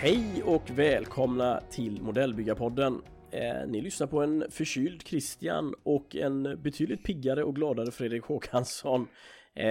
Hej 0.00 0.42
och 0.44 0.70
välkomna 0.70 1.60
till 1.70 2.02
Modellbyggarpodden. 2.02 3.02
Eh, 3.30 3.68
ni 3.68 3.80
lyssnar 3.80 4.06
på 4.06 4.22
en 4.22 4.44
förkyld 4.50 5.02
Christian 5.06 5.74
och 5.82 6.16
en 6.16 6.62
betydligt 6.62 7.04
piggare 7.04 7.44
och 7.44 7.56
gladare 7.56 7.90
Fredrik 7.90 8.24
Håkansson. 8.24 9.08
Eh, 9.54 9.66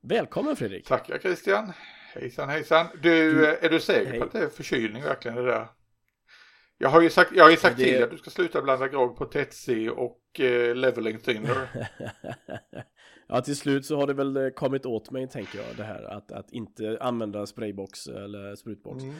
välkommen 0.00 0.56
Fredrik! 0.56 0.86
Tackar 0.86 1.18
Christian! 1.18 1.72
Hejsan 2.14 2.48
hejsan! 2.48 2.86
Du, 3.02 3.46
är 3.46 3.70
du 3.70 3.80
säker 3.80 4.18
på 4.18 4.24
att 4.24 4.32
det 4.32 4.38
är 4.38 4.48
förkylning 4.48 5.02
verkligen 5.02 5.36
det 5.36 5.46
där? 5.46 5.66
Jag 6.78 6.88
har 6.88 7.00
ju 7.00 7.10
sagt, 7.10 7.32
jag 7.34 7.44
har 7.44 7.56
sagt 7.56 7.76
det... 7.76 7.84
till 7.84 8.02
att 8.02 8.10
du 8.10 8.18
ska 8.18 8.30
sluta 8.30 8.62
blanda 8.62 8.88
grogg 8.88 9.16
på 9.16 9.24
Tetsi 9.24 9.88
och 9.88 10.40
eh, 10.40 10.74
Leveling 10.74 11.18
Tinder. 11.18 11.68
Ja, 13.28 13.40
till 13.40 13.56
slut 13.56 13.86
så 13.86 13.96
har 13.96 14.06
det 14.06 14.14
väl 14.14 14.36
eh, 14.36 14.48
kommit 14.48 14.86
åt 14.86 15.10
mig, 15.10 15.28
tänker 15.28 15.58
jag, 15.58 15.76
det 15.76 15.84
här 15.84 16.02
att, 16.02 16.32
att 16.32 16.50
inte 16.50 16.98
använda 17.00 17.46
spraybox 17.46 18.06
eller 18.06 18.56
sprutbox. 18.56 19.02
Mm. 19.02 19.14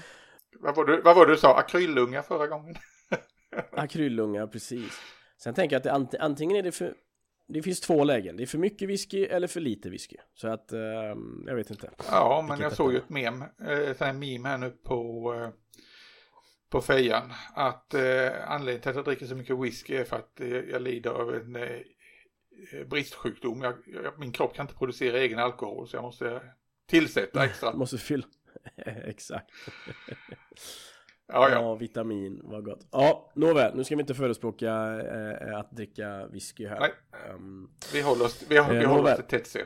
Vad, 0.60 0.76
var 0.76 0.84
det, 0.84 1.00
vad 1.04 1.16
var 1.16 1.26
det 1.26 1.32
du 1.32 1.36
sa? 1.36 1.58
Akryllunga 1.58 2.22
förra 2.22 2.46
gången? 2.46 2.74
Akryllunga, 3.72 4.46
precis. 4.46 5.00
Sen 5.42 5.54
tänker 5.54 5.76
jag 5.76 5.96
att 5.96 6.10
det, 6.10 6.18
antingen 6.20 6.56
är 6.56 6.62
det 6.62 6.72
för 6.72 6.94
det 7.48 7.62
finns 7.62 7.80
två 7.80 8.04
lägen. 8.04 8.36
Det 8.36 8.42
är 8.42 8.46
för 8.46 8.58
mycket 8.58 8.88
whisky 8.88 9.24
eller 9.24 9.46
för 9.46 9.60
lite 9.60 9.90
whisky. 9.90 10.16
Så 10.34 10.48
att, 10.48 10.72
eh, 10.72 10.80
jag 11.46 11.54
vet 11.54 11.70
inte. 11.70 11.90
Ja, 12.10 12.44
men 12.48 12.60
jag 12.60 12.72
såg 12.72 12.92
ju 12.92 12.98
ett 12.98 13.08
mem, 13.08 13.42
eh, 13.42 14.12
meme 14.12 14.48
här 14.48 14.58
nu 14.58 14.70
på, 14.70 15.34
eh, 15.34 15.48
på 16.72 16.80
fejan. 16.80 17.32
Att 17.54 17.94
eh, 17.94 18.50
anledningen 18.50 18.80
till 18.80 18.90
att 18.90 18.96
jag 18.96 19.04
dricker 19.04 19.26
så 19.26 19.34
mycket 19.34 19.58
whisky 19.58 19.96
är 19.96 20.04
för 20.04 20.16
att 20.16 20.40
eh, 20.40 20.48
jag 20.48 20.82
lider 20.82 21.10
av 21.10 21.34
en 21.34 21.56
eh, 21.56 21.80
Eh, 22.70 22.86
bristsjukdom. 22.86 23.62
Jag, 23.62 23.74
jag, 24.04 24.18
min 24.18 24.32
kropp 24.32 24.54
kan 24.54 24.64
inte 24.64 24.74
producera 24.74 25.18
egen 25.18 25.38
alkohol 25.38 25.88
så 25.88 25.96
jag 25.96 26.02
måste 26.02 26.42
tillsätta 26.86 27.44
extra. 27.44 27.72
måste 27.72 27.98
fylla. 27.98 28.26
Exakt. 28.86 29.50
ja, 31.26 31.48
ja. 31.48 31.50
ja, 31.50 31.74
vitamin, 31.74 32.40
vad 32.44 32.64
gott. 32.64 32.86
Ja, 32.90 33.32
nåväl, 33.34 33.76
nu 33.76 33.84
ska 33.84 33.96
vi 33.96 34.00
inte 34.00 34.14
förespråka 34.14 35.00
äh, 35.40 35.58
att 35.58 35.70
dricka 35.70 36.26
whisky 36.26 36.66
här. 36.66 36.80
Nej, 36.80 36.92
um, 37.34 37.70
vi 37.92 38.02
håller 38.02 38.24
oss, 38.24 38.42
vi, 38.48 38.54
vi 38.54 38.84
håller 38.84 39.12
oss 39.12 39.16
till 39.16 39.24
Tetsi. 39.24 39.62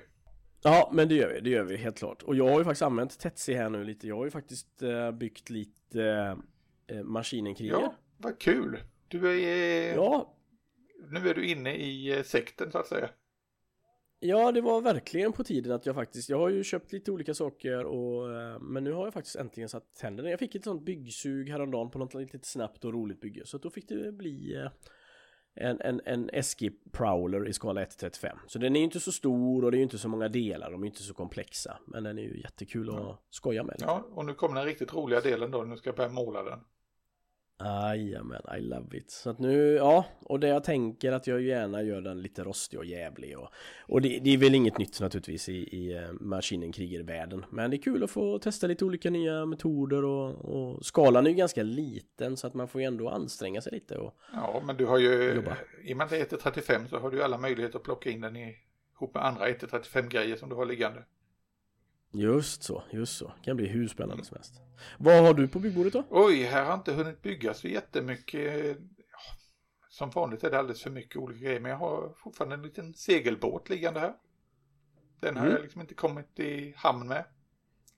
Ja, 0.63 0.91
men 0.93 1.09
det 1.09 1.15
gör 1.15 1.29
vi, 1.29 1.41
det 1.41 1.51
gör 1.51 1.65
vi 1.65 1.77
helt 1.77 1.99
klart. 1.99 2.23
Och 2.23 2.37
jag 2.37 2.49
har 2.49 2.59
ju 2.59 2.65
faktiskt 2.65 2.83
använt 2.83 3.19
Tetsi 3.19 3.55
här 3.55 3.69
nu 3.69 3.85
lite. 3.85 4.09
Jag 4.09 4.17
har 4.17 4.25
ju 4.25 4.31
faktiskt 4.31 4.83
äh, 4.83 5.11
byggt 5.11 5.51
lite 5.51 6.37
äh, 6.87 7.03
maskinenkrigar. 7.03 7.81
Ja, 7.81 7.95
vad 8.19 8.39
kul. 8.39 8.79
Du 9.09 9.43
är... 9.43 9.95
Ja, 9.95 10.37
nu 11.11 11.29
är 11.29 11.35
du 11.35 11.47
inne 11.47 11.75
i 11.77 12.17
eh, 12.17 12.23
sekten 12.23 12.73
så 12.73 12.79
att 12.79 12.87
säga. 12.87 13.11
Ja, 14.19 14.53
det 14.53 14.61
var 14.61 14.81
verkligen 14.81 15.33
på 15.33 15.45
tiden 15.45 15.73
att 15.73 15.87
jag 15.87 15.95
faktiskt, 15.95 16.29
jag 16.29 16.39
har 16.39 16.49
ju 16.49 16.65
köpt 16.65 16.93
lite 16.93 17.13
olika 17.13 17.35
saker 17.35 17.85
och, 17.85 18.33
eh, 18.33 18.59
men 18.61 18.85
nu 18.85 18.93
har 18.93 19.05
jag 19.05 19.15
faktiskt 19.15 19.37
äntligen 19.37 19.69
satt 19.69 19.95
tänderna. 19.95 20.31
Jag 20.31 20.39
fick 20.39 20.55
ett 20.55 20.65
sånt 20.65 20.83
byggsug 20.83 21.51
häromdagen 21.51 21.91
på 21.91 21.99
något 21.99 22.15
lite 22.15 22.39
snabbt 22.43 22.85
och 22.85 22.93
roligt 22.93 23.21
bygge, 23.21 23.47
så 23.47 23.59
då 23.59 23.71
fick 23.71 23.89
det 23.89 24.13
bli 24.13 24.55
eh, 24.55 24.71
en, 25.55 25.81
en, 25.81 26.01
en 26.05 26.31
Eski 26.31 26.71
Prowler 26.93 27.49
i 27.49 27.53
skala 27.53 27.85
1-35. 27.85 28.37
Så 28.47 28.59
den 28.59 28.77
är 28.77 28.81
ju 28.81 28.85
inte 28.85 29.01
så 29.01 29.13
stor 29.13 29.65
och 29.65 29.71
det 29.71 29.77
är 29.77 29.79
ju 29.79 29.85
inte 29.85 29.99
så 29.99 30.09
många 30.09 30.29
delar, 30.29 30.71
de 30.71 30.83
är 30.83 30.87
inte 30.87 31.03
så 31.03 31.15
komplexa. 31.15 31.79
Men 31.87 32.05
den 32.05 32.19
är 32.19 32.23
ju 32.23 32.41
jättekul 32.41 32.89
att 32.89 32.95
ja. 32.95 33.23
skoja 33.31 33.65
med. 33.65 33.77
Ja, 33.79 34.07
och 34.11 34.25
nu 34.25 34.35
kommer 34.35 34.55
den 34.55 34.65
riktigt 34.65 34.95
roliga 34.95 35.21
delen 35.21 35.51
då, 35.51 35.63
nu 35.63 35.77
ska 35.77 35.89
jag 35.89 35.97
börja 35.97 36.11
måla 36.11 36.43
den. 36.43 36.59
Jajamän, 37.61 38.43
I 38.59 38.61
love 38.61 38.99
it. 38.99 39.11
Så 39.11 39.31
att 39.31 39.39
nu, 39.39 39.75
ja, 39.75 40.05
och 40.21 40.41
det 40.41 40.49
jag 40.49 40.65
tänker 40.65 41.13
att 41.13 41.27
jag 41.27 41.43
gärna 41.43 41.83
gör 41.83 42.01
den 42.01 42.23
lite 42.23 42.45
rostig 42.45 42.79
och 42.79 42.85
jävlig 42.85 43.39
och, 43.39 43.49
och 43.81 44.03
det, 44.03 44.19
det 44.19 44.31
är 44.31 44.39
väl 44.39 44.55
inget 44.55 44.79
nytt 44.79 45.01
naturligtvis 45.01 45.49
i, 45.49 45.53
i 45.53 45.99
uh, 45.99 46.13
maskinenkrigervärlden. 46.21 47.45
Men 47.51 47.71
det 47.71 47.77
är 47.77 47.83
kul 47.83 48.05
att 48.05 48.11
få 48.11 48.39
testa 48.39 48.67
lite 48.67 48.85
olika 48.85 49.11
nya 49.11 49.47
metoder 49.47 50.05
och, 50.05 50.45
och 50.45 50.87
skalan 50.87 51.27
är 51.27 51.31
ju 51.31 51.37
ganska 51.37 51.63
liten 51.63 52.37
så 52.37 52.47
att 52.47 52.55
man 52.55 52.69
får 52.69 52.81
ju 52.81 52.87
ändå 52.87 53.09
anstränga 53.09 53.61
sig 53.61 53.73
lite 53.73 53.99
och 53.99 54.15
Ja, 54.33 54.63
men 54.67 54.77
du 54.77 54.87
har 54.87 54.99
ju, 54.99 55.35
jobba. 55.35 55.57
i 55.85 55.93
och 55.93 55.97
med 55.97 56.05
att 56.05 56.11
det 56.11 56.33
är 56.33 56.37
1.35 56.37 56.87
så 56.87 56.99
har 56.99 57.11
du 57.11 57.17
ju 57.17 57.23
alla 57.23 57.39
möjligheter 57.39 57.79
att 57.79 57.85
plocka 57.85 58.11
in 58.11 58.21
den 58.21 58.37
i, 58.37 58.57
ihop 58.97 59.15
med 59.15 59.25
andra 59.25 59.49
1.35 59.49 60.09
grejer 60.09 60.37
som 60.37 60.49
du 60.49 60.55
har 60.55 60.67
liggande. 60.67 61.03
Just 62.17 62.63
så, 62.63 62.83
just 62.91 63.17
så. 63.17 63.33
Kan 63.43 63.57
bli 63.57 63.67
hur 63.67 63.89
spännande 63.89 64.25
som 64.25 64.35
helst. 64.35 64.55
Vad 64.99 65.25
har 65.25 65.35
du 65.35 65.49
på 65.49 65.59
byggbordet 65.59 65.93
då? 65.93 66.05
Oj, 66.11 66.43
här 66.43 66.65
har 66.65 66.75
inte 66.75 66.93
hunnit 66.93 67.23
bygga 67.23 67.55
så 67.55 67.69
jättemycket. 67.69 68.79
Som 69.89 70.11
vanligt 70.11 70.45
är 70.45 70.51
det 70.51 70.59
alldeles 70.59 70.83
för 70.83 70.91
mycket 70.91 71.17
olika 71.17 71.41
grejer, 71.45 71.61
men 71.61 71.71
jag 71.71 71.79
har 71.79 72.15
fortfarande 72.17 72.55
en 72.55 72.63
liten 72.63 72.95
segelbåt 72.95 73.69
liggande 73.69 74.01
här. 74.01 74.15
Den 75.21 75.37
har 75.37 75.45
mm. 75.45 75.55
jag 75.55 75.63
liksom 75.63 75.81
inte 75.81 75.95
kommit 75.95 76.39
i 76.41 76.75
hamn 76.77 77.09
med. 77.09 77.25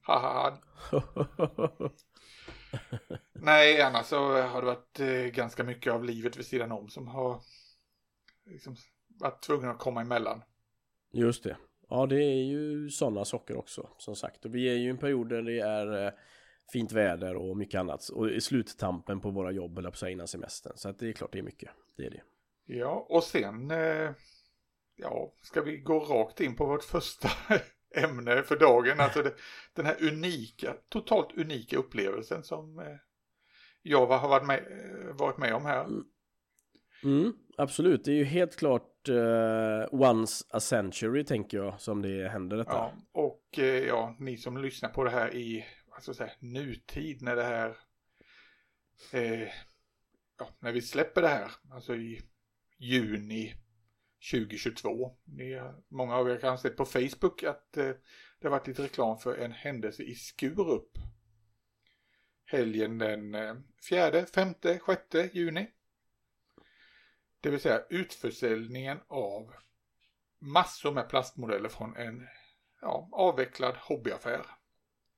Haha. 0.01 0.59
Nej, 3.33 3.83
annars 3.83 4.07
så 4.07 4.43
har 4.43 4.61
det 4.61 4.67
varit 4.67 5.01
eh, 5.01 5.09
ganska 5.09 5.65
mycket 5.65 5.93
av 5.93 6.05
livet 6.05 6.37
vid 6.37 6.47
sidan 6.47 6.73
om 6.73 6.89
som 6.89 7.09
har 7.09 7.41
liksom 8.47 8.77
varit 9.09 9.43
tvungen 9.43 9.71
att 9.71 9.79
komma 9.79 10.01
emellan. 10.01 10.43
Just 11.13 11.45
det. 11.45 11.57
Ja, 11.89 12.07
det 12.07 12.25
är 12.25 12.45
ju 12.45 12.91
sådana 12.91 13.25
saker 13.25 13.57
också, 13.57 13.89
som 13.99 14.17
sagt. 14.17 14.45
Och 14.45 14.55
vi 14.55 14.69
är 14.69 14.75
ju 14.75 14.87
i 14.87 14.91
en 14.91 14.99
period 14.99 15.29
där 15.29 15.43
det 15.43 15.59
är 15.59 16.07
eh, 16.07 16.13
fint 16.73 16.93
väder 16.93 17.37
och 17.37 17.57
mycket 17.57 17.81
annat. 17.81 18.09
Och 18.09 18.31
i 18.31 18.41
sluttampen 18.41 19.21
på 19.21 19.31
våra 19.31 19.51
jobb, 19.51 19.79
eller 19.79 19.91
på 19.91 19.97
sig 19.97 20.13
innan 20.13 20.29
semestern. 20.29 20.73
Så 20.77 20.89
att 20.89 20.99
det 20.99 21.09
är 21.09 21.13
klart 21.13 21.33
det 21.33 21.39
är 21.39 21.43
mycket. 21.43 21.71
Det 21.97 22.07
är 22.07 22.11
det. 22.11 22.23
Ja, 22.65 23.07
och 23.09 23.25
sen, 23.25 23.71
eh, 23.71 24.11
ja, 24.97 25.33
ska 25.43 25.63
vi 25.63 25.77
gå 25.77 26.01
rakt 26.01 26.41
in 26.41 26.57
på 26.57 26.67
vårt 26.67 26.85
första 26.85 27.29
ämne 27.95 28.43
för 28.43 28.57
dagen. 28.57 29.01
Alltså 29.01 29.23
det, 29.23 29.35
den 29.75 29.87
här 29.87 29.97
unika, 30.01 30.75
totalt 30.89 31.39
unika 31.39 31.77
upplevelsen 31.77 32.43
som 32.43 32.79
eh, 32.79 32.97
jag 33.83 34.07
har 34.07 34.29
varit 34.29 34.47
med, 34.47 34.65
varit 35.13 35.39
med 35.39 35.55
om 35.55 35.65
här. 35.65 35.87
Mm. 37.05 37.33
Absolut, 37.57 38.05
det 38.05 38.11
är 38.11 38.17
ju 38.17 38.25
helt 38.25 38.57
klart 38.57 39.09
uh, 39.09 39.87
once 39.91 40.45
a 40.51 40.61
century 40.61 41.25
tänker 41.25 41.59
jag 41.59 41.81
som 41.81 42.03
det 42.03 42.29
händer 42.29 42.57
detta. 42.57 42.73
Ja, 42.73 42.93
och 43.13 43.59
uh, 43.59 43.65
ja, 43.65 44.17
ni 44.19 44.37
som 44.37 44.63
lyssnar 44.63 44.89
på 44.89 45.05
det 45.05 45.11
här 45.11 45.35
i 45.35 45.67
vad 45.91 46.03
ska 46.03 46.09
jag 46.11 46.17
säga, 46.17 46.31
nutid 46.39 47.23
när 47.23 47.37
det 47.37 47.45
här 47.45 47.69
uh, 49.15 49.49
ja, 50.39 50.49
när 50.59 50.73
vi 50.73 50.83
släpper 50.83 51.23
det 51.23 51.29
här, 51.29 51.51
alltså 51.71 51.95
i 51.95 52.21
juni 52.79 53.55
2022. 54.33 55.17
Ni, 55.25 55.61
många 55.89 56.17
av 56.17 56.31
er 56.31 56.37
kan 56.37 56.51
ha 56.51 56.59
sett 56.59 56.77
på 56.77 56.85
Facebook 56.85 57.43
att 57.43 57.73
det 57.73 57.99
har 58.43 58.51
varit 58.51 58.67
lite 58.67 58.83
reklam 58.83 59.19
för 59.19 59.37
en 59.37 59.53
händelse 59.53 60.03
i 60.03 60.15
Skurup. 60.15 60.99
Helgen 62.45 62.99
den 62.99 63.37
4, 63.91 64.27
5, 64.35 64.55
6 65.11 65.35
juni. 65.35 65.67
Det 67.41 67.51
vill 67.51 67.61
säga 67.61 67.85
utförsäljningen 67.91 69.01
av 69.09 69.55
massor 70.39 70.93
med 70.93 71.09
plastmodeller 71.09 71.69
från 71.69 71.97
en 71.97 72.29
ja, 72.81 73.09
avvecklad 73.13 73.77
hobbyaffär 73.77 74.47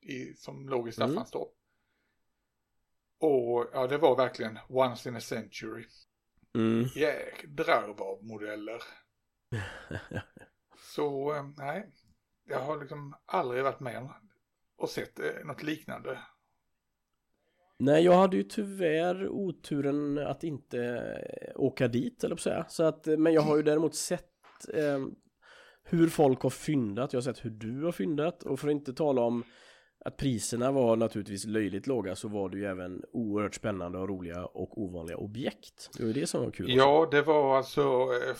i, 0.01 0.33
som 0.33 0.69
låg 0.69 0.89
i 0.89 0.91
Staffanstorp. 0.91 1.49
Mm. 1.49 1.61
Och 3.33 3.69
ja, 3.73 3.87
det 3.87 3.97
var 3.97 4.15
verkligen 4.15 4.59
once 4.67 5.09
in 5.09 5.15
a 5.15 5.19
century. 5.19 5.85
Mm. 6.55 6.85
Jädrar 6.95 8.01
av 8.01 8.23
modeller. 8.23 8.83
Så 10.79 11.35
eh, 11.35 11.45
nej, 11.57 11.91
jag 12.43 12.59
har 12.59 12.79
liksom 12.79 13.15
aldrig 13.25 13.63
varit 13.63 13.79
med 13.79 14.09
och 14.75 14.89
sett 14.89 15.19
eh, 15.19 15.45
något 15.45 15.63
liknande. 15.63 16.19
Nej, 17.83 18.03
jag 18.03 18.13
hade 18.13 18.37
ju 18.37 18.43
tyvärr 18.43 19.29
oturen 19.29 20.17
att 20.17 20.43
inte 20.43 20.79
eh, 20.79 21.61
åka 21.61 21.87
dit, 21.87 22.23
eller 22.23 22.35
på 22.35 22.41
säga. 22.41 22.65
Så 22.69 22.83
att, 22.83 23.05
säga. 23.05 23.17
men 23.17 23.33
jag 23.33 23.41
har 23.41 23.57
ju 23.57 23.63
däremot 23.63 23.95
sett 23.95 24.29
eh, 24.73 24.99
hur 25.83 26.07
folk 26.07 26.41
har 26.41 26.49
fyndat. 26.49 27.13
Jag 27.13 27.17
har 27.17 27.33
sett 27.33 27.45
hur 27.45 27.49
du 27.49 27.83
har 27.83 27.91
fyndat. 27.91 28.43
Och 28.43 28.59
för 28.59 28.67
att 28.67 28.71
inte 28.71 28.93
tala 28.93 29.21
om 29.21 29.43
att 30.05 30.17
priserna 30.17 30.71
var 30.71 30.95
naturligtvis 30.95 31.45
löjligt 31.45 31.87
låga 31.87 32.15
så 32.15 32.27
var 32.27 32.49
det 32.49 32.57
ju 32.57 32.65
även 32.65 33.03
oerhört 33.13 33.55
spännande 33.55 33.99
och 33.99 34.09
roliga 34.09 34.45
och 34.45 34.81
ovanliga 34.81 35.17
objekt. 35.17 35.89
Det 35.97 36.05
var 36.05 36.13
det 36.13 36.27
som 36.27 36.43
var 36.43 36.51
kul. 36.51 36.75
Ja, 36.75 37.07
det 37.11 37.21
var 37.21 37.57
alltså, 37.57 37.81
eh, 37.81 38.35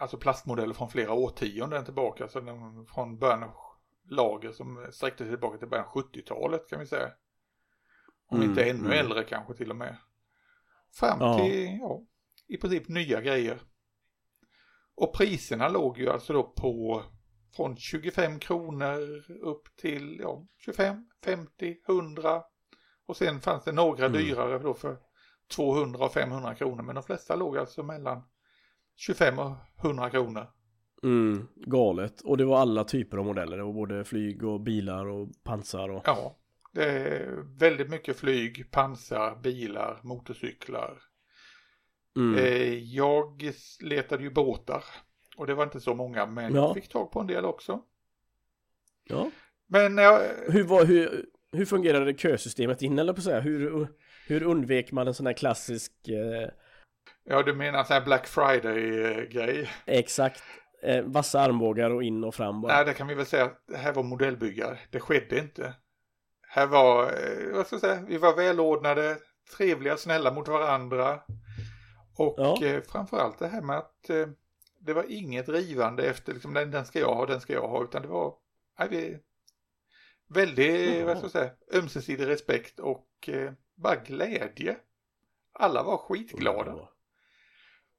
alltså 0.00 0.16
plastmodeller 0.16 0.74
från 0.74 0.88
flera 0.88 1.12
årtionden 1.12 1.84
tillbaka. 1.84 2.24
Alltså 2.24 2.40
från 2.94 3.18
början 3.18 3.42
av 3.42 3.50
lager 4.10 4.52
som 4.52 4.86
sträckte 4.90 5.24
sig 5.24 5.32
tillbaka 5.32 5.58
till 5.58 5.68
början 5.68 5.86
av 5.86 6.02
70-talet 6.02 6.68
kan 6.68 6.80
vi 6.80 6.86
säga. 6.86 7.10
Om 8.28 8.36
mm, 8.36 8.50
inte 8.50 8.64
ännu 8.64 8.86
mm. 8.86 8.98
äldre 8.98 9.24
kanske 9.24 9.54
till 9.54 9.70
och 9.70 9.76
med. 9.76 9.96
Fram 10.92 11.18
ja. 11.20 11.38
till, 11.38 11.78
ja, 11.80 12.02
i 12.48 12.56
princip 12.56 12.88
nya 12.88 13.20
grejer. 13.20 13.60
Och 14.94 15.14
priserna 15.14 15.68
låg 15.68 15.98
ju 15.98 16.10
alltså 16.10 16.32
då 16.32 16.42
på 16.42 17.02
från 17.56 17.76
25 17.76 18.38
kronor 18.38 19.00
upp 19.42 19.76
till 19.76 20.18
ja, 20.20 20.46
25, 20.58 21.06
50, 21.24 21.76
100. 21.88 22.42
Och 23.06 23.16
sen 23.16 23.40
fanns 23.40 23.64
det 23.64 23.72
några 23.72 24.06
mm. 24.06 24.18
dyrare 24.18 24.58
då 24.58 24.74
för 24.74 24.98
200 25.54 26.04
och 26.04 26.12
500 26.12 26.54
kronor 26.54 26.82
men 26.82 26.94
de 26.94 27.04
flesta 27.04 27.36
låg 27.36 27.58
alltså 27.58 27.82
mellan 27.82 28.22
25 28.96 29.38
och 29.38 29.56
100 29.84 30.10
kronor. 30.10 30.46
Mm, 31.02 31.48
galet. 31.54 32.20
Och 32.20 32.36
det 32.36 32.44
var 32.44 32.58
alla 32.58 32.84
typer 32.84 33.18
av 33.18 33.24
modeller. 33.24 33.56
Det 33.56 33.62
var 33.62 33.72
både 33.72 34.04
flyg 34.04 34.44
och 34.44 34.60
bilar 34.60 35.06
och 35.06 35.28
pansar 35.44 35.88
och... 35.88 36.02
Ja, 36.04 36.36
det 36.76 36.84
är 36.90 37.44
väldigt 37.58 37.90
mycket 37.90 38.16
flyg, 38.16 38.70
pansar, 38.70 39.36
bilar, 39.42 40.00
motorcyklar. 40.02 40.98
Mm. 42.16 42.38
Eh, 42.44 42.74
jag 42.74 43.52
letade 43.80 44.22
ju 44.22 44.30
båtar 44.30 44.84
och 45.36 45.46
det 45.46 45.54
var 45.54 45.64
inte 45.64 45.80
så 45.80 45.94
många 45.94 46.26
men 46.26 46.54
Ja. 46.54 46.60
jag 46.66 46.74
fick 46.74 46.88
tag 46.88 47.10
på 47.12 47.20
en 47.20 47.26
del 47.26 47.44
också. 47.44 47.82
Ja. 49.04 49.30
Men 49.66 49.98
jag, 49.98 50.20
Hur, 50.48 50.64
var, 50.64 50.84
hur, 50.84 51.24
hur 51.52 51.64
fungerade 51.66 52.14
kösystemet 52.14 52.82
in 52.82 52.98
eller 52.98 53.12
på 53.12 53.18
att 53.18 53.24
säga? 53.24 53.40
Hur, 53.40 53.88
hur 54.26 54.42
undvek 54.42 54.92
man 54.92 55.08
en 55.08 55.14
sån 55.14 55.26
här 55.26 55.32
klassisk 55.32 55.92
eh, 56.08 56.48
ja 57.24 57.42
du 57.42 57.54
menar 57.54 57.84
sån 57.84 57.94
här 57.94 58.04
Black 58.04 58.26
Friday-grej? 58.26 59.70
exakt 59.86 60.42
eh, 60.82 61.04
vassa 61.04 61.40
armbågar 61.40 61.90
och 61.90 62.02
in 62.02 62.24
och 62.24 62.34
fram 62.34 62.60
bara? 62.60 62.74
Nej, 62.76 62.84
det 62.84 62.94
kan 62.94 63.06
vi 63.06 63.14
väl 63.14 63.26
säga 63.26 63.44
att 63.44 63.62
det 63.68 63.76
här 63.76 63.92
var 63.92 64.02
modellbyggare. 64.02 64.78
Det 64.90 65.00
skedde 65.00 65.38
inte. 65.38 65.74
Här 66.48 66.66
var, 66.66 67.02
eh, 67.04 67.54
vad 67.56 67.66
ska 67.66 67.74
jag 67.74 67.80
säga, 67.80 68.04
vi 68.08 68.18
var 68.18 68.36
välordnade, 68.36 69.18
trevliga, 69.56 69.96
snälla 69.96 70.32
mot 70.32 70.48
varandra. 70.48 71.20
Och 72.16 72.34
Ja. 72.38 72.64
eh, 72.64 72.82
framförallt 72.82 73.38
det 73.38 73.48
här 73.48 73.62
med 73.62 73.78
att 73.78 74.10
eh, 74.10 74.26
det 74.80 74.92
var 74.92 75.04
inget 75.08 75.48
rivande 75.48 76.02
efter 76.02 76.32
liksom, 76.32 76.54
den, 76.54 76.70
den 76.70 76.86
ska 76.86 76.98
jag 77.00 77.14
ha, 77.14 77.26
den 77.26 77.40
ska 77.40 77.52
jag 77.52 77.68
ha, 77.68 77.84
utan 77.84 78.02
det 78.02 78.08
var 78.08 78.34
nej, 78.78 78.88
vi, 78.90 79.18
väldigt, 80.28 80.96
Jaha. 80.96 81.04
vad 81.06 81.16
ska 81.16 81.24
jag 81.24 81.32
säga, 81.32 81.50
ömsesidig 81.74 82.26
respekt 82.26 82.80
och 82.80 83.08
eh, 83.28 83.52
bara 83.74 83.96
glädje. 83.96 84.76
Alla 85.52 85.82
var 85.82 85.96
skitglada. 85.98 86.88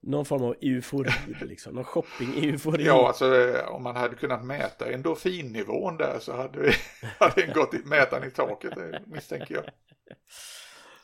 Någon 0.01 0.25
form 0.25 0.43
av 0.43 0.55
eufori 0.61 1.11
liksom, 1.41 1.75
någon 1.75 1.83
shopping-eufori. 1.83 2.81
Ja, 2.85 3.07
alltså 3.07 3.35
eh, 3.35 3.67
om 3.67 3.83
man 3.83 3.95
hade 3.95 4.15
kunnat 4.15 4.45
mäta 4.45 4.91
endorfinnivån 4.91 5.97
där 5.97 6.19
så 6.19 6.35
hade, 6.35 6.59
vi, 6.59 6.71
hade 7.19 7.41
den 7.41 7.53
gått 7.53 7.73
i 7.73 7.81
mätaren 7.85 8.27
i 8.27 8.31
taket, 8.31 8.75
det 8.75 9.01
misstänker 9.07 9.55
jag. 9.55 9.63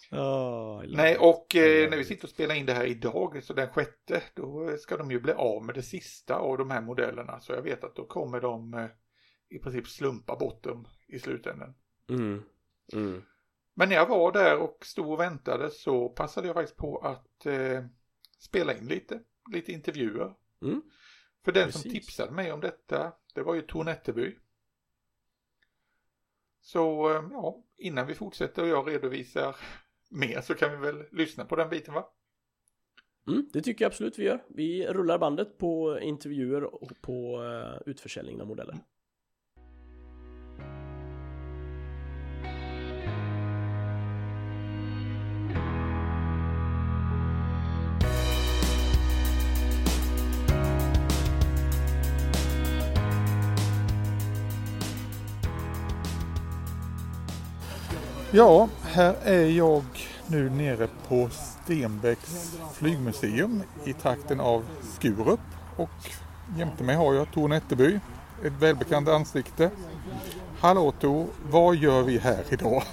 Ja, 0.10 0.84
eller- 0.84 0.98
Nej, 0.98 1.18
och 1.18 1.56
eh, 1.56 1.90
när 1.90 1.98
vi 1.98 2.04
sitter 2.04 2.24
och 2.24 2.30
spelar 2.30 2.56
in 2.56 2.66
det 2.66 2.74
här 2.74 2.86
idag, 2.86 3.44
så 3.44 3.54
den 3.54 3.70
sjätte, 3.70 4.22
då 4.34 4.78
ska 4.78 4.98
de 4.98 5.12
ju 5.12 5.20
bli 5.20 5.34
av 5.34 5.64
med 5.66 5.76
det 5.76 5.82
sista 5.84 6.36
av 6.36 6.58
de 6.58 6.72
här 6.72 6.82
modellerna. 6.82 7.40
Så 7.40 7.54
jag 7.54 7.62
vet 7.62 7.84
att 7.84 7.96
då 7.96 8.06
kommer 8.06 8.42
de 8.42 8.74
eh, 8.74 8.86
i 9.50 9.60
princip 9.60 9.88
slumpa 9.88 10.36
bort 10.36 10.64
dem 10.64 10.88
i 11.08 11.20
slutändan. 11.20 11.74
Mm. 12.10 12.44
Mm. 12.94 13.22
Men 13.76 13.90
när 13.90 13.96
jag 13.96 14.08
var 14.10 14.32
där 14.32 14.58
och 14.58 14.78
stod 14.86 15.12
och 15.12 15.20
väntade 15.20 15.70
så 15.70 16.10
passade 16.10 16.48
jag 16.48 16.54
faktiskt 16.56 16.78
på 16.78 16.98
att 16.98 17.46
eh, 17.46 17.84
spela 18.44 18.78
in 18.78 18.88
lite, 18.88 19.20
lite 19.52 19.72
intervjuer. 19.72 20.36
Mm. 20.62 20.82
För 21.46 21.52
den 21.52 21.72
som 21.72 21.82
Precis. 21.82 21.94
tipsade 21.94 22.32
mig 22.32 22.52
om 22.52 22.62
detta, 22.62 23.14
det 23.34 23.42
var 23.42 23.56
ju 23.56 23.62
Tor 23.62 23.84
Nätterby. 23.84 24.36
Så 26.62 27.10
eh, 27.10 27.24
ja, 27.32 27.64
innan 27.78 28.08
vi 28.08 28.16
fortsätter 28.16 28.62
och 28.62 28.68
jag 28.68 28.90
redovisar 28.90 29.56
mer 30.10 30.42
så 30.42 30.54
kan 30.54 30.72
vi 30.72 30.78
väl 30.78 31.06
lyssna 31.12 31.46
på 31.46 31.56
den 31.56 31.70
biten 31.70 31.94
va? 31.94 32.10
Mm, 33.28 33.50
det 33.54 33.62
tycker 33.62 33.86
jag 33.86 33.90
absolut 33.90 34.20
vi 34.20 34.24
gör. 34.24 34.44
Vi 34.50 34.88
rullar 34.88 35.20
bandet 35.20 35.58
på 35.58 36.00
intervjuer 36.00 36.64
och 36.64 37.02
på 37.02 37.42
uh, 37.42 37.82
utförsäljning 37.86 38.42
av 38.42 38.48
modeller. 38.48 38.78
Ja, 58.36 58.70
här 58.84 59.16
är 59.24 59.46
jag 59.46 59.84
nu 60.28 60.50
nere 60.50 60.88
på 61.08 61.30
Stenbecks 61.30 62.58
flygmuseum 62.74 63.64
i 63.86 63.94
trakten 63.94 64.40
av 64.40 64.66
Skurup 64.96 65.40
och 65.78 65.90
jämte 66.58 66.84
mig 66.84 66.96
har 66.96 67.14
jag 67.14 67.32
Tor 67.32 67.48
Nätterby, 67.48 68.00
ett 68.44 68.54
välbekant 68.60 69.10
ansikte. 69.10 69.72
Hallå 70.60 70.92
Tor, 70.92 71.28
vad 71.50 71.76
gör 71.76 72.02
vi 72.04 72.18
här 72.18 72.44
idag? 72.50 72.84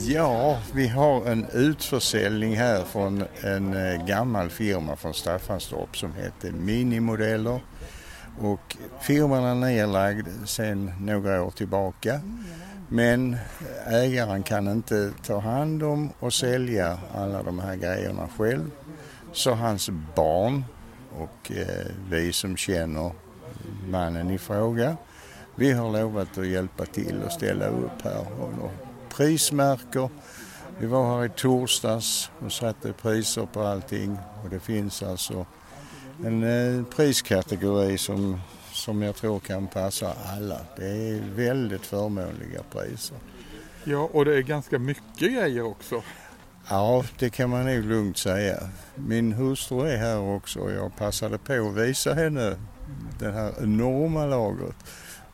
Ja, 0.00 0.58
vi 0.74 0.88
har 0.88 1.26
en 1.26 1.46
utförsäljning 1.52 2.56
här 2.56 2.84
från 2.84 3.24
en 3.40 3.74
eh, 3.74 4.06
gammal 4.06 4.50
firma 4.50 4.96
från 4.96 5.14
Staffanstorp 5.14 5.96
som 5.96 6.12
heter 6.12 6.52
Minimodeller. 6.52 7.60
Och 8.40 8.76
firman 9.00 9.44
är 9.44 9.54
nedlagd 9.54 10.28
sedan 10.44 10.92
några 11.00 11.42
år 11.42 11.50
tillbaka. 11.50 12.20
Men 12.88 13.36
ägaren 13.86 14.42
kan 14.42 14.68
inte 14.68 15.12
ta 15.26 15.38
hand 15.38 15.82
om 15.82 16.12
och 16.18 16.32
sälja 16.32 16.98
alla 17.14 17.42
de 17.42 17.58
här 17.58 17.76
grejerna 17.76 18.28
själv. 18.38 18.70
Så 19.32 19.52
hans 19.52 19.90
barn 20.16 20.64
och 21.18 21.52
eh, 21.52 21.86
vi 22.10 22.32
som 22.32 22.56
känner 22.56 23.12
mannen 23.88 24.30
i 24.30 24.38
fråga, 24.38 24.96
vi 25.54 25.72
har 25.72 25.92
lovat 25.92 26.38
att 26.38 26.46
hjälpa 26.46 26.86
till 26.86 27.22
och 27.26 27.32
ställa 27.32 27.66
upp 27.66 28.02
här 28.02 28.24
och 28.40 28.70
prismärker. 29.16 30.08
Vi 30.78 30.86
var 30.86 31.16
här 31.16 31.24
i 31.24 31.28
torsdags 31.28 32.30
och 32.44 32.52
satte 32.52 32.92
priser 32.92 33.46
på 33.52 33.62
allting 33.62 34.18
och 34.44 34.50
det 34.50 34.60
finns 34.60 35.02
alltså 35.02 35.46
en 36.24 36.42
eh, 36.42 36.84
priskategori 36.84 37.98
som, 37.98 38.40
som 38.86 39.02
jag 39.02 39.16
tror 39.16 39.40
kan 39.40 39.66
passa 39.66 40.14
alla. 40.36 40.60
Det 40.76 40.86
är 40.86 41.20
väldigt 41.34 41.86
förmånliga 41.86 42.62
priser. 42.70 43.16
Ja, 43.84 44.10
och 44.12 44.24
det 44.24 44.36
är 44.36 44.40
ganska 44.40 44.78
mycket 44.78 45.18
grejer 45.18 45.62
också. 45.62 46.02
Ja, 46.68 47.04
det 47.18 47.30
kan 47.30 47.50
man 47.50 47.64
nog 47.64 47.84
lugnt 47.84 48.18
säga. 48.18 48.70
Min 48.94 49.32
hustru 49.32 49.88
är 49.88 49.96
här 49.96 50.18
också 50.18 50.60
och 50.60 50.70
jag 50.70 50.96
passade 50.96 51.38
på 51.38 51.52
att 51.52 51.74
visa 51.74 52.14
henne 52.14 52.56
det 53.18 53.30
här 53.30 53.52
enorma 53.62 54.26
lagret. 54.26 54.76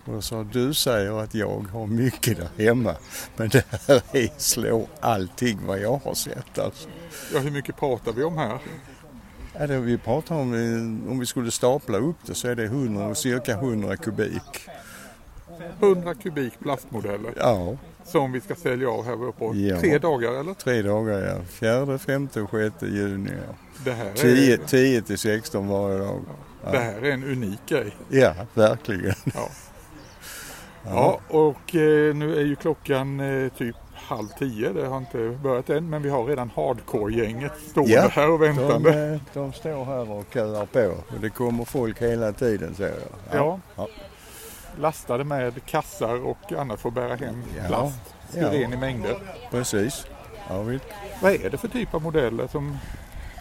Och 0.04 0.12
då 0.12 0.22
sa 0.22 0.42
du 0.42 0.74
säger 0.74 1.20
att 1.22 1.34
jag 1.34 1.66
har 1.72 1.86
mycket 1.86 2.36
där 2.36 2.64
hemma. 2.64 2.94
Men 3.36 3.48
det 3.48 3.64
här 3.70 4.02
är 4.12 4.28
slår 4.38 4.86
allting 5.00 5.66
vad 5.66 5.80
jag 5.80 6.00
har 6.04 6.14
sett 6.14 6.58
alltså. 6.58 6.88
Ja, 7.34 7.40
hur 7.40 7.50
mycket 7.50 7.76
pratar 7.76 8.12
vi 8.12 8.24
om 8.24 8.38
här? 8.38 8.58
Ja, 9.58 9.66
det 9.66 9.78
vi 9.80 9.98
pratar 9.98 10.34
om, 10.34 10.54
eh, 10.54 11.10
om 11.10 11.18
vi 11.18 11.26
skulle 11.26 11.50
stapla 11.50 11.98
upp 11.98 12.16
det 12.26 12.34
så 12.34 12.48
är 12.48 12.54
det 12.54 12.64
100, 12.64 13.14
cirka 13.14 13.52
100 13.54 13.96
kubik. 13.96 14.68
100 15.80 16.14
kubik 16.14 16.52
plastmodeller 16.60 17.32
Ja, 17.36 17.76
som 18.04 18.32
vi 18.32 18.40
ska 18.40 18.54
sälja 18.54 18.88
av 18.90 19.04
här 19.04 19.24
uppe 19.24 19.44
Ja. 19.44 19.80
tre 19.80 19.98
dagar 19.98 20.40
eller? 20.40 20.54
tre 20.54 20.82
dagar 20.82 21.18
ja. 21.20 21.44
Fjärde, 21.44 21.98
femte 21.98 22.40
och 22.42 22.50
sjätte 22.50 22.86
juni. 22.86 23.30
Ja. 23.48 23.54
Det 23.84 23.92
här, 23.92 24.12
10, 24.14 24.54
är, 24.54 24.58
10 24.66 25.02
till 25.02 25.18
16 25.18 25.68
varje 25.68 25.98
dag. 25.98 26.20
det 26.70 26.78
här 26.78 27.02
är 27.04 27.10
en 27.10 27.24
unik 27.24 27.60
grej. 27.68 27.96
Ja, 28.08 28.34
verkligen. 28.54 29.14
Ja. 29.34 29.48
Ja, 30.84 31.20
och 31.28 31.74
eh, 31.74 32.14
nu 32.14 32.36
är 32.36 32.44
ju 32.44 32.56
klockan 32.56 33.20
eh, 33.20 33.48
typ 33.52 33.76
halv 34.02 34.28
tio. 34.38 34.72
Det 34.72 34.86
har 34.86 34.98
inte 34.98 35.38
börjat 35.42 35.70
än, 35.70 35.90
men 35.90 36.02
vi 36.02 36.10
har 36.10 36.24
redan 36.24 36.50
hardcore-gänget 36.54 37.52
stående 37.70 37.92
Ja, 37.92 38.08
här 38.08 38.30
och 38.30 38.38
De, 38.38 38.46
väntande. 38.46 39.12
eh, 39.12 39.20
de 39.34 39.52
står 39.52 39.84
här 39.84 40.10
och 40.10 40.24
köar 40.34 40.66
på 40.66 40.80
och 41.14 41.20
det 41.20 41.30
kommer 41.30 41.64
folk 41.64 42.02
hela 42.02 42.32
tiden 42.32 42.74
ser 42.74 42.84
jag. 42.88 43.40
Ja. 43.40 43.60
Ja. 43.76 43.88
Lastade 44.80 45.24
med 45.24 45.64
kassar 45.66 46.26
och 46.26 46.52
annat 46.52 46.80
för 46.80 46.88
att 46.88 46.94
bära 46.94 47.14
hem 47.14 47.42
Ja. 47.56 47.62
plast. 47.68 47.98
Ja. 48.36 48.48
Styren 48.48 48.72
i 48.72 48.76
mängder. 48.76 49.16
Precis. 49.50 50.06
Ja, 50.48 50.62
vi, 50.62 50.80
Vad 51.22 51.32
är 51.32 51.50
det 51.50 51.58
för 51.58 51.68
typ 51.68 51.94
av 51.94 52.02
modeller 52.02 52.46
som 52.46 52.78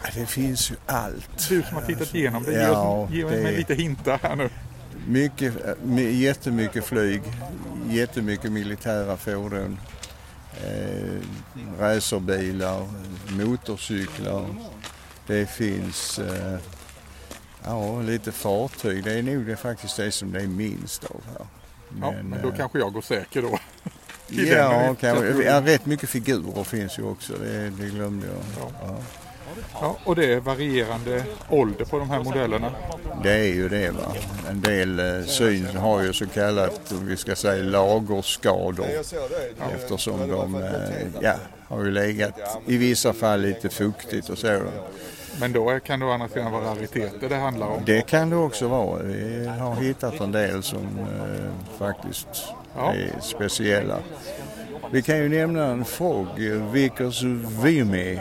ja, 0.02 0.08
det 0.14 0.26
finns 0.26 0.70
ju 0.70 0.74
allt. 0.86 1.48
du 1.48 1.62
som 1.62 1.74
har 1.76 1.82
tittat 1.82 2.14
igenom 2.14 2.42
det? 2.42 2.52
Ge, 2.52 2.58
Ja, 2.62 2.88
oss, 2.98 3.10
ge 3.10 3.24
mig 3.24 3.56
lite 3.56 3.74
hintar 3.74 4.18
här 4.22 4.36
nu. 4.36 4.48
Mycket, 5.08 5.64
eh, 5.66 5.72
my- 5.82 6.10
jättemycket 6.12 6.84
flyg, 6.84 7.22
jättemycket 7.88 8.52
militära 8.52 9.16
fordon, 9.16 9.78
eh, 10.56 11.20
racerbilar, 11.78 12.88
motorcyklar. 13.30 14.46
Det 15.26 15.46
finns 15.46 16.18
eh, 16.18 16.58
ja, 17.64 18.00
lite 18.00 18.32
fartyg. 18.32 19.04
Det 19.04 19.12
är 19.12 19.22
nog 19.22 19.46
det 19.46 19.56
faktiskt 19.56 19.96
det 19.96 20.12
som 20.12 20.32
det 20.32 20.40
är 20.40 20.46
minst 20.46 21.04
av 21.04 21.20
här. 21.26 21.46
Ja, 22.00 22.12
men 22.22 22.42
då 22.42 22.48
eh, 22.48 22.56
kanske 22.56 22.78
jag 22.78 22.92
går 22.92 23.02
säker 23.02 23.42
då. 23.42 23.58
Ja, 24.34 24.96
kanske, 25.00 25.26
ja, 25.26 25.60
rätt 25.60 25.86
mycket 25.86 26.08
figurer 26.08 26.64
finns 26.64 26.98
ju 26.98 27.02
också. 27.02 27.32
Det, 27.32 27.70
det 27.70 27.86
glömde 27.86 28.26
jag. 28.26 28.36
Ja. 28.60 28.70
Ja. 28.86 28.96
Ja, 29.80 29.96
och 30.04 30.16
det 30.16 30.32
är 30.32 30.40
varierande 30.40 31.24
ålder 31.48 31.84
på 31.84 31.98
de 31.98 32.10
här 32.10 32.22
modellerna. 32.24 32.70
Det 33.22 33.32
är 33.32 33.54
ju 33.54 33.68
det 33.68 33.90
va. 33.90 34.14
En 34.50 34.60
del 34.60 34.98
eh, 34.98 35.26
syn 35.26 35.66
har 35.76 36.02
ju 36.02 36.12
så 36.12 36.26
kallat, 36.26 36.92
vi 37.02 37.16
ska 37.16 37.34
säga 37.36 37.64
lagerskador. 37.64 38.86
Eftersom 39.74 40.28
de 40.30 40.54
eh, 40.54 40.70
ja, 41.20 41.34
har 41.68 41.84
ju 41.84 41.90
legat 41.90 42.34
i 42.66 42.76
vissa 42.76 43.12
fall 43.12 43.40
lite 43.40 43.68
fuktigt 43.68 44.28
och 44.28 44.38
så. 44.38 44.60
Men 45.40 45.52
då 45.52 45.80
kan 45.80 46.00
det 46.00 46.06
å 46.06 46.10
andra 46.10 46.28
sidan 46.28 46.52
vara 46.52 46.64
rariteter 46.64 47.28
det 47.28 47.36
handlar 47.36 47.66
om. 47.66 47.82
Det 47.86 48.06
kan 48.06 48.30
det 48.30 48.36
också 48.36 48.68
vara. 48.68 49.02
Vi 49.02 49.46
har 49.46 49.74
hittat 49.74 50.20
en 50.20 50.32
del 50.32 50.62
som 50.62 50.78
eh, 50.98 51.78
faktiskt 51.78 52.28
Ja. 52.76 52.92
är 52.94 53.20
speciella. 53.20 53.98
Vi 54.90 55.02
kan 55.02 55.18
ju 55.18 55.28
nämna 55.28 55.66
en 55.66 55.84
Frog, 55.84 56.26
eh, 56.38 56.72
Vickers 56.72 57.22
Vimy 57.62 58.18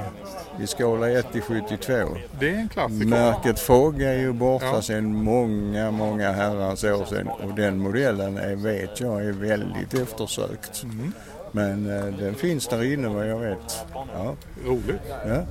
i 0.60 0.68
skala 0.68 1.10
1 1.10 1.32
till 1.32 1.42
72. 1.42 1.94
Det 2.40 2.50
är 2.50 2.54
en 2.54 2.70
klassiker. 2.70 3.06
Märket 3.06 3.60
Frog 3.60 4.02
är 4.02 4.14
ju 4.14 4.34
borta 4.34 4.66
Ja. 4.66 4.82
sedan 4.82 5.24
många, 5.24 5.92
många 5.92 6.32
herrans 6.32 6.84
år 6.84 7.06
sedan 7.06 7.28
och 7.28 7.56
den 7.56 7.78
modellen 7.78 8.38
är, 8.38 8.56
vet 8.56 9.00
jag 9.00 9.26
är 9.26 9.32
väldigt 9.32 9.94
eftersökt. 9.94 10.84
Mm. 10.84 11.14
Men 11.52 11.98
eh, 11.98 12.06
den 12.06 12.36
finns 12.36 12.68
där 12.68 12.94
inne 12.94 13.08
vad 13.08 13.28
jag 13.28 13.40
vet. 13.40 13.86
Ja, 13.94 14.36
Roligt. 14.66 15.02
ja, 15.28 15.42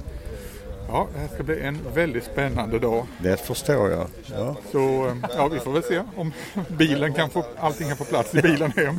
Ja, 0.92 1.08
det 1.14 1.18
här 1.20 1.28
ska 1.34 1.42
bli 1.42 1.60
en 1.62 1.78
väldigt 1.94 2.24
spännande 2.24 2.78
dag. 2.78 3.06
det 3.18 3.36
förstår 3.36 3.90
jag. 3.90 4.06
Ja. 4.36 4.56
Så 4.72 5.06
eh, 5.06 5.14
ja, 5.36 5.48
vi 5.48 5.58
får 5.58 5.72
väl 5.72 5.82
se 5.82 6.02
om 6.16 6.32
bilen 6.68 7.14
kan 7.14 7.30
få, 7.30 7.44
allting 7.58 7.88
kan 7.88 7.96
få 7.96 8.04
plats 8.04 8.34
i 8.34 8.42
bilen 8.42 8.72
hem. 8.76 8.98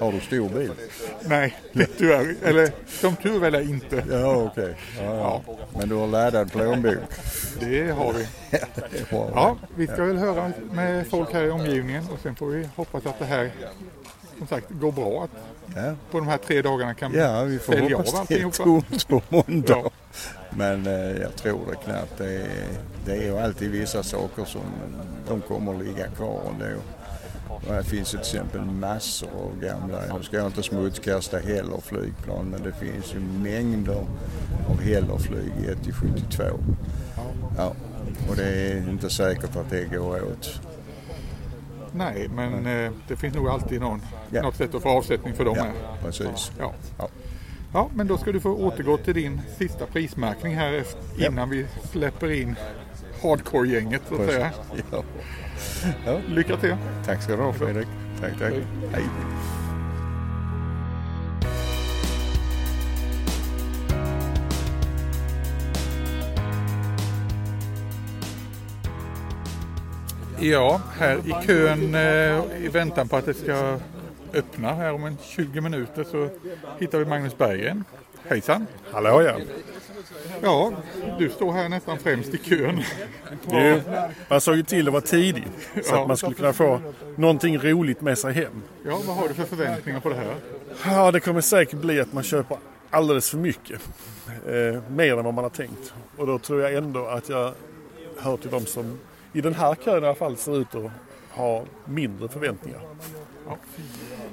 Har 0.00 0.12
du 0.12 0.20
stor 0.20 0.48
bil? 0.48 0.70
Nej, 1.20 1.56
tyvärr. 1.98 2.34
Eller 2.44 2.70
som 2.86 3.16
tur 3.16 3.38
väl 3.40 3.54
är 3.54 3.60
inte. 3.60 4.04
Ja, 4.10 4.34
okej. 4.36 4.76
Ja, 4.98 5.14
ja. 5.46 5.56
Men 5.78 5.88
du 5.88 5.94
har 5.94 6.06
laddad 6.06 6.52
plånbok? 6.52 6.94
Det 7.60 7.90
har 7.90 8.12
vi. 8.12 8.26
Det. 8.50 9.06
Ja, 9.10 9.56
vi 9.76 9.86
ska 9.86 10.04
väl 10.04 10.18
höra 10.18 10.52
med 10.72 11.06
folk 11.06 11.32
här 11.32 11.44
i 11.44 11.50
omgivningen 11.50 12.04
och 12.12 12.18
sen 12.22 12.34
får 12.34 12.46
vi 12.46 12.68
hoppas 12.76 13.06
att 13.06 13.18
det 13.18 13.24
här 13.24 13.50
som 14.38 14.46
sagt 14.46 14.66
går 14.70 14.92
bra. 14.92 15.24
Att 15.24 15.30
Ja. 15.76 15.94
på 16.10 16.18
de 16.18 16.28
här 16.28 16.38
tre 16.38 16.62
dagarna 16.62 16.94
kan 16.94 17.12
Ja, 17.14 17.42
vi 17.42 17.58
får 17.58 17.72
sälja 17.72 17.96
av 17.96 18.04
hoppas 18.06 18.28
det 18.28 18.34
är 18.40 18.50
tomt 18.50 19.08
på 19.08 19.22
måndag. 19.28 19.90
Men 20.56 20.86
eh, 20.86 20.92
jag 21.22 21.36
tror 21.36 21.60
det 21.70 21.76
knappt. 21.76 22.18
Det 22.18 22.34
är, 22.34 22.48
det 23.06 23.28
är 23.28 23.42
alltid 23.44 23.70
vissa 23.70 24.02
saker 24.02 24.44
som 24.44 24.60
de 25.28 25.40
kommer 25.40 25.74
att 25.74 25.84
ligga 25.84 26.06
kvar 26.06 26.40
ändå. 26.52 26.80
Och 27.48 27.62
här 27.74 27.82
finns 27.82 28.10
till 28.10 28.18
exempel 28.18 28.60
massor 28.60 29.28
av 29.28 29.60
gamla, 29.60 29.98
nu 30.18 30.22
ska 30.22 30.36
jag 30.36 30.46
inte 30.46 30.62
smutskasta 30.62 31.38
heller 31.38 31.80
flygplan, 31.82 32.46
men 32.50 32.62
det 32.62 32.72
finns 32.72 33.14
ju 33.14 33.20
mängder 33.20 34.04
av 34.68 34.80
Hellerflyg 34.82 35.52
1 35.68 35.82
till 35.84 35.92
72. 35.94 36.42
Ja, 37.56 37.72
och 38.30 38.36
det 38.36 38.44
är 38.72 38.90
inte 38.90 39.10
säkert 39.10 39.56
att 39.56 39.70
det 39.70 39.84
går 39.84 40.22
åt. 40.24 40.60
Nej, 41.92 42.28
men 42.34 42.66
eh, 42.66 42.92
det 43.08 43.16
finns 43.16 43.34
nog 43.34 43.48
alltid 43.48 43.80
någon, 43.80 44.02
Ja. 44.30 44.42
något 44.42 44.56
sätt 44.56 44.74
att 44.74 44.82
få 44.82 44.88
avsättning 44.88 45.34
för 45.34 45.44
dem 45.44 45.54
Ja, 45.58 45.62
här. 45.64 45.72
precis. 46.02 46.52
Ja. 46.58 46.72
Ja. 46.98 47.08
Ja, 47.72 47.90
men 47.94 48.06
då 48.06 48.18
ska 48.18 48.32
du 48.32 48.40
få 48.40 48.50
återgå 48.50 48.96
till 48.96 49.14
din 49.14 49.40
sista 49.58 49.86
prismärkning 49.86 50.54
här 50.54 50.72
efter, 50.72 51.26
innan 51.26 51.50
vi 51.50 51.66
släpper 51.92 52.30
in 52.30 52.56
hardcore-gänget 53.22 54.02
så 54.08 54.14
att 54.14 54.30
säga. 54.30 54.50
Ja. 54.90 55.02
Ja. 56.06 56.18
Lycka 56.28 56.56
till! 56.56 56.76
Tack 57.06 57.22
ska 57.22 57.36
du 57.36 57.42
ha 57.42 57.52
Fredrik. 57.52 57.88
Tack, 58.20 58.38
tack. 58.38 58.52
Hej. 58.92 59.04
Ja, 70.42 70.80
här 70.98 71.16
i 71.16 71.46
kön 71.46 71.94
eh, 71.94 72.64
i 72.64 72.68
väntan 72.72 73.08
på 73.08 73.16
att 73.16 73.26
det 73.26 73.34
ska 73.34 73.78
öppna 74.34 74.72
här 74.74 74.92
om 74.92 75.04
en 75.04 75.16
20 75.22 75.60
minuter 75.60 76.04
så 76.04 76.28
hittar 76.78 76.98
vi 76.98 77.04
Magnus 77.04 77.38
Berggren. 77.38 77.84
Hejsan! 78.28 78.66
Hallå 78.92 79.22
ja. 79.22 79.36
Ja, 80.42 80.72
du 81.18 81.30
står 81.30 81.52
här 81.52 81.68
nästan 81.68 81.98
främst 81.98 82.34
i 82.34 82.38
kön. 82.38 82.82
Du, 83.50 83.82
man 84.28 84.40
såg 84.40 84.56
ju 84.56 84.62
till 84.62 84.86
att 84.88 84.92
vara 84.92 85.02
tidig 85.02 85.44
så 85.74 85.94
Ja. 85.94 86.02
att 86.02 86.08
man 86.08 86.16
skulle 86.16 86.34
kunna 86.34 86.52
få 86.52 86.80
någonting 87.16 87.58
roligt 87.58 88.00
med 88.00 88.18
sig 88.18 88.32
hem. 88.32 88.62
Ja, 88.84 89.00
vad 89.06 89.16
har 89.16 89.28
du 89.28 89.34
för 89.34 89.44
förväntningar 89.44 90.00
på 90.00 90.08
det 90.08 90.14
här? 90.14 90.34
Ja, 90.84 91.10
det 91.10 91.20
kommer 91.20 91.40
säkert 91.40 91.80
bli 91.80 92.00
att 92.00 92.12
man 92.12 92.22
köper 92.22 92.56
alldeles 92.90 93.30
för 93.30 93.38
mycket. 93.38 93.80
Eh, 94.46 94.82
mer 94.90 95.16
än 95.18 95.24
vad 95.24 95.34
man 95.34 95.44
har 95.44 95.50
tänkt. 95.50 95.94
Och 96.16 96.26
då 96.26 96.38
tror 96.38 96.60
jag 96.62 96.74
ändå 96.74 97.06
att 97.06 97.28
jag 97.28 97.52
hör 98.18 98.36
till 98.36 98.50
de 98.50 98.66
som 98.66 98.98
i 99.32 99.40
den 99.40 99.54
här 99.54 99.74
kön 99.74 100.02
i 100.02 100.06
alla 100.06 100.14
fall 100.14 100.36
ser 100.36 100.60
ut 100.60 100.74
att 100.74 100.90
ha 101.30 101.64
mindre 101.84 102.28
förväntningar. 102.28 102.80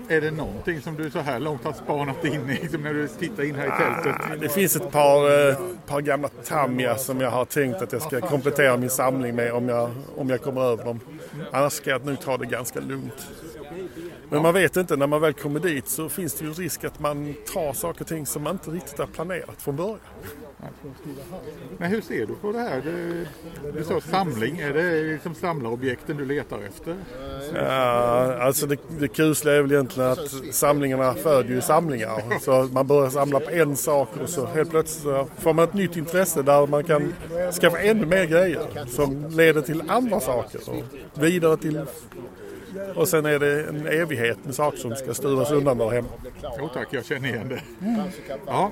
Är 0.10 0.22
det 0.22 0.32
någonting 0.32 0.82
som 0.82 0.96
du 0.96 1.10
så 1.12 1.20
här 1.20 1.40
långt 1.40 1.64
har 1.64 1.74
spanat 1.74 2.26
in 2.26 2.50
i 2.50 2.54
liksom 2.62 2.82
när 2.82 2.94
du 2.94 3.08
tittar 3.08 3.44
in 3.44 3.56
här 3.56 3.68
i 3.68 3.72
tältet? 3.72 4.42
Det 4.42 4.50
finns 4.50 4.76
ett 4.76 4.92
par, 4.92 5.50
eh, 5.50 5.58
par 5.86 6.02
gamla 6.02 6.28
Tamiya 6.28 6.96
som 6.98 7.22
jag 7.22 7.32
har 7.32 7.46
tänkt 7.46 7.82
att 7.82 7.94
jag 7.94 8.02
ska 8.02 8.22
komplettera 8.22 8.78
min 8.78 8.90
samling 8.90 9.36
med 9.36 9.54
om 9.54 9.70
jag, 9.70 9.92
om 10.16 10.30
jag 10.30 10.42
kommer 10.42 10.62
över 10.62 10.86
dem. 10.86 11.00
Annars 11.52 11.74
ska 11.74 11.90
jag 11.90 12.06
nog 12.06 12.20
ta 12.22 12.38
det 12.38 12.46
ganska 12.46 12.80
lugnt. 12.80 13.28
Men 14.29 14.41
man 14.41 14.53
vet 14.53 14.77
inte, 14.77 14.96
när 14.96 15.07
man 15.07 15.22
väl 15.22 15.34
kommer 15.34 15.60
dit 15.60 15.88
så 15.88 16.10
finns 16.10 16.34
det 16.34 16.46
ju 16.46 16.53
risk 16.53 16.84
att 16.84 17.00
man 17.00 17.36
tar 17.53 17.74
saker 17.74 18.01
och 18.01 18.07
ting 18.07 18.25
som 18.25 18.43
man 18.43 18.53
inte 18.53 18.72
riktigt 18.72 19.00
har 19.00 19.05
planerat 19.05 19.62
från 19.62 19.75
början. 19.75 20.00
Men 21.77 21.91
hur 21.91 22.01
ser 22.01 22.25
du 22.25 22.36
på 22.36 22.51
det 22.51 22.60
här? 22.60 22.81
Du, 22.81 23.27
du 23.74 23.84
sa 23.84 24.01
samling, 24.01 24.60
är 24.60 24.74
det 24.74 25.03
liksom 25.03 25.36
samlarobjekten 25.36 26.17
du 26.17 26.25
letar 26.25 26.60
efter? 26.60 26.96
Ja, 27.53 28.38
alltså 28.41 28.67
det, 28.67 28.77
det 29.00 29.07
kusliga 29.07 29.55
är 29.55 29.62
väl 29.62 29.72
egentligen 29.72 30.10
att 30.10 30.31
samlingarna 30.51 31.13
föder 31.13 31.50
ju 31.50 31.62
samlingar. 31.62 32.39
Så 32.39 32.69
man 32.72 32.88
börjar 32.88 33.10
samla 33.10 33.39
på 33.39 33.50
en 33.51 33.75
sak 33.75 34.10
och 34.24 34.29
så 34.29 34.46
helt 34.46 34.69
plötsligt 34.69 35.03
får 35.38 35.53
man 35.53 35.65
ett 35.65 35.74
nytt 35.74 35.98
intresse 35.98 36.41
där 36.41 36.67
man 36.67 36.84
kan 36.84 37.13
skaffa 37.62 37.79
ännu 37.79 38.05
mer 38.05 38.25
grejer 38.25 38.86
som 38.88 39.25
leder 39.29 39.62
till 39.62 39.84
andra 39.88 40.19
saker 40.19 40.60
och 40.69 40.84
vidare 41.24 41.57
till 41.57 41.81
och 42.95 43.07
sen 43.07 43.25
är 43.25 43.39
det 43.39 43.63
en 43.63 43.88
evighet 43.88 44.45
med 44.45 44.55
saker 44.55 44.77
som 44.77 44.95
ska 44.95 45.13
sturas 45.13 45.51
undan 45.51 45.77
där 45.77 45.89
hemma. 45.89 46.07
Jo 46.59 46.69
tack, 46.74 46.88
jag 46.91 47.05
känner 47.05 47.29
igen 47.29 47.50
det. 47.50 47.62
Ja, 48.45 48.71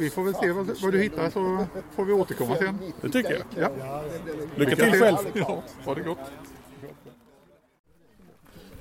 vi 0.00 0.10
får 0.10 0.24
väl 0.24 0.34
se 0.34 0.52
vad, 0.52 0.70
vad 0.82 0.92
du 0.92 1.02
hittar 1.02 1.30
så 1.30 1.66
får 1.96 2.04
vi 2.04 2.12
återkomma 2.12 2.56
sen. 2.56 2.78
Det 3.00 3.08
tycker 3.08 3.32
jag. 3.32 3.72
Ja. 3.78 4.02
Lycka 4.56 4.76
till 4.76 4.92
själv! 4.92 5.16
Ja, 5.34 5.62
ha 5.84 5.94
det 5.94 6.00
gott. 6.00 6.18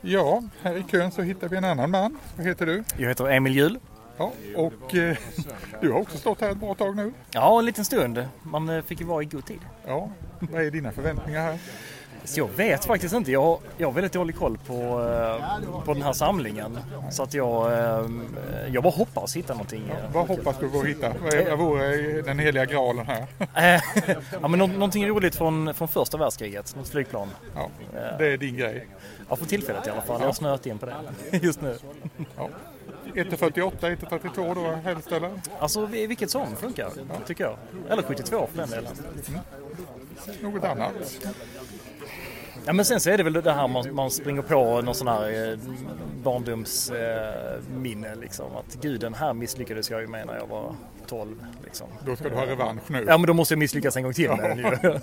Ja, 0.01 0.43
här 0.61 0.77
i 0.77 0.83
kön 0.83 1.11
så 1.11 1.21
hittar 1.21 1.49
vi 1.49 1.57
en 1.57 1.65
annan 1.65 1.91
man. 1.91 2.17
Vad 2.35 2.45
heter 2.45 2.65
du? 2.65 2.83
Jag 2.97 3.07
heter 3.09 3.27
Emil 3.29 3.55
Jul. 3.55 3.79
Ja, 4.17 4.33
och 4.55 4.95
eh, 4.95 5.17
du 5.81 5.91
har 5.91 5.99
också 5.99 6.17
stått 6.17 6.41
här 6.41 6.51
ett 6.51 6.57
bra 6.57 6.75
tag 6.75 6.95
nu. 6.95 7.13
Ja, 7.31 7.59
en 7.59 7.65
liten 7.65 7.85
stund. 7.85 8.25
Man 8.43 8.69
eh, 8.69 8.81
fick 8.81 8.99
ju 8.99 9.05
vara 9.05 9.23
i 9.23 9.25
god 9.25 9.45
tid. 9.45 9.59
Ja, 9.85 10.09
vad 10.39 10.63
är 10.63 10.71
dina 10.71 10.91
förväntningar 10.91 11.41
här? 11.41 11.59
Så 12.27 12.39
jag 12.39 12.47
vet 12.55 12.85
faktiskt 12.85 13.13
inte. 13.13 13.31
Jag 13.31 13.41
har, 13.41 13.59
jag 13.77 13.87
har 13.87 13.93
väldigt 13.93 14.13
dålig 14.13 14.35
koll 14.35 14.57
på, 14.67 14.73
eh, 14.73 15.83
på 15.85 15.93
den 15.93 16.01
här 16.03 16.13
samlingen. 16.13 16.79
Så 17.11 17.23
att 17.23 17.33
jag, 17.33 17.73
eh, 17.73 18.05
jag 18.71 18.83
bara 18.83 18.93
hoppas 18.93 19.35
hitta 19.35 19.53
någonting. 19.53 19.83
eh. 19.89 20.11
Vad 20.13 20.27
hoppas 20.27 20.55
du 20.59 20.69
på 20.69 20.79
att 20.79 20.85
hitta? 20.85 21.13
Vad 21.49 21.59
vore 21.59 22.21
den 22.21 22.39
heliga 22.39 22.65
graalen 22.65 23.05
här? 23.07 23.25
Ja, 24.41 24.47
men 24.47 24.59
nå- 24.59 24.67
någonting 24.67 25.07
roligt 25.07 25.35
från, 25.35 25.73
från 25.73 25.87
första 25.87 26.17
världskriget. 26.17 26.75
Något 26.75 26.87
flygplan. 26.89 27.29
Ja, 27.55 27.69
det 28.19 28.27
är 28.33 28.37
din 28.37 28.55
grej. 28.57 28.87
Ja, 29.29 29.35
för 29.35 29.45
tillfället 29.45 29.87
i 29.87 29.89
alla 29.89 30.01
fall. 30.01 30.19
Jag 30.21 30.27
har 30.27 30.33
snöat 30.33 30.65
in 30.65 30.77
på 30.77 30.85
det 30.85 30.93
just 31.41 31.61
nu. 31.61 31.77
Ja. 32.37 32.49
148, 33.15 33.87
132 33.89 34.53
då 34.53 34.61
helst 34.83 35.11
eller? 35.11 35.31
Alltså 35.59 35.85
vi- 35.85 36.07
vilket 36.07 36.29
som 36.31 36.55
funkar, 36.55 36.89
tycker 37.25 37.43
jag. 37.43 37.55
Eller 37.89 38.03
72 38.03 38.47
för 38.51 38.57
den 38.57 38.69
delen. 38.69 38.91
Något 40.41 40.63
annat? 40.63 40.93
Ja 42.67 42.73
men 42.73 42.85
sen 42.85 42.99
så 42.99 43.09
är 43.09 43.17
det 43.17 43.23
väl 43.23 43.33
det 43.33 43.51
här 43.51 43.67
man, 43.67 43.95
man 43.95 44.11
springer 44.11 44.41
på 44.41 44.81
någon 44.81 44.95
sån 44.95 45.07
här 45.07 45.51
eh, 45.51 45.57
barndomsminne 46.23 48.09
eh, 48.11 48.15
liksom. 48.19 48.45
Att 48.55 48.77
gud 48.81 49.01
den 49.01 49.13
här 49.13 49.33
misslyckades 49.33 49.89
jag 49.91 50.01
ju 50.01 50.07
med 50.07 50.27
när 50.27 50.35
jag 50.37 50.47
var 50.47 50.75
12 51.07 51.45
liksom. 51.63 51.87
Då 52.05 52.15
ska 52.15 52.29
du 52.29 52.35
ha 52.35 52.45
revansch 52.45 52.91
nu. 52.91 53.05
Ja 53.07 53.17
men 53.17 53.27
då 53.27 53.33
måste 53.33 53.53
jag 53.53 53.59
misslyckas 53.59 53.97
en 53.97 54.03
gång 54.03 54.13
till 54.13 54.29
med 54.29 54.39
den 54.39 54.57
ju. 54.57 54.63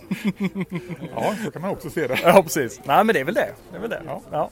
Ja, 1.14 1.34
så 1.44 1.50
kan 1.50 1.62
man 1.62 1.70
också 1.70 1.90
se 1.90 2.06
det. 2.06 2.18
Ja 2.22 2.42
precis. 2.42 2.80
Nej 2.84 3.04
men 3.04 3.14
det 3.14 3.20
är 3.20 3.24
väl 3.24 3.34
det. 3.34 3.48
Det 3.70 3.76
är 3.76 3.80
väl 3.80 3.90
det. 3.90 4.02
Ja. 4.06 4.20
Ja, 4.32 4.50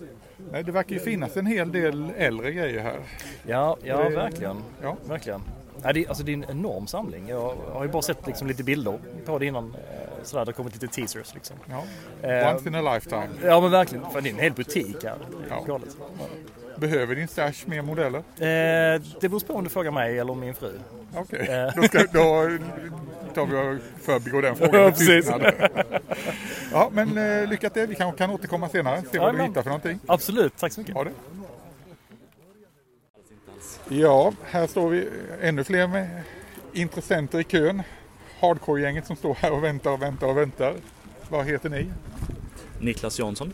Nej, 0.52 0.62
det 0.64 0.73
verkar 0.73 0.95
ju 0.95 1.00
finnas 1.00 1.37
en 1.37 1.47
hel 1.47 1.73
del 1.73 2.11
äldre 2.16 2.52
grejer 2.52 2.81
här. 2.83 2.99
ja, 3.47 3.76
ja 3.85 3.97
Det- 4.09 4.16
verkligen. 4.16 4.57
Ja. 4.83 4.97
Verkligen. 5.09 5.40
Ja, 5.83 5.93
det, 5.93 6.05
är- 6.05 6.09
alltså, 6.09 6.25
det 6.25 6.33
är 6.33 6.37
en 6.37 6.45
enorm 6.51 6.87
samling. 6.87 7.29
Jag 7.29 7.55
har 7.73 7.85
ju 7.85 7.91
bara 7.91 8.03
sett 8.03 8.27
liksom, 8.27 8.49
lite 8.49 8.65
bilder 8.65 8.99
på 9.27 9.39
det 9.39 9.47
innan. 9.47 9.65
eh, 9.75 10.09
Sådär, 10.25 10.45
det 10.45 10.49
har 10.49 10.53
kommit 10.53 10.73
lite 10.83 10.87
teasers 10.95 11.35
liksom. 11.35 11.57
Ja. 11.71 11.83
Eh, 12.29 12.53
Once 12.55 12.69
in 12.69 12.75
a 12.75 12.95
lifetime. 12.95 13.29
Ja 13.45 13.61
men 13.61 13.71
verkligen. 13.71 14.11
För 14.11 14.21
det 14.21 14.29
är 14.29 14.33
en 14.33 14.39
hel 14.39 14.53
butik 14.53 15.05
här. 15.05 15.17
Ja. 15.51 15.65
Galet. 15.67 15.97
Behöver 16.77 17.15
din 17.15 17.29
stash 17.29 17.53
mer 17.67 17.83
modeller? 17.83 18.19
Eh, 18.19 19.03
det 19.21 19.29
beror 19.29 19.41
på 19.47 19.53
om 19.55 19.65
du 19.65 19.71
frågar 19.71 19.91
mig 19.91 20.19
eller 20.19 20.35
min 20.35 20.55
fru. 20.55 20.73
Okej, 21.17 21.47
Eh. 21.49 21.71
då, 21.77 21.83
ska, 21.83 21.99
då 21.99 22.49
tar 23.35 23.47
vi 23.47 23.57
och 23.79 23.83
förbigår 24.05 24.43
den 24.43 24.57
frågan 24.57 24.83
Ja, 24.83 24.91
precis. 24.91 25.31
Ja, 26.73 26.91
men 26.93 27.19
eh, 27.43 27.49
lycka 27.49 27.71
till. 27.71 27.87
Vi 27.87 27.95
kanske 27.95 28.19
kan 28.19 28.31
återkomma 28.31 28.69
senare. 28.69 29.01
Se 29.03 29.07
Ja, 29.12 29.23
vad 29.23 29.37
du 29.39 29.43
hittar 29.43 29.62
för 29.62 29.71
någonting. 29.71 29.99
Absolut, 30.07 30.57
tack 30.59 30.73
så 30.73 30.81
mycket. 30.81 30.95
Ha 30.95 31.05
det. 31.05 31.11
Ja, 34.01 34.33
här 34.45 34.67
står 34.67 34.89
vi 34.91 35.09
ännu 35.41 35.65
fler 35.65 35.87
med 35.89 36.23
intressenter 36.73 37.41
i 37.41 37.45
kön. 37.45 37.83
Hardcore-gänget 38.41 39.07
som 39.07 39.17
står 39.17 39.35
här 39.35 39.53
och 39.53 39.65
väntar 39.65 39.91
och 39.91 40.03
väntar 40.03 40.27
och 40.27 40.37
väntar. 40.37 40.75
Vad 41.29 41.47
heter 41.47 41.69
ni? 41.69 41.91
Niklas 42.81 43.19
Jansson. 43.19 43.53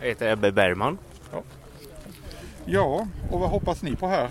Jag 0.00 0.06
heter 0.08 0.32
Ebbe 0.32 0.52
Bergman. 0.52 0.98
Ja, 2.64 3.08
och 3.30 3.40
vad 3.40 3.50
hoppas 3.50 3.82
ni 3.82 3.96
på 3.96 4.06
här? 4.06 4.30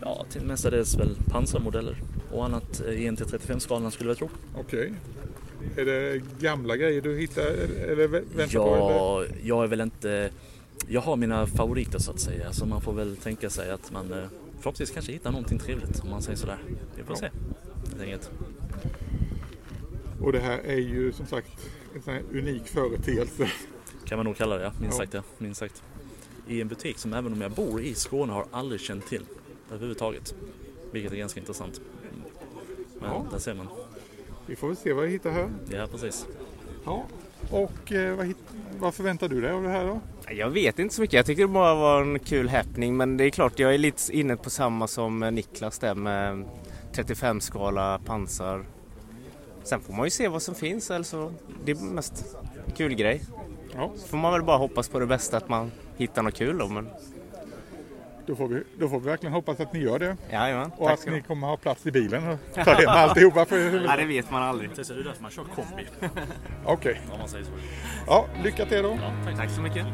Ja, 0.00 0.24
till 0.30 0.42
mestadels 0.42 0.94
väl 0.98 1.16
pansarmodeller 1.30 1.96
och 2.32 2.44
annat 2.44 2.80
i 2.80 3.10
NT35-skalan 3.10 3.90
skulle 3.90 4.10
jag 4.10 4.16
tro. 4.18 4.28
Okej. 4.56 4.92
Är 5.76 5.84
det 5.84 6.22
gamla 6.40 6.76
grejer 6.76 7.00
du 7.00 7.18
hittar 7.18 7.42
eller 7.42 8.08
vä- 8.08 8.36
väntar 8.36 8.58
på? 8.58 8.74
Eller? 8.74 8.94
Ja, 8.94 9.24
jag 9.42 9.64
är 9.64 9.68
väl 9.68 9.80
inte... 9.80 10.30
Jag 10.88 11.00
har 11.00 11.16
mina 11.16 11.46
favoriter 11.46 11.98
så 11.98 12.10
att 12.10 12.20
säga, 12.20 12.52
så 12.52 12.66
man 12.66 12.80
får 12.80 12.92
väl 12.92 13.16
tänka 13.16 13.50
sig 13.50 13.70
att 13.70 13.90
man 13.92 14.12
eh, 14.12 14.24
förhoppningsvis 14.64 14.94
kanske 14.94 15.12
hittar 15.12 15.30
någonting 15.30 15.58
trevligt 15.58 16.00
om 16.00 16.10
man 16.10 16.22
säger 16.22 16.36
sådär. 16.38 16.58
Vi 16.96 17.02
får 17.04 17.16
Ja. 17.16 17.20
se. 17.20 17.30
Helt 17.90 18.02
enkelt. 18.02 18.30
Och 20.20 20.32
det 20.32 20.38
här 20.40 20.58
är 20.58 20.76
ju 20.78 21.12
som 21.12 21.26
sagt 21.26 21.70
en 22.06 22.24
unik 22.38 22.66
företeelse. 22.68 23.50
Kan 24.04 24.18
man 24.18 24.26
nog 24.26 24.36
kalla 24.36 24.56
det, 24.56 24.64
ja. 24.64 24.72
Minst 24.80 24.98
Ja. 24.98 25.02
sagt 25.04 25.14
ja. 25.14 25.22
Minst 25.38 25.60
sagt. 25.60 25.82
I 26.48 26.60
en 26.60 26.68
butik 26.68 26.98
som 26.98 27.12
även 27.12 27.32
om 27.32 27.40
jag 27.40 27.50
bor 27.52 27.80
i 27.82 27.94
Skåne 27.94 28.32
har 28.32 28.46
aldrig 28.50 28.80
känt 28.80 29.06
till 29.06 29.26
överhuvudtaget. 29.70 30.34
Vilket 30.92 31.12
är 31.12 31.16
ganska 31.16 31.40
intressant. 31.40 31.80
Men 33.00 33.10
Ja. 33.10 33.26
där 33.30 33.38
ser 33.38 33.54
man. 33.54 33.66
Vi 34.46 34.56
får 34.56 34.68
väl 34.68 34.76
se 34.76 34.92
vad 34.92 35.04
vi 35.04 35.10
hittar 35.10 35.30
här. 35.30 35.48
Ja, 35.70 35.86
precis. 35.90 36.26
Ja. 36.84 37.04
Och 37.50 37.92
eh, 37.92 38.16
vad, 38.16 38.34
vad 38.78 38.94
förväntar 38.94 39.28
du 39.28 39.40
dig 39.40 39.50
av 39.50 39.62
det 39.62 39.68
här 39.68 39.84
då? 39.84 40.00
Jag 40.28 40.50
vet 40.50 40.78
inte 40.78 40.94
så 40.94 41.00
mycket. 41.00 41.14
Jag 41.14 41.26
tyckte 41.26 41.42
det 41.42 41.48
bara 41.48 41.74
var 41.74 42.02
en 42.02 42.18
kul 42.18 42.48
happening 42.48 42.96
men 42.96 43.16
det 43.16 43.24
är 43.24 43.30
klart 43.30 43.58
jag 43.58 43.74
är 43.74 43.78
lite 43.78 44.16
inne 44.16 44.36
på 44.36 44.50
samma 44.50 44.86
som 44.86 45.20
Niklas 45.20 45.78
där 45.78 45.94
med 45.94 46.44
35-skala 46.92 48.00
pansar. 48.04 48.64
Sen 49.64 49.80
får 49.80 49.92
man 49.92 50.06
ju 50.06 50.10
se 50.10 50.28
vad 50.28 50.42
som 50.42 50.54
finns 50.54 50.90
alltså. 50.90 51.32
Det 51.64 51.72
är 51.72 51.76
mest 51.76 52.36
kul 52.76 52.94
grej. 52.94 53.22
Ja. 53.74 53.92
Så 53.96 54.08
får 54.08 54.16
man 54.16 54.32
väl 54.32 54.42
bara 54.42 54.56
hoppas 54.56 54.88
på 54.88 54.98
det 54.98 55.06
bästa 55.06 55.36
att 55.36 55.48
man 55.48 55.72
hittar 55.96 56.22
något 56.22 56.34
kul 56.34 56.58
då 56.58 56.68
men 56.68 56.88
Då 58.26 58.34
får 58.34 58.48
vi, 58.48 58.62
då 58.78 58.88
får 58.88 59.00
vi 59.00 59.06
verkligen 59.06 59.32
hoppas 59.32 59.60
att 59.60 59.72
ni 59.72 59.78
gör 59.80 59.98
det. 59.98 60.16
jajamän. 60.30 60.70
Och 60.76 60.88
Tack 60.88 60.98
att 60.98 61.12
ni 61.12 61.22
kommer 61.22 61.46
ha 61.46 61.56
plats 61.56 61.86
i 61.86 61.90
bilen 61.90 62.28
och 62.28 62.38
ta 62.64 62.72
hem 62.72 62.88
alltihopa. 62.88 63.44
För... 63.44 63.84
Ja 63.86 63.96
det 63.96 64.04
vet 64.04 64.30
man 64.30 64.42
aldrig. 64.42 64.70
Det 64.76 64.90
är 64.90 65.04
därför 65.04 65.22
man 65.22 65.30
kör 65.30 65.44
kombi. 65.44 65.86
Okej. 66.64 67.00
Om 67.12 67.18
man 67.18 67.28
säger 67.28 67.44
så. 67.44 67.50
Ja, 68.06 68.26
lycka 68.42 68.66
till 68.66 68.82
då. 68.82 68.98
Tack 69.36 69.50
så 69.50 69.60
mycket. 69.60 69.86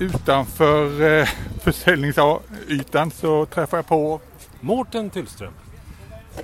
Utanför 0.00 1.02
eh, 1.20 1.28
försäljningsytan 1.60 3.10
så 3.10 3.46
träffar 3.46 3.78
jag 3.78 3.86
på 3.86 4.20
Mårten 4.64 5.10
Tullström. 5.10 5.52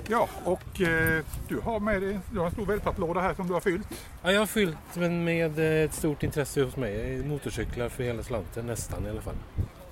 Ja, 0.07 0.27
och 0.45 0.81
eh, 0.81 1.23
du 1.47 1.59
har 1.59 1.79
med 1.79 2.01
dig 2.01 2.19
du 2.31 2.39
har 2.39 2.45
en 2.45 2.51
stor 2.51 2.65
wellpapplåda 2.65 3.21
här 3.21 3.33
som 3.33 3.47
du 3.47 3.53
har 3.53 3.61
fyllt. 3.61 3.87
Ja, 4.23 4.31
jag 4.31 4.39
har 4.41 4.45
fyllt 4.45 4.77
den 4.93 5.23
med 5.23 5.59
eh, 5.59 5.65
ett 5.65 5.93
stort 5.93 6.23
intresse 6.23 6.63
hos 6.63 6.75
mig. 6.77 7.23
Motorcyklar 7.25 7.89
för 7.89 8.03
hela 8.03 8.23
slanten, 8.23 8.65
nästan 8.65 9.05
i 9.05 9.09
alla 9.09 9.21
fall. 9.21 9.35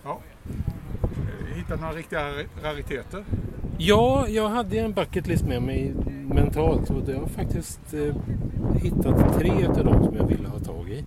Ja. 0.04 0.20
Eh, 1.04 1.56
Hittat 1.58 1.82
några 1.82 1.94
riktiga 1.94 2.20
rar- 2.28 2.48
rariteter. 2.64 3.26
Ja, 3.78 4.28
jag 4.28 4.50
hade 4.50 4.80
en 4.80 4.94
bucket 4.94 5.28
list 5.28 5.44
med 5.46 5.62
mig 5.62 5.94
mentalt 6.34 6.90
och 6.90 7.10
jag 7.10 7.20
har 7.20 7.28
faktiskt 7.28 7.94
eh, 7.94 8.16
hittat 8.82 9.38
tre 9.40 9.66
av 9.68 9.86
dem 9.86 10.04
som 10.06 10.16
jag 10.18 10.28
ville 10.28 10.48
ha 10.48 10.60
tag 10.60 10.90
i. 10.90 11.06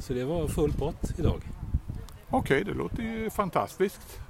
Så 0.00 0.12
det 0.12 0.24
var 0.24 0.48
full 0.48 0.72
pott 0.72 1.12
idag. 1.18 1.42
Okej, 2.30 2.64
det 2.64 2.74
låter 2.74 3.02
ju 3.02 3.30
fantastiskt. 3.30 4.20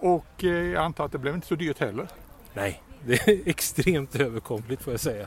Och 0.00 0.44
eh, 0.44 0.50
jag 0.50 0.84
antar 0.84 1.04
att 1.04 1.12
det 1.12 1.18
blev 1.18 1.34
inte 1.34 1.46
så 1.46 1.54
dyrt 1.54 1.78
heller. 1.78 2.08
Nej, 2.54 2.82
det 3.04 3.28
är 3.28 3.40
extremt 3.48 4.16
överkomligt 4.16 4.82
får 4.82 4.92
jag 4.92 5.00
säga. 5.00 5.26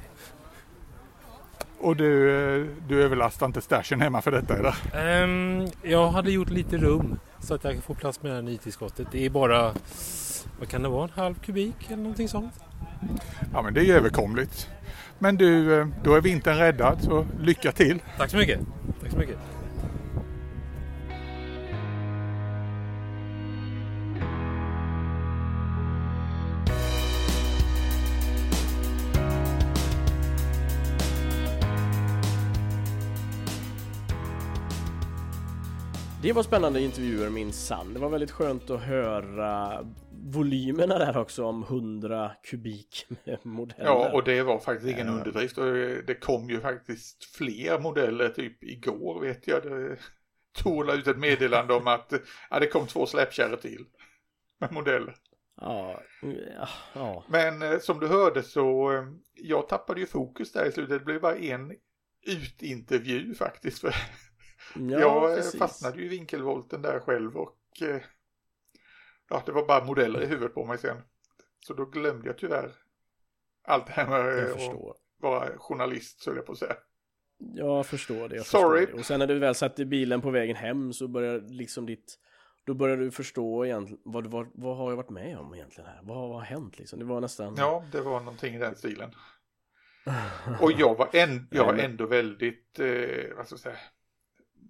Och 1.80 1.96
du, 1.96 2.30
eh, 2.32 2.68
du 2.88 3.04
överlastar 3.04 3.46
inte 3.46 3.62
stashen 3.62 4.02
hemma 4.02 4.22
för 4.22 4.32
detta 4.32 4.58
eller? 4.58 4.76
Ehm, 4.94 5.68
jag 5.82 6.10
hade 6.12 6.32
gjort 6.32 6.50
lite 6.50 6.78
rum 6.78 7.20
så 7.40 7.54
att 7.54 7.64
jag 7.64 7.84
får 7.84 7.94
plats 7.94 8.22
med 8.22 8.32
det 8.32 8.36
här 8.36 8.42
nytillskottet. 8.42 9.08
Det 9.12 9.26
är 9.26 9.30
bara, 9.30 9.74
vad 10.60 10.70
kan 10.70 10.84
det 10.84 10.90
vara, 10.90 11.04
en 11.04 11.10
halv 11.10 11.36
kubik 11.36 11.76
eller 11.88 11.98
någonting 11.98 12.30
sånt. 12.30 12.54
Ja 13.54 13.62
men 13.62 13.74
det 13.74 13.80
är 13.80 13.86
ju 13.86 13.94
överkomligt. 13.94 14.70
Men 15.20 15.38
du, 15.38 15.80
eh, 15.80 15.88
då 16.04 16.16
är 16.16 16.22
vintern 16.22 16.58
räddad 16.58 17.04
så 17.04 17.26
lycka 17.40 17.72
till. 17.72 18.02
Tack 18.18 18.30
så 18.30 18.38
mycket. 18.38 18.60
Tack 19.02 19.12
så 19.12 19.18
mycket. 19.18 19.38
Det 36.24 36.34
var 36.34 36.44
spännande 36.44 36.82
intervjuer 36.82 37.30
minsann. 37.30 37.94
Det 37.94 38.00
var 38.00 38.10
väldigt 38.10 38.32
skönt 38.32 38.70
att 38.70 38.82
höra 38.82 39.80
volymerna 40.12 40.98
där 40.98 41.18
också 41.18 41.46
om 41.46 41.64
100 41.64 42.32
kubik 42.44 43.06
modeller. 43.44 43.86
Ja, 43.86 44.12
och 44.14 44.24
det 44.24 44.44
var 44.44 44.60
faktiskt 44.60 44.92
ingen 44.92 45.08
Ja. 45.08 45.14
underdrift. 45.14 45.58
Och 45.58 45.66
det 46.08 46.20
kom 46.22 46.50
ju 46.50 46.60
faktiskt 46.62 47.36
fler 47.36 47.80
modeller 47.80 48.30
typ 48.30 48.64
igår 48.64 49.22
vet 49.22 49.48
jag. 49.48 49.64
Det 49.64 49.98
la 50.86 50.94
ut 50.94 51.08
ett 51.08 51.18
meddelande 51.18 51.74
om 51.74 51.88
att 51.88 52.14
ja, 52.50 52.60
det 52.60 52.68
kom 52.68 52.88
två 52.88 53.06
släpkärror 53.06 53.58
till 53.58 53.86
med 54.60 54.72
modeller. 54.72 55.16
Ja, 55.62 56.02
ja. 56.94 57.24
Men 57.28 57.62
eh, 57.62 57.80
som 57.80 58.00
du 58.00 58.08
hörde 58.08 58.44
så 58.44 58.92
eh, 58.94 59.04
jag 59.34 59.68
tappade 59.68 60.00
ju 60.00 60.06
fokus 60.06 60.52
där 60.52 60.66
i 60.66 60.72
slutet. 60.72 61.00
Det 61.00 61.06
blev 61.06 61.22
bara 61.22 61.36
en 61.36 61.74
utintervju 62.28 63.34
faktiskt. 63.36 63.80
För 63.80 63.96
ja 64.76 65.00
jag 65.00 65.30
eh, 65.32 65.36
precis. 65.36 65.60
fastnade 65.60 65.98
ju 65.98 66.06
i 66.06 66.08
vinkelvolten 66.08 66.82
där 66.82 67.00
själv 67.00 67.38
och 67.38 67.58
eh, 67.82 68.02
ja, 69.30 69.44
det 69.46 69.52
var 69.52 69.66
bara 69.66 69.84
modeller 69.84 70.22
i 70.22 70.26
huvudet 70.26 70.54
på 70.54 70.66
mig 70.66 70.78
sen. 70.78 70.98
Så 71.68 71.74
då 71.74 71.86
glömde 71.86 72.28
jag 72.28 72.38
tyvärr 72.38 72.72
allt 73.68 73.88
det 73.88 73.94
här 73.94 74.08
med 74.08 74.52
att 74.52 74.98
vara 75.18 75.58
journalist 75.58 76.22
så 76.22 76.36
jag 76.36 76.46
på 76.46 76.52
att 76.52 76.58
säga. 76.58 76.76
Jag 77.38 77.86
förstår 77.86 78.30
det. 78.30 78.36
Jag 78.36 78.46
Sorry. 78.46 78.80
Förstår 78.80 78.94
det. 78.94 79.00
Och 79.00 79.06
sen 79.06 79.20
när 79.20 79.28
du 79.28 79.40
väl 79.40 79.56
satt 79.56 79.80
i 79.80 79.86
bilen 79.86 80.22
på 80.22 80.30
vägen 80.30 80.56
hem 80.56 80.94
så 80.94 81.08
börjar 81.08 81.40
liksom 81.40 81.86
ditt 81.86 82.20
då 82.66 82.74
börjar 82.74 82.98
du 82.98 83.12
förstå 83.12 83.66
egentligen 83.66 84.02
vad, 84.06 84.28
vad, 84.28 84.48
vad 84.54 84.78
har 84.78 84.90
jag 84.90 84.98
varit 84.98 85.10
med 85.10 85.38
om 85.38 85.54
egentligen 85.54 85.90
här? 85.90 86.00
Vad, 86.04 86.18
vad 86.18 86.34
har 86.36 86.42
hänt 86.42 86.80
liksom? 86.80 87.00
Det 87.00 87.06
var 87.06 87.22
nästan 87.22 87.56
Ja, 87.58 87.86
det 87.92 88.02
var 88.02 88.20
någonting 88.20 88.56
i 88.56 88.60
den 88.60 88.76
stilen. 88.76 89.16
Och 90.62 90.72
jag 90.72 90.96
var, 90.98 91.10
en, 91.14 91.48
jag 91.52 91.66
var 91.66 91.74
ändå 91.80 92.06
väldigt, 92.06 92.80
eh, 92.80 93.36
vad 93.38 93.46
ska 93.46 93.54
jag 93.54 93.60
säga, 93.60 93.78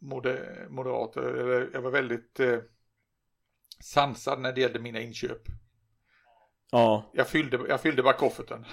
moder, 0.04 0.68
moderat, 0.70 1.18
eller 1.18 1.70
jag 1.74 1.82
var 1.82 1.92
väldigt 1.92 2.40
eh, 2.40 2.60
sansad 3.80 4.40
när 4.42 4.54
det 4.54 4.62
gällde 4.62 4.80
mina 4.80 5.00
inköp. 5.02 5.42
Ja, 6.72 7.12
Jag 7.14 7.28
fyllde, 7.28 7.60
jag 7.68 7.82
fyllde 7.82 8.04
bara 8.04 8.14
kofferten. 8.14 8.66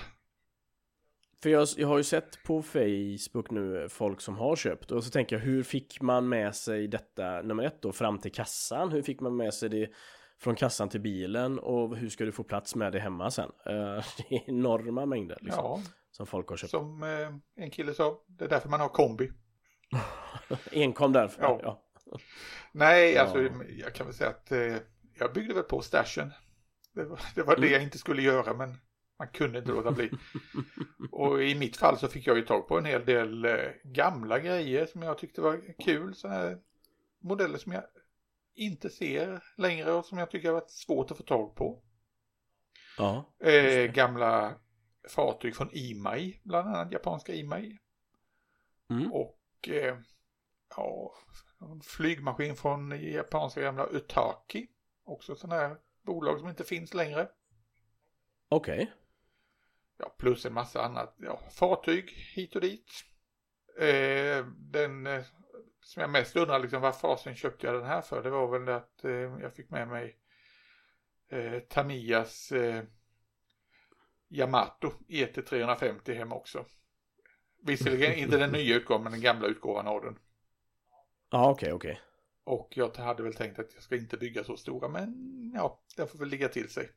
för 1.43 1.51
jag, 1.51 1.69
jag 1.77 1.89
har 1.89 1.99
ju 1.99 2.05
sett 2.05 2.43
på 2.43 2.63
Facebook 2.63 3.51
nu 3.51 3.89
folk 3.89 4.21
som 4.21 4.37
har 4.37 4.57
köpt 4.57 4.91
och 4.91 5.05
så 5.05 5.11
tänker 5.11 5.37
jag 5.37 5.43
hur 5.45 5.63
fick 5.63 6.01
man 6.01 6.29
med 6.29 6.55
sig 6.57 6.89
detta 6.89 7.43
nummer 7.43 7.65
ett 7.65 7.83
då 7.83 7.93
fram 7.93 8.19
till 8.19 8.33
kassan? 8.33 8.93
Hur 8.93 9.03
fick 9.03 9.21
man 9.21 9.37
med 9.37 9.55
sig 9.55 9.69
det 9.69 9.91
från 10.39 10.55
kassan 10.55 10.89
till 10.89 11.01
bilen 11.01 11.59
och 11.59 11.97
hur 11.97 12.09
ska 12.09 12.25
du 12.25 12.33
få 12.33 12.43
plats 12.45 12.75
med 12.75 12.93
det 12.93 13.01
hemma 13.01 13.31
sen? 13.31 13.51
Eh, 13.67 13.73
det 14.29 14.35
är 14.37 14.49
enorma 14.51 15.07
mängder 15.07 15.39
liksom, 15.41 15.65
Ja, 15.65 15.83
som 16.11 16.27
folk 16.27 16.49
har 16.49 16.57
köpt. 16.57 16.71
som 16.71 17.03
eh, 17.03 17.63
en 17.65 17.71
kille 17.71 17.95
sa, 17.95 18.25
det 18.27 18.45
är 18.45 18.49
därför 18.49 18.69
man 18.69 18.81
har 18.81 18.89
kombi. 18.89 19.31
Enkom 20.73 21.13
därför. 21.13 21.43
Ja. 21.43 21.61
Ja. 21.63 21.83
Nej, 22.73 23.13
Ja. 23.13 23.23
alltså 23.23 23.49
jag 23.69 23.95
kan 23.95 24.07
väl 24.07 24.15
säga 24.15 24.31
att 24.31 24.53
eh, 24.53 24.77
jag 25.19 25.33
byggde 25.33 25.55
väl 25.55 25.63
på 25.63 25.83
stashen. 25.83 26.33
Det 26.95 27.05
var, 27.05 27.21
det 27.35 27.43
var 27.43 27.57
det 27.57 27.61
Mm. 27.63 27.73
jag 27.73 27.83
inte 27.83 27.99
skulle 27.99 28.23
göra 28.23 28.55
men 28.55 28.77
man 29.19 29.29
kunde 29.29 29.59
inte 29.59 29.71
låta 29.71 29.91
bli. 29.93 30.11
Och 31.11 31.43
i 31.43 31.55
mitt 31.55 31.77
fall 31.77 31.99
så 31.99 32.09
fick 32.09 32.27
jag 32.27 32.37
ju 32.37 32.43
tag 32.43 32.69
på 32.69 32.79
en 32.79 32.85
hel 32.85 33.05
del 33.05 33.45
eh, 33.45 33.55
gamla 33.85 34.39
grejer 34.39 34.87
som 34.87 35.03
jag 35.03 35.19
tyckte 35.19 35.41
var 35.41 35.75
kul. 35.85 36.15
Sådana 36.15 36.59
modeller 37.23 37.59
som 37.59 37.73
jag 37.73 37.83
inte 38.55 38.91
ser 38.91 39.43
längre 39.57 39.93
och 39.93 40.05
som 40.05 40.19
jag 40.19 40.31
tycker 40.31 40.49
har 40.49 40.55
varit 40.55 40.71
svårt 40.71 41.11
att 41.11 41.17
få 41.17 41.23
tag 41.23 41.57
på. 41.57 41.83
Ja. 42.99 43.35
Eh, 43.41 43.93
gamla 43.93 44.55
fartyg 45.09 45.57
från 45.57 45.69
Imai, 45.73 46.41
bland 46.43 46.69
annat 46.69 46.93
japanska 46.93 47.35
Imai. 47.35 47.79
Mm. 48.91 49.13
Och 49.13 49.40
eh, 49.69 49.97
ja, 50.77 51.15
en 51.61 51.81
flygmaskin 51.81 52.57
från 52.57 53.03
japanska 53.13 53.61
gamla 53.61 53.87
Utaki. 53.87 54.69
Också 55.05 55.37
sådana 55.37 55.61
här 55.63 55.77
bolag 56.03 56.39
som 56.39 56.49
inte 56.49 56.65
finns 56.65 56.95
längre. 56.95 57.29
Okej. 58.49 58.93
Ja, 59.99 60.15
plus 60.19 60.47
en 60.47 60.53
massa 60.53 60.83
annat. 60.83 61.15
Ja, 61.19 61.41
fartyg 61.51 62.11
hit 62.11 62.55
och 62.55 62.61
dit. 62.61 62.91
Eh, 63.79 64.47
den 64.47 65.07
eh, 65.07 65.25
som 65.83 66.01
jag 66.01 66.11
mest 66.11 66.37
undrar 66.37 66.59
liksom 66.59 66.83
vad 66.83 67.01
fasen 67.01 67.35
köpte 67.35 67.67
jag 67.67 67.75
den 67.77 67.87
här 67.87 68.01
för? 68.01 68.23
Det 68.23 68.31
var 68.31 68.49
väl 68.49 68.65
det 68.65 68.77
att 68.77 69.05
eh, 69.05 69.13
jag 69.13 69.55
fick 69.55 69.71
med 69.71 69.89
mig 69.89 70.19
eh, 71.29 71.59
Tamiyas 71.59 72.53
eh, 72.53 72.85
Yamato 74.29 74.93
ET350 75.09 76.15
hem 76.15 76.33
också. 76.33 76.65
Visserligen 77.63 78.15
inte 78.15 78.37
den 78.37 78.53
nya 78.53 78.77
utgåvan 78.77 79.03
men 79.03 79.13
den 79.13 79.21
gamla 79.21 79.47
utgåvan 79.47 79.87
av 79.87 80.03
den. 80.03 80.19
Ja, 81.31 81.51
okej, 81.51 81.73
okej. 81.73 82.01
Och 82.45 82.69
jag 82.77 82.97
hade 82.97 83.23
väl 83.23 83.35
tänkt 83.35 83.59
att 83.59 83.75
jag 83.75 83.83
ska 83.83 83.97
inte 83.97 84.17
bygga 84.17 84.45
så 84.45 84.57
stora 84.57 84.89
men 84.89 85.15
ja, 85.55 85.81
det 85.97 86.07
får 86.07 86.19
väl 86.19 86.29
ligga 86.29 86.49
till 86.49 86.69
sig. 86.69 86.91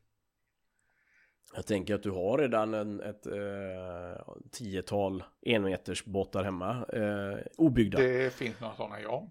Jag 1.54 1.66
tänker 1.66 1.94
att 1.94 2.02
du 2.02 2.10
har 2.10 2.38
redan 2.38 2.74
en, 2.74 3.00
ett 3.00 3.26
eh, 3.26 4.24
tiotal 4.50 5.24
enmetersbåtar 5.46 6.44
hemma. 6.44 6.86
Eh, 6.92 7.38
obyggda. 7.56 7.98
Det 7.98 8.34
finns 8.34 8.60
några 8.60 8.74
sådana 8.74 9.00
ja. 9.00 9.30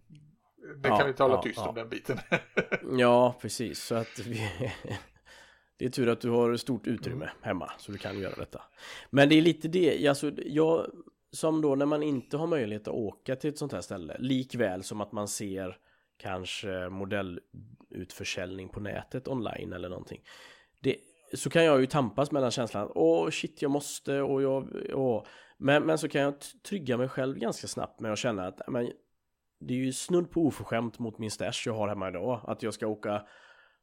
Det 0.77 0.89
Ja, 0.89 0.97
kan 0.97 1.07
vi 1.07 1.13
tala 1.13 1.33
ja, 1.33 1.41
tyst 1.41 1.57
ja. 1.57 1.69
om 1.69 1.75
den 1.75 1.89
biten. 1.89 2.17
Ja, 2.99 3.35
precis. 3.41 3.83
Så 3.83 3.95
att 3.95 4.19
vi... 4.19 4.49
Det 5.77 5.85
är 5.85 5.89
tur 5.89 6.09
att 6.09 6.21
du 6.21 6.29
har 6.29 6.57
stort 6.57 6.87
utrymme 6.87 7.25
Mm. 7.25 7.37
hemma 7.41 7.71
så 7.77 7.91
du 7.91 7.97
kan 7.97 8.19
göra 8.19 8.35
detta. 8.35 8.61
Men 9.09 9.29
det 9.29 9.35
är 9.35 9.41
lite 9.41 9.67
det, 9.67 10.07
alltså 10.07 10.31
jag 10.45 10.87
som 11.33 11.61
då 11.61 11.75
när 11.75 11.85
man 11.85 12.03
inte 12.03 12.37
har 12.37 12.47
möjlighet 12.47 12.87
att 12.87 12.93
åka 12.93 13.35
till 13.35 13.49
ett 13.49 13.57
sånt 13.57 13.71
här 13.71 13.81
ställe, 13.81 14.15
likväl 14.19 14.83
som 14.83 15.01
att 15.01 15.11
man 15.11 15.27
ser 15.27 15.77
kanske 16.17 16.89
modellutförsäljning 16.89 18.69
på 18.69 18.79
nätet 18.79 19.27
online 19.27 19.73
eller 19.73 19.89
någonting. 19.89 20.21
Det, 20.79 20.97
så 21.33 21.49
kan 21.49 21.65
jag 21.65 21.81
ju 21.81 21.85
tampas 21.85 22.31
mellan 22.31 22.51
känslan, 22.51 22.91
åh 22.95 23.29
shit 23.29 23.61
jag 23.61 23.71
måste 23.71 24.21
och 24.21 24.41
jag, 24.41 24.67
åh. 24.93 25.25
Men, 25.57 25.83
men 25.83 25.97
så 25.97 26.09
kan 26.09 26.21
jag 26.21 26.35
trygga 26.69 26.97
mig 26.97 27.07
själv 27.07 27.37
ganska 27.37 27.67
snabbt 27.67 27.99
med 27.99 28.11
att 28.11 28.19
känna 28.19 28.47
att 28.47 28.61
men, 28.67 28.91
det 29.59 29.73
är 29.73 29.77
ju 29.77 29.93
snudd 29.93 30.31
på 30.31 30.41
oförskämt 30.41 30.99
mot 30.99 31.17
min 31.17 31.31
stash 31.31 31.63
jag 31.65 31.73
har 31.73 31.87
hemma 31.87 32.09
idag. 32.09 32.41
Att 32.43 32.63
jag 32.63 32.73
ska 32.73 32.87
åka 32.87 33.25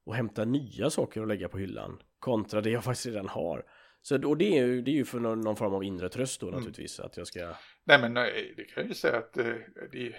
och 0.05 0.15
hämta 0.15 0.45
nya 0.45 0.91
saker 0.91 1.21
och 1.21 1.27
lägga 1.27 1.49
på 1.49 1.59
hyllan 1.59 2.03
kontra 2.19 2.61
det 2.61 2.71
jag 2.71 2.85
faktiskt 2.85 3.07
redan 3.07 3.29
har. 3.29 3.65
Så, 4.03 4.29
och 4.29 4.37
det 4.37 4.59
är 4.59 4.67
ju, 4.67 4.83
det 4.83 4.91
är 4.91 4.95
ju 4.95 5.05
för 5.05 5.21
någon, 5.21 5.41
någon 5.41 5.57
form 5.57 5.75
av 5.75 5.85
inre 5.85 6.09
tröst 6.09 6.41
då 6.41 6.47
naturligtvis. 6.47 7.01
Att 7.01 7.17
jag 7.17 7.27
ska... 7.27 7.55
Nej 7.85 8.01
men 8.01 8.15
nej, 8.15 8.55
det 8.57 8.65
kan 8.65 8.83
jag 8.83 8.89
ju 8.89 8.95
säga 8.95 9.19
att 9.19 9.39
eh, 9.39 9.55
det, 9.93 10.15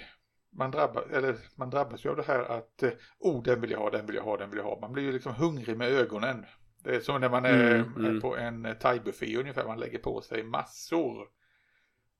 man, 0.57 0.71
drabbar, 0.71 1.07
eller, 1.13 1.35
man 1.55 1.69
drabbas 1.69 2.05
ju 2.05 2.09
av 2.09 2.15
det 2.15 2.23
här 2.23 2.39
att 2.39 2.83
eh, 2.83 2.91
oh 3.19 3.43
den 3.43 3.61
vill 3.61 3.71
jag 3.71 3.79
ha, 3.79 3.89
den 3.89 4.05
vill 4.05 4.15
jag 4.15 4.23
ha, 4.23 4.37
den 4.37 4.49
vill 4.49 4.57
jag 4.57 4.65
ha. 4.65 4.79
Man 4.81 4.93
blir 4.93 5.03
ju 5.03 5.11
liksom 5.11 5.33
hungrig 5.35 5.77
med 5.77 5.87
ögonen. 5.91 6.45
Det 6.83 6.95
är 6.95 6.99
som 6.99 7.21
när 7.21 7.29
man 7.29 7.45
är, 7.45 7.75
Mm, 7.75 8.05
mm. 8.05 8.21
på 8.21 8.37
en 8.37 8.65
eh, 8.65 8.73
thaibuffé 8.73 9.37
ungefär, 9.37 9.65
man 9.67 9.79
lägger 9.79 9.99
på 9.99 10.21
sig 10.21 10.43
massor 10.43 11.27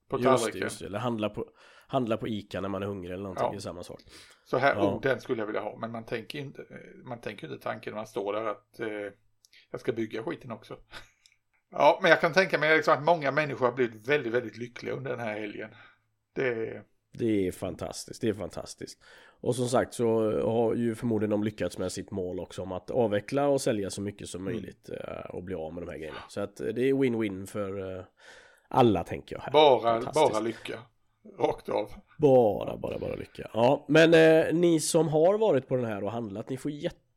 på 0.08 0.16
Just 0.18 0.24
det, 0.24 0.30
tallriken. 0.38 0.60
just 0.60 0.78
det. 0.78 0.86
Eller 0.86 0.98
handla 0.98 1.28
på, 1.28 1.48
handla 1.86 2.16
på 2.16 2.28
Ica 2.28 2.60
när 2.60 2.68
man 2.68 2.82
är 2.82 2.86
hungrig 2.86 3.12
eller 3.12 3.22
någonting. 3.22 3.44
Ja. 3.46 3.50
Det 3.50 3.56
är 3.58 3.60
samma 3.60 3.82
sak. 3.82 4.00
Så 4.44 4.58
här, 4.58 4.74
Ja. 4.74 4.94
oh 4.94 5.00
den 5.00 5.20
skulle 5.20 5.42
jag 5.42 5.46
vilja 5.46 5.60
ha. 5.60 5.78
Men 5.78 5.90
man 5.92 6.04
tänker 6.04 6.38
ju 6.38 6.44
inte, 6.44 6.62
eh, 6.62 7.04
man 7.04 7.20
tänker 7.20 7.52
inte 7.52 7.62
tanken 7.62 7.90
när 7.92 7.96
man 7.96 8.06
står 8.06 8.32
där 8.32 8.44
att 8.46 8.80
eh, 8.80 8.88
jag 9.70 9.80
ska 9.80 9.92
bygga 9.92 10.22
skiten 10.22 10.50
också. 10.50 10.76
Ja, 11.72 11.98
men 12.02 12.10
jag 12.10 12.20
kan 12.20 12.32
tänka 12.32 12.58
mig 12.58 12.76
liksom 12.76 12.94
att 12.94 13.02
många 13.04 13.30
människor 13.30 13.66
har 13.66 13.72
blivit 13.72 14.08
väldigt, 14.08 14.32
väldigt 14.32 14.56
lyckliga 14.58 14.94
under 14.94 15.10
den 15.10 15.20
här 15.20 15.40
helgen. 15.40 15.70
Det, 16.34 16.82
Det 17.18 17.46
är 17.48 17.52
fantastiskt, 17.52 18.20
det 18.20 18.28
är 18.28 18.34
fantastiskt. 18.34 18.98
Och 19.40 19.56
som 19.56 19.68
sagt 19.68 19.94
så 19.94 20.40
har 20.42 20.74
ju 20.74 20.94
förmodligen 20.94 21.30
de 21.30 21.44
lyckats 21.44 21.78
med 21.78 21.92
sitt 21.92 22.10
mål 22.10 22.40
också 22.40 22.62
om 22.62 22.72
att 22.72 22.90
avveckla 22.90 23.48
och 23.48 23.60
sälja 23.60 23.90
så 23.90 24.02
mycket 24.02 24.28
som 24.28 24.40
Mm. 24.40 24.52
möjligt 24.54 24.90
eh, 24.90 25.30
och 25.30 25.42
bli 25.44 25.54
av 25.54 25.74
med 25.74 25.82
de 25.82 25.90
här 25.90 25.98
grejerna. 25.98 26.18
Så 26.28 26.40
att 26.40 26.56
det 26.56 26.88
är 26.88 26.92
win-win 26.94 27.46
för 27.46 27.98
eh, 27.98 28.04
alla 28.68 29.04
tänker 29.04 29.36
jag. 29.36 29.42
Här. 29.42 29.52
bara, 29.52 30.00
bara 30.14 30.40
lycka. 30.40 30.78
Rakt 31.38 31.68
av. 31.68 31.92
Bara, 32.18 32.76
bara, 32.76 32.98
bara 32.98 33.14
lycka. 33.14 33.50
Ja, 33.54 33.84
men 33.88 34.14
eh, 34.14 34.54
ni 34.54 34.80
som 34.80 35.08
har 35.08 35.38
varit 35.38 35.68
på 35.68 35.76
den 35.76 35.84
här 35.84 36.04
och 36.04 36.12
handlat, 36.12 36.48
ni 36.48 36.56
får 36.56 36.70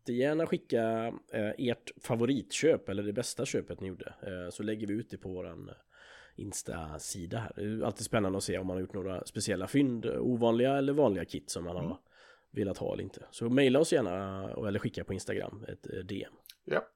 jättegärna 0.10 0.48
skicka 0.48 1.08
eh, 1.32 1.52
ert 1.58 1.92
favoritköp 2.04 2.90
eller 2.90 3.04
det 3.04 3.14
bästa 3.14 3.46
köpet 3.46 3.82
ni 3.82 3.88
gjorde. 3.88 4.14
Eh, 4.22 4.50
så 4.52 4.64
lägger 4.64 4.88
vi 4.88 4.94
ut 4.94 5.10
det 5.10 5.18
på 5.18 5.30
våran 5.30 5.70
eh, 5.70 5.76
Insta-sida 6.36 7.38
här. 7.38 7.52
Det 7.56 7.64
är 7.64 7.86
alltid 7.86 8.06
spännande 8.06 8.38
att 8.38 8.44
se 8.44 8.58
om 8.58 8.68
man 8.68 8.76
har 8.76 8.82
gjort 8.82 8.94
några 8.94 9.26
speciella 9.26 9.68
fynd, 9.68 10.06
eh, 10.06 10.22
ovanliga 10.22 10.78
eller 10.78 10.94
vanliga 10.94 11.26
kit 11.26 11.50
som 11.50 11.64
man 11.64 11.76
har 11.76 12.00
velat 12.52 12.78
ha 12.78 12.94
eller 12.94 13.04
inte. 13.04 13.26
Så 13.32 13.50
mejla 13.50 13.80
oss 13.80 13.94
gärna 13.94 14.44
eh, 14.44 14.68
eller 14.68 14.80
skicka 14.80 15.04
på 15.04 15.14
Instagram 15.14 15.66
ett 15.68 16.08
DM. 16.08 16.34
Ja. 16.66 16.88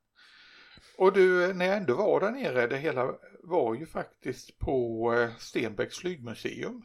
Och 0.98 1.14
du, 1.14 1.54
när 1.54 1.66
jag 1.66 1.78
ändå 1.78 1.96
var 1.96 2.20
där 2.20 2.32
nere, 2.32 2.68
det 2.68 2.78
hela 2.78 3.16
var 3.44 3.76
ju 3.76 3.86
faktiskt 3.86 4.60
på 4.60 5.14
Stenbecks 5.40 5.98
flygmuseum. 5.98 6.82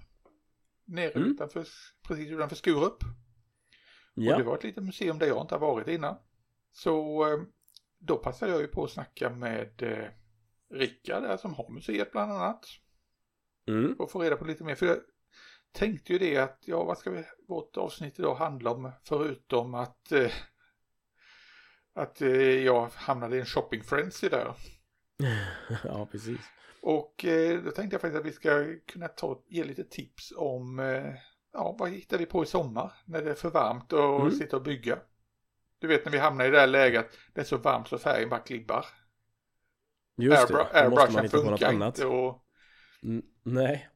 Nere 0.87 1.11
Mm. 1.13 1.31
utanför, 1.31 1.67
precis 2.09 2.31
utanför 2.31 2.57
Skurup. 2.57 2.97
Och 4.17 4.23
det 4.23 4.31
Ja, 4.31 4.43
var 4.43 4.55
ett 4.57 4.65
litet 4.65 4.85
museum 4.85 5.19
där 5.19 5.27
jag 5.27 5.41
inte 5.41 5.55
har 5.55 5.61
varit 5.61 5.89
innan. 5.89 6.17
Så 6.73 7.25
eh, 7.33 7.41
då 7.99 8.17
passade 8.17 8.53
jag 8.53 8.61
ju 8.61 8.67
på 8.67 8.85
att 8.85 8.91
snacka 8.91 9.31
med 9.31 9.83
eh, 9.83 10.09
Rickard 10.75 11.23
där 11.23 11.37
som 11.37 11.55
har 11.55 11.71
museet 11.71 12.13
bland 12.13 12.33
annat. 12.33 12.67
mm. 13.69 13.95
Och 13.99 14.11
få 14.11 14.23
reda 14.23 14.37
på 14.37 14.45
lite 14.45 14.65
mer. 14.65 14.75
För 14.75 14.87
jag 14.87 14.99
tänkte 15.73 16.13
ju 16.13 16.19
det 16.19 16.37
att, 16.39 16.59
ja 16.67 16.85
vad 16.85 16.99
ska 16.99 17.11
vi, 17.11 17.25
vårt 17.49 17.77
avsnitt 17.77 18.19
idag 18.19 18.35
handla 18.35 18.71
om 18.71 18.93
förutom 19.05 19.75
att 19.75 20.13
eh, 20.13 20.33
att 21.95 22.21
eh, 22.23 22.29
jag 22.65 22.89
hamnade 22.95 23.37
i 23.37 23.41
en 23.41 23.47
shopping 23.47 23.83
frenzy 23.83 24.29
där. 24.29 24.55
ja 25.85 26.07
precis. 26.13 26.41
Och 26.83 27.25
eh, 27.25 27.63
då 27.63 27.71
tänkte 27.71 27.95
jag 27.95 28.01
faktiskt 28.01 28.21
att 28.21 28.27
vi 28.27 28.33
ska 28.33 28.75
kunna 28.87 29.09
ta, 29.09 29.43
ge 29.49 29.65
lite 29.65 29.85
tips 29.85 30.33
om 30.37 30.79
eh, 30.79 31.15
ja, 31.55 31.77
vad 31.79 31.91
hittar 31.91 32.19
vi 32.19 32.27
på 32.27 32.43
i 32.43 32.47
sommar 32.47 32.93
när 33.05 33.23
det 33.23 33.31
är 33.31 33.35
för 33.35 33.51
varmt 33.51 33.93
och 33.93 34.21
Mm. 34.21 34.31
sitta 34.31 34.57
och 34.57 34.63
bygga. 34.63 34.99
Du 35.79 35.87
vet 35.87 36.05
när 36.05 36.13
vi 36.13 36.19
hamnar 36.19 36.45
i 36.45 36.51
det 36.51 36.61
här 36.61 36.67
läget, 36.67 37.19
det 37.33 37.41
är 37.41 37.45
så 37.45 37.57
varmt 37.57 37.89
så 37.89 37.99
färgen 37.99 38.29
bara 38.29 38.41
klibbar. 38.41 38.87
Just 40.17 40.49
det, 40.49 40.55
Airbru- 40.55 40.85
då 40.85 40.91
måste 40.91 41.13
man 41.13 41.23
hitta 41.25 41.39
på 41.43 41.51
något 41.51 41.63
annat. 41.63 41.99
och 41.99 42.41
Mm, 43.03 43.25
nej, 43.43 43.89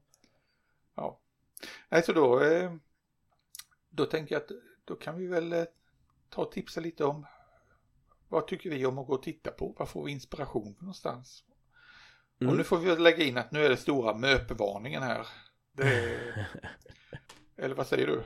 ja. 0.94 1.20
Nej, 1.88 2.02
så 2.02 2.12
då, 2.12 2.40
eh, 2.44 2.72
då 3.88 4.04
tänker 4.06 4.34
jag 4.34 4.42
att 4.42 4.50
då 4.84 4.96
kan 4.96 5.18
vi 5.18 5.26
väl 5.26 5.52
eh, 5.52 5.64
ta 6.28 6.42
och 6.42 6.52
tipsa 6.52 6.80
lite 6.80 7.04
om 7.04 7.26
vad 8.28 8.46
tycker 8.46 8.70
vi 8.70 8.86
om 8.86 8.98
att 8.98 9.06
gå 9.06 9.14
och 9.14 9.22
titta 9.22 9.50
på? 9.50 9.74
Vad 9.78 9.88
får 9.88 10.04
vi 10.04 10.12
inspiration 10.12 10.74
för 10.74 10.82
någonstans? 10.82 11.44
Mm. 12.40 12.50
Och 12.50 12.56
nu 12.58 12.64
får 12.64 12.78
vi 12.78 12.96
lägga 12.96 13.24
in 13.24 13.38
att 13.38 13.52
nu 13.52 13.64
är 13.64 13.68
det 13.68 13.76
stora 13.76 14.14
möpvarningen 14.14 15.02
här. 15.02 15.26
Det 15.72 15.82
är... 15.82 16.48
Eller 17.58 17.74
vad 17.74 17.86
säger 17.86 18.06
du? 18.06 18.22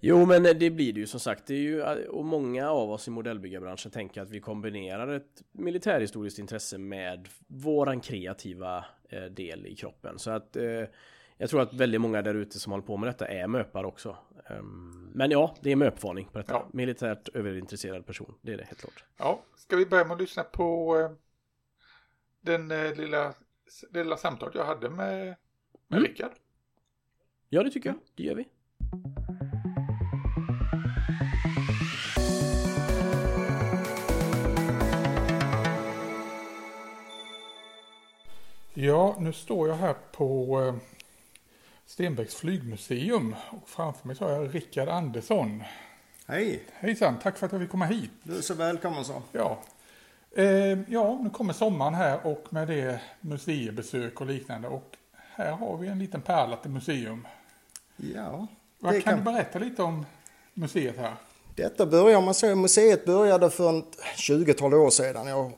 Jo 0.00 0.26
men 0.26 0.42
det 0.42 0.70
blir 0.70 0.92
det 0.92 1.00
ju 1.00 1.06
som 1.06 1.20
sagt 1.20 1.46
det 1.46 1.54
är 1.54 1.58
ju, 1.58 1.82
och 2.08 2.24
många 2.24 2.70
av 2.70 2.90
oss 2.90 3.08
i 3.08 3.10
modellbyggarbranschen 3.10 3.90
tänker 3.90 4.22
att 4.22 4.30
vi 4.30 4.40
kombinerar 4.40 5.08
ett 5.08 5.42
militärhistoriskt 5.52 6.38
intresse 6.38 6.78
med 6.78 7.28
våran 7.46 8.00
kreativa 8.00 8.84
eh, 9.08 9.22
del 9.24 9.66
i 9.66 9.76
kroppen 9.76 10.18
så 10.18 10.30
att 10.30 10.56
eh, 10.56 10.84
jag 11.36 11.50
tror 11.50 11.60
att 11.60 11.74
väldigt 11.74 12.00
många 12.00 12.22
där 12.22 12.34
ute 12.34 12.58
som 12.60 12.72
håller 12.72 12.84
på 12.84 12.96
med 12.96 13.08
detta 13.08 13.26
är 13.28 13.46
möpar 13.46 13.84
också 13.84 14.16
Ehm, 14.50 15.10
men 15.14 15.30
ja, 15.30 15.56
det 15.60 15.72
är 15.72 15.76
möpvarning 15.76 16.28
på 16.32 16.38
detta 16.38 16.52
Ja. 16.52 16.68
militärt 16.72 17.28
överintresserad 17.28 18.06
person, 18.06 18.34
det 18.42 18.52
är 18.52 18.56
det 18.56 18.64
helt 18.64 18.80
klart 18.80 19.04
Ja, 19.16 19.42
ska 19.56 19.76
vi 19.76 19.86
börja 19.86 20.04
med 20.04 20.14
att 20.14 20.20
lyssna 20.20 20.42
på 20.42 20.96
eh, 20.98 21.10
den 22.40 22.68
lilla, 22.96 23.34
lilla 23.90 24.16
samtalet 24.16 24.54
jag 24.54 24.64
hade 24.64 24.90
med, 24.90 25.26
med 25.26 25.36
Mm. 25.98 26.02
Rickard? 26.04 26.30
Ja 27.54 27.62
det 27.62 27.70
tycker 27.70 27.88
jag, 27.88 27.98
det 28.14 28.22
gör 28.22 28.34
vi 28.34 28.44
Ja, 38.74 39.16
nu 39.18 39.32
står 39.32 39.68
jag 39.68 39.76
här 39.76 39.94
på 40.12 40.60
eh, 40.60 40.74
Stenbecks 41.86 42.34
flygmuseum 42.34 43.34
och 43.50 43.68
framför 43.68 44.06
mig 44.06 44.16
så 44.16 44.24
har 44.24 44.32
jag 44.32 44.54
Rickard 44.54 44.88
Andersson. 44.88 45.62
Hej, 46.26 46.62
Hejsan, 46.72 47.18
tack 47.22 47.38
för 47.38 47.46
att 47.46 47.52
jag 47.52 47.60
fick 47.60 47.70
komma 47.70 47.86
hit. 47.86 48.10
du 48.22 48.36
är 48.36 48.42
så 48.42 48.54
välkommen 48.54 49.04
så. 49.04 49.22
Ja. 49.32 49.58
Eh, 50.36 50.78
ja, 50.88 51.20
nu 51.22 51.30
kommer 51.30 51.52
sommaren 51.52 51.94
här 51.94 52.26
och 52.26 52.52
med 52.52 52.68
det 52.68 53.00
museibesök 53.20 54.20
och 54.20 54.26
liknande 54.26 54.68
och 54.68 54.96
här 55.36 55.52
har 55.52 55.76
vi 55.76 55.88
en 55.88 55.98
liten 55.98 56.20
pärla 56.20 56.56
till 56.56 56.70
museum. 56.70 57.26
Ja, 57.96 58.46
Vad 58.78 58.92
kan, 58.92 59.02
kan- 59.02 59.18
du 59.18 59.24
berätta 59.24 59.58
lite 59.58 59.82
om 59.82 60.06
museet 60.54 60.96
här? 60.96 61.14
detta 61.56 61.86
börjar 61.86 62.20
man 62.20 62.34
säga, 62.34 62.54
museet 62.54 63.04
började 63.04 63.50
för 63.50 63.78
ett 63.78 63.98
20-tal 64.16 64.74
år 64.74 64.90
sedan. 64.90 65.26
Jag 65.26 65.52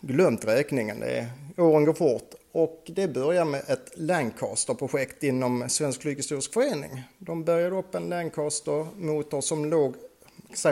glömt 0.00 0.44
räkningen. 0.44 1.00
Det 1.00 1.18
är, 1.18 1.28
åren 1.56 1.84
går 1.84 1.94
fort. 1.94 2.30
Och 2.52 2.82
det 2.86 3.08
börjar 3.08 3.44
med 3.44 3.62
ett 3.68 3.92
Lancaster-projekt 3.94 5.22
inom 5.22 5.68
Svensk 5.68 6.02
Flyghistorisk 6.02 6.52
Förening. 6.52 7.02
De 7.18 7.44
började 7.44 7.76
upp 7.76 7.94
en 7.94 8.08
Lancaster-motor 8.08 9.40
som 9.40 9.64
låg 9.64 9.94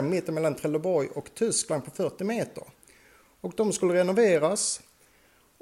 mitten 0.03 0.33
mellan 0.35 0.55
Trelleborg 0.55 1.07
och 1.15 1.29
Tyskland 1.33 1.85
på 1.85 1.91
40 1.91 2.23
meter. 2.23 2.63
Och 3.41 3.53
de 3.55 3.73
skulle 3.73 3.93
renoveras. 3.93 4.81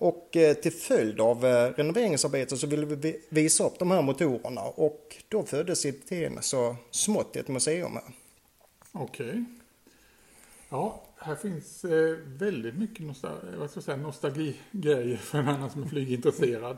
Och 0.01 0.37
eh, 0.37 0.53
till 0.53 0.71
följd 0.71 1.21
av 1.21 1.45
eh, 1.45 1.73
renoveringsarbetet 1.73 2.59
så 2.59 2.67
ville 2.67 2.85
vi 2.85 3.21
visa 3.29 3.63
upp 3.63 3.79
de 3.79 3.91
här 3.91 4.01
motorerna 4.01 4.61
och 4.61 5.17
då 5.29 5.43
föddes 5.43 5.85
idén 5.85 6.37
så 6.41 6.75
smått 6.91 7.35
i 7.35 7.39
ett 7.39 7.47
museum 7.47 7.93
här. 7.93 8.03
Okej. 8.91 9.45
Ja, 10.69 11.01
här 11.17 11.35
finns 11.35 11.83
eh, 11.83 12.17
väldigt 12.25 12.75
mycket 12.75 13.05
nostal 13.05 13.97
nostalgigrejer 13.97 15.17
för 15.17 15.37
en 15.37 15.47
annan 15.47 15.69
som 15.69 15.83
är 15.83 15.87
flygintresserad. 15.87 16.77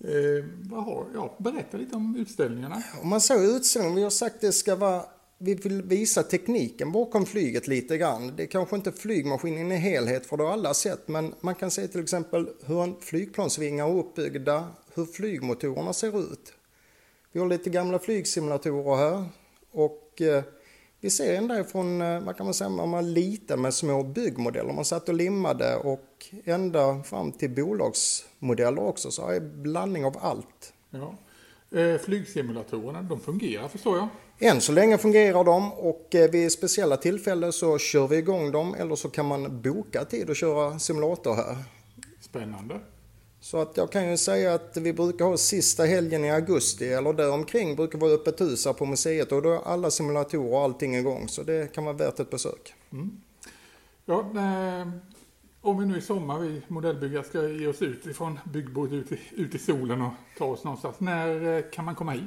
Eh, 0.00 0.44
vad 0.62 0.84
har, 0.84 1.06
ja, 1.14 1.34
berätta 1.38 1.76
lite 1.76 1.96
om 1.96 2.16
utställningarna. 2.16 2.82
Om 3.02 3.08
man 3.08 3.20
säger 3.20 3.56
utställningen, 3.56 3.96
vi 3.96 4.02
har 4.02 4.10
sagt 4.10 4.34
att 4.34 4.40
det 4.40 4.52
ska 4.52 4.76
vara 4.76 5.04
vi 5.38 5.54
vill 5.54 5.82
visa 5.82 6.22
tekniken 6.22 6.92
bakom 6.92 7.26
flyget 7.26 7.66
lite 7.68 7.98
grann. 7.98 8.36
Det 8.36 8.42
är 8.42 8.46
kanske 8.46 8.76
inte 8.76 8.92
flygmaskinen 8.92 9.72
i 9.72 9.76
helhet 9.76 10.26
för 10.26 10.36
det 10.36 10.42
har 10.42 10.52
alla 10.52 10.74
sett 10.74 11.08
men 11.08 11.34
man 11.40 11.54
kan 11.54 11.70
se 11.70 11.88
till 11.88 12.02
exempel 12.02 12.48
hur 12.64 12.82
en 12.82 12.96
flygplansvingar 13.00 13.88
är 13.88 13.98
uppbyggda, 13.98 14.68
hur 14.94 15.04
flygmotorerna 15.04 15.92
ser 15.92 16.32
ut. 16.32 16.52
Vi 17.32 17.40
har 17.40 17.46
lite 17.46 17.70
gamla 17.70 17.98
flygsimulatorer 17.98 18.96
här 18.96 19.24
och 19.72 20.22
eh, 20.22 20.44
vi 21.00 21.10
ser 21.10 21.34
ända 21.34 21.60
ifrån, 21.60 22.02
eh, 22.02 22.20
vad 22.20 22.36
kan 22.36 22.46
man 22.46 22.54
säga, 22.54 22.70
man 22.70 22.90
var 22.90 23.02
liten 23.02 23.60
med 23.60 23.74
små 23.74 24.02
byggmodeller. 24.02 24.72
Man 24.72 24.84
satt 24.84 25.08
och 25.08 25.14
limmade 25.14 25.76
och 25.76 26.26
ända 26.44 27.02
fram 27.02 27.32
till 27.32 27.50
bolagsmodeller 27.50 28.82
också. 28.82 29.10
Så 29.10 29.28
är 29.28 29.40
blandning 29.40 30.04
av 30.04 30.16
allt. 30.20 30.72
Ja. 30.90 31.14
Eh, 31.76 31.98
flygsimulatorerna, 31.98 33.02
de 33.02 33.20
fungerar 33.20 33.68
förstår 33.68 33.96
jag. 33.96 34.08
Än 34.38 34.60
så 34.60 34.72
länge 34.72 34.98
fungerar 34.98 35.44
de 35.44 35.72
och 35.72 36.14
eh, 36.14 36.30
vid 36.30 36.52
speciella 36.52 36.96
tillfällen 36.96 37.52
så 37.52 37.78
kör 37.78 38.08
vi 38.08 38.16
igång 38.16 38.52
dem 38.52 38.74
eller 38.74 38.94
så 38.94 39.08
kan 39.08 39.26
man 39.26 39.62
boka 39.62 40.04
tid 40.04 40.30
och 40.30 40.36
köra 40.36 40.78
simulator 40.78 41.34
här. 41.34 41.56
Spännande. 42.20 42.80
Så 43.40 43.58
att 43.58 43.76
jag 43.76 43.92
kan 43.92 44.10
ju 44.10 44.16
säga 44.16 44.54
att 44.54 44.76
vi 44.76 44.92
brukar 44.92 45.24
ha 45.24 45.36
sista 45.36 45.84
helgen 45.84 46.24
i 46.24 46.30
augusti 46.30 46.88
eller 46.88 47.12
däromkring 47.12 47.76
brukar 47.76 47.98
vara 47.98 48.12
öppet 48.12 48.40
hus 48.40 48.66
här 48.66 48.72
på 48.72 48.86
museet 48.86 49.32
och 49.32 49.42
då 49.42 49.52
är 49.52 49.60
alla 49.64 49.90
simulatorer 49.90 50.52
och 50.52 50.60
allting 50.60 50.96
igång 50.96 51.28
så 51.28 51.42
det 51.42 51.72
kan 51.74 51.84
vara 51.84 51.96
värt 51.96 52.20
ett 52.20 52.30
besök. 52.30 52.74
Mm. 52.92 53.20
Ja, 54.04 54.30
om 55.66 55.78
vi 55.78 55.86
nu 55.86 55.98
i 55.98 56.00
sommar, 56.00 56.38
vi 56.38 56.62
modellbyggare, 56.68 57.24
ska 57.24 57.48
ge 57.48 57.66
oss 57.66 57.82
ut 57.82 58.06
ifrån 58.06 58.38
byggbordet 58.52 58.92
ut, 58.92 59.12
i- 59.12 59.18
ut 59.36 59.54
i 59.54 59.58
solen 59.58 60.02
och 60.02 60.12
ta 60.38 60.44
oss 60.44 60.64
någonstans. 60.64 60.96
När 61.00 61.56
eh, 61.56 61.62
kan 61.72 61.84
man 61.84 61.94
komma 61.94 62.12
hit? 62.12 62.22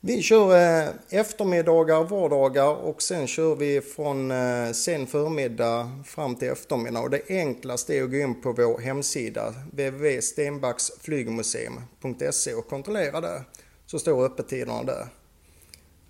Vi 0.00 0.22
kör 0.22 0.82
eh, 0.84 0.88
eftermiddagar, 1.10 2.04
vardagar 2.04 2.74
och 2.74 3.02
sen 3.02 3.26
kör 3.26 3.56
vi 3.56 3.80
från 3.80 4.30
eh, 4.30 4.72
sen 4.72 5.06
förmiddag 5.06 5.90
fram 6.06 6.34
till 6.36 6.48
eftermiddag. 6.48 7.00
Och 7.00 7.10
det 7.10 7.22
enklaste 7.28 7.94
är 7.98 8.02
att 8.04 8.10
gå 8.10 8.16
in 8.16 8.40
på 8.42 8.52
vår 8.52 8.78
hemsida 8.78 9.54
www.stenbacksflygmuseum.se 9.72 12.54
och 12.54 12.68
kontrollera 12.68 13.20
det. 13.20 13.42
Så 13.86 13.98
står 13.98 14.24
öppettiderna 14.24 14.82
där. 14.82 15.06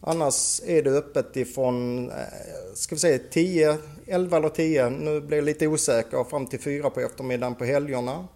Annars 0.00 0.60
är 0.64 0.82
det 0.82 0.90
öppet 0.90 1.36
ifrån, 1.36 2.10
eh, 2.10 2.16
ska 2.74 2.94
vi 2.94 2.98
säga 2.98 3.18
10, 3.30 3.78
11 4.06 4.36
eller 4.36 4.48
10, 4.48 4.90
nu 4.90 5.20
blir 5.20 5.38
jag 5.38 5.44
lite 5.44 5.66
osäker, 5.66 6.24
fram 6.24 6.46
till 6.46 6.60
4 6.60 6.90
på 6.90 7.00
eftermiddagen 7.00 7.54
på 7.54 7.64
helgerna. 7.64 8.28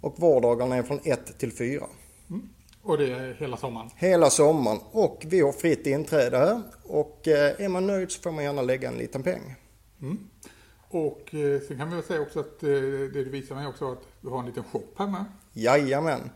Och 0.00 0.14
vardagarna 0.18 0.76
är 0.76 0.82
från 0.82 1.00
1 1.04 1.38
till 1.38 1.52
4. 1.52 1.86
Och 2.82 2.98
det 2.98 3.12
är 3.12 3.34
hela 3.38 3.56
sommaren. 3.56 3.90
Hela 3.96 4.30
sommaren 4.30 4.78
och 4.90 5.24
vi 5.28 5.40
har 5.40 5.52
fritt 5.52 5.86
inträde 5.86 6.38
här 6.38 6.62
och 6.82 7.28
eh, 7.28 7.64
är 7.64 7.68
man 7.68 7.86
nöjd 7.86 8.10
så 8.10 8.22
får 8.22 8.30
man 8.30 8.44
gärna 8.44 8.62
lägga 8.62 8.88
en 8.88 8.98
liten 8.98 9.22
peng. 9.22 9.54
Mm. 10.02 10.18
Och 10.88 11.34
eh, 11.34 11.60
sen 11.68 11.78
kan 11.78 11.90
vi 11.90 11.94
väl 11.94 12.04
säga 12.04 12.20
också 12.20 12.40
att 12.40 12.60
det 12.60 13.08
du 13.08 13.30
visar 13.30 13.54
mig 13.54 13.66
också 13.66 13.92
att 13.92 14.02
du 14.20 14.28
har 14.28 14.40
en 14.40 14.46
liten 14.46 14.64
shop 14.64 14.86
här 14.96 15.06
med. 15.06 15.24
Jajamän. 15.52 16.30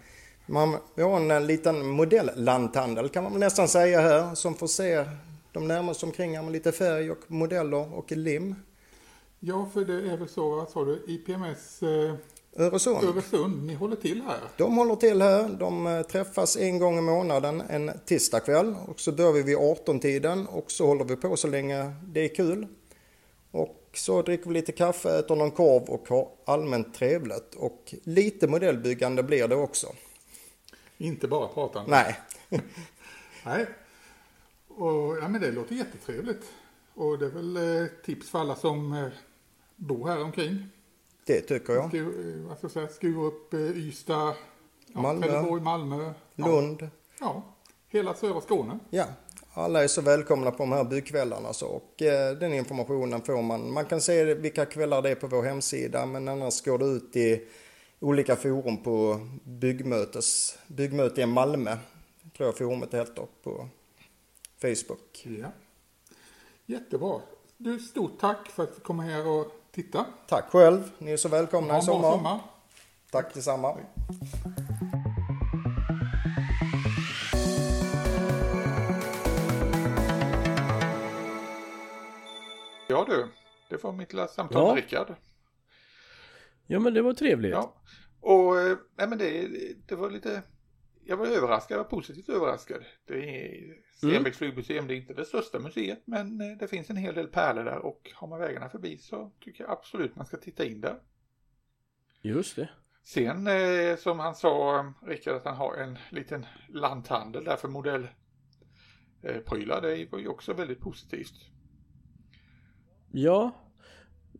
Man, 0.46 0.76
vi 0.94 1.02
har 1.02 1.30
en, 1.30 1.46
liten 1.46 1.86
modellanthandel 1.86 3.08
kan 3.08 3.24
man 3.24 3.40
nästan 3.40 3.68
säga 3.68 4.00
här 4.00 4.34
som 4.34 4.54
får 4.54 4.66
se 4.66 5.04
de 5.52 5.68
närmaste 5.68 6.06
omkring 6.06 6.32
med 6.32 6.52
lite 6.52 6.72
färg 6.72 7.10
och 7.10 7.18
modeller 7.26 7.94
och 7.94 8.12
lim. 8.12 8.54
Ja, 9.40 9.68
för 9.74 9.84
det 9.84 10.12
är 10.12 10.16
väl 10.16 10.28
så, 10.28 10.50
vad 10.50 10.70
sa 10.70 10.84
du, 10.84 11.02
IPMS 11.06 11.82
eh, 11.82 12.14
Öresund. 12.56 13.04
Öresund, 13.04 13.66
ni 13.66 13.74
håller 13.74 13.96
till 13.96 14.22
här. 14.22 14.38
De 14.56 14.76
håller 14.76 14.96
till 14.96 15.22
här. 15.22 15.48
De 15.48 15.86
eh, 15.86 16.02
träffas 16.02 16.56
en 16.56 16.78
gång 16.78 16.98
i 16.98 17.00
månaden 17.00 17.62
en 17.68 17.90
tisdagkväll 18.06 18.74
och 18.88 19.00
så 19.00 19.12
börjar 19.12 19.32
vi 19.32 19.42
vid 19.42 19.56
18-tiden 19.56 20.46
och 20.46 20.70
så 20.70 20.86
håller 20.86 21.04
vi 21.04 21.16
på 21.16 21.36
så 21.36 21.48
länge 21.48 21.94
det 22.04 22.20
är 22.20 22.34
kul. 22.34 22.66
Och 23.50 23.80
så 23.94 24.22
dricker 24.22 24.48
vi 24.48 24.54
lite 24.54 24.72
kaffe, 24.72 25.18
äter 25.18 25.36
någon 25.36 25.50
korv 25.50 25.82
och 25.82 26.08
har 26.08 26.28
allmänt 26.44 26.94
trevligt. 26.94 27.54
Och 27.54 27.94
lite 28.02 28.48
modellbyggande 28.48 29.22
blir 29.22 29.48
det 29.48 29.56
också. 29.56 29.86
Inte 30.98 31.28
bara 31.28 31.48
pratande. 31.48 31.90
Nej, 31.90 32.20
Nej. 33.44 33.66
Och, 34.68 35.16
ja, 35.22 35.28
men 35.28 35.40
det 35.40 35.50
låter 35.50 35.74
jättetrevligt. 35.74 36.44
Och 36.94 37.18
det 37.18 37.26
är 37.26 37.30
väl 37.30 37.56
eh, 37.82 37.88
tips 38.04 38.30
för 38.30 38.38
alla 38.38 38.56
som 38.56 38.92
eh, 38.92 39.06
bor 39.76 40.08
här 40.08 40.22
omkring. 40.22 40.66
det 41.26 41.40
tycker 41.40 41.72
jag. 41.72 41.88
Skur, 41.88 42.36
eh, 42.36 42.48
vad 42.48 42.56
ska 42.58 42.64
jag 42.64 42.70
säga, 42.72 42.88
Skurup, 42.88 43.54
eh, 43.54 43.60
Ystad, 43.60 44.34
ja, 44.86 45.00
Malmö. 45.00 45.26
Trelleborg, 45.26 45.62
Malmö. 45.62 46.12
Ja, 46.34 46.46
Lund. 46.46 46.88
Ja, 47.20 47.42
hela 47.88 48.14
södra 48.14 48.40
Skåne. 48.40 48.78
Ja, 48.90 49.04
alla 49.52 49.84
är 49.84 49.88
så 49.88 50.00
välkomna 50.02 50.50
på 50.50 50.58
de 50.58 50.72
här 50.72 50.84
byggkvällarna 50.84 51.52
så 51.52 51.66
och 51.66 52.02
eh, 52.02 52.36
den 52.36 52.54
informationen 52.54 53.22
får 53.22 53.42
man. 53.42 53.72
Man 53.72 53.84
kan 53.84 54.00
se 54.00 54.34
vilka 54.34 54.66
kvällar 54.66 55.02
det 55.02 55.10
är 55.10 55.14
på 55.14 55.26
vår 55.26 55.42
hemsida 55.42 56.06
men 56.06 56.28
annars 56.28 56.62
går 56.64 56.78
det 56.78 56.84
ut 56.86 57.16
i 57.16 57.48
olika 58.04 58.36
forum 58.36 58.76
på 58.82 59.20
byggmötes, 59.44 60.58
byggmöte 60.66 61.20
i 61.20 61.26
Malmö. 61.26 61.76
Tror 62.36 62.46
jag 62.48 62.58
forumet 62.58 62.94
heter 62.94 63.26
på 63.42 63.68
Facebook. 64.60 65.26
Ja. 65.40 65.48
Jättebra. 66.66 67.20
Du, 67.56 67.78
stort 67.78 68.20
tack 68.20 68.48
för 68.48 68.62
att 68.62 68.74
du 68.74 68.80
kom 68.80 68.98
här 69.00 69.26
och 69.26 69.46
titta. 69.72 70.06
Tack 70.28 70.44
själv, 70.50 70.90
ni 70.98 71.10
är 71.12 71.16
så 71.16 71.28
välkomna 71.28 71.72
Ha 71.72 71.80
i 71.80 71.82
sommar. 71.84 72.10
sommar. 72.12 72.40
Tack 73.10 73.34
detsamma. 73.34 73.76
Ja 82.86 83.04
du, 83.08 83.28
det 83.68 83.84
var 83.84 83.92
mitt 83.92 84.12
lilla 84.12 84.28
samtal 84.28 84.62
Ja. 84.62 84.74
med 84.74 84.82
Rickard. 84.82 85.14
Ja 86.66 86.80
men 86.80 86.94
det 86.94 87.02
var 87.02 87.14
trevligt. 87.14 87.52
Ja. 87.52 87.74
Och 88.20 88.60
eh, 88.60 88.76
nej 88.96 89.08
men 89.08 89.18
det, 89.18 89.48
det 89.86 89.94
var 89.94 90.10
lite, 90.10 90.42
jag 91.04 91.16
var 91.16 91.26
överraskad, 91.26 91.74
jag 91.74 91.84
var 91.84 91.90
positivt 91.90 92.28
överraskad. 92.28 92.84
Det 93.06 93.46
är 93.46 93.76
Stenbecks 93.96 94.38
flygmuseum, 94.38 94.86
det 94.86 94.94
är 94.94 94.96
inte 94.96 95.14
det 95.14 95.24
största 95.24 95.58
museet 95.58 96.02
men 96.04 96.40
eh, 96.40 96.56
det 96.58 96.68
finns 96.68 96.90
en 96.90 96.96
hel 96.96 97.14
del 97.14 97.26
pärlor 97.26 97.64
där 97.64 97.78
och 97.78 98.10
har 98.14 98.28
man 98.28 98.40
vägarna 98.40 98.68
förbi 98.68 98.98
så 98.98 99.32
tycker 99.40 99.64
jag 99.64 99.72
absolut 99.72 100.16
man 100.16 100.26
ska 100.26 100.36
titta 100.36 100.64
in 100.64 100.80
där. 100.80 100.98
Just 102.22 102.56
det. 102.56 102.68
Sen 103.04 103.46
eh, 103.46 103.96
som 103.96 104.18
han 104.18 104.34
sa, 104.34 104.84
Rickard, 105.06 105.36
att 105.36 105.44
han 105.44 105.56
har 105.56 105.76
en 105.76 105.98
liten 106.10 106.46
lanthandel 106.68 107.44
där 107.44 107.56
för 107.56 107.68
modellprylar. 107.68 108.14
Eh, 109.22 109.40
prylar. 109.40 109.80
det 109.82 110.12
var 110.12 110.18
ju 110.18 110.28
också 110.28 110.52
väldigt 110.52 110.80
positivt. 110.80 111.50
Ja. 113.12 113.63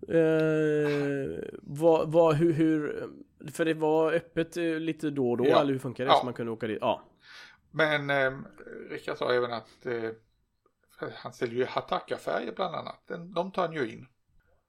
Eh, 0.09 1.45
vad, 1.63 2.13
vad, 2.13 2.35
hur, 2.35 2.53
hur, 2.53 3.09
för 3.53 3.65
det 3.65 3.75
var 3.75 4.13
öppet 4.13 4.57
eh, 4.57 4.65
lite 4.65 5.11
då 5.11 5.31
och 5.31 5.37
då, 5.37 5.47
Ja. 5.47 5.61
eller 5.61 5.73
hur 5.73 5.79
funkar 5.79 6.05
det? 6.05 6.11
Ja. 6.11 6.17
Så 6.19 6.25
man 6.25 6.35
kunde 6.35 6.53
åka 6.53 6.67
dit? 6.67 6.79
Ja. 6.81 7.03
Men 7.71 8.11
eh, 8.11 8.33
Rickard 8.91 9.17
sa 9.19 9.33
även 9.33 9.53
att 9.53 9.87
eh, 9.87 10.11
han 11.15 11.33
säljer 11.33 11.59
ju 11.59 11.65
Hataka-färger 11.65 12.53
bland 12.57 12.75
annat. 12.75 13.03
Den, 13.07 13.33
de 13.35 13.53
tar 13.53 13.67
han 13.67 13.73
ju 13.77 13.91
in. 13.93 14.07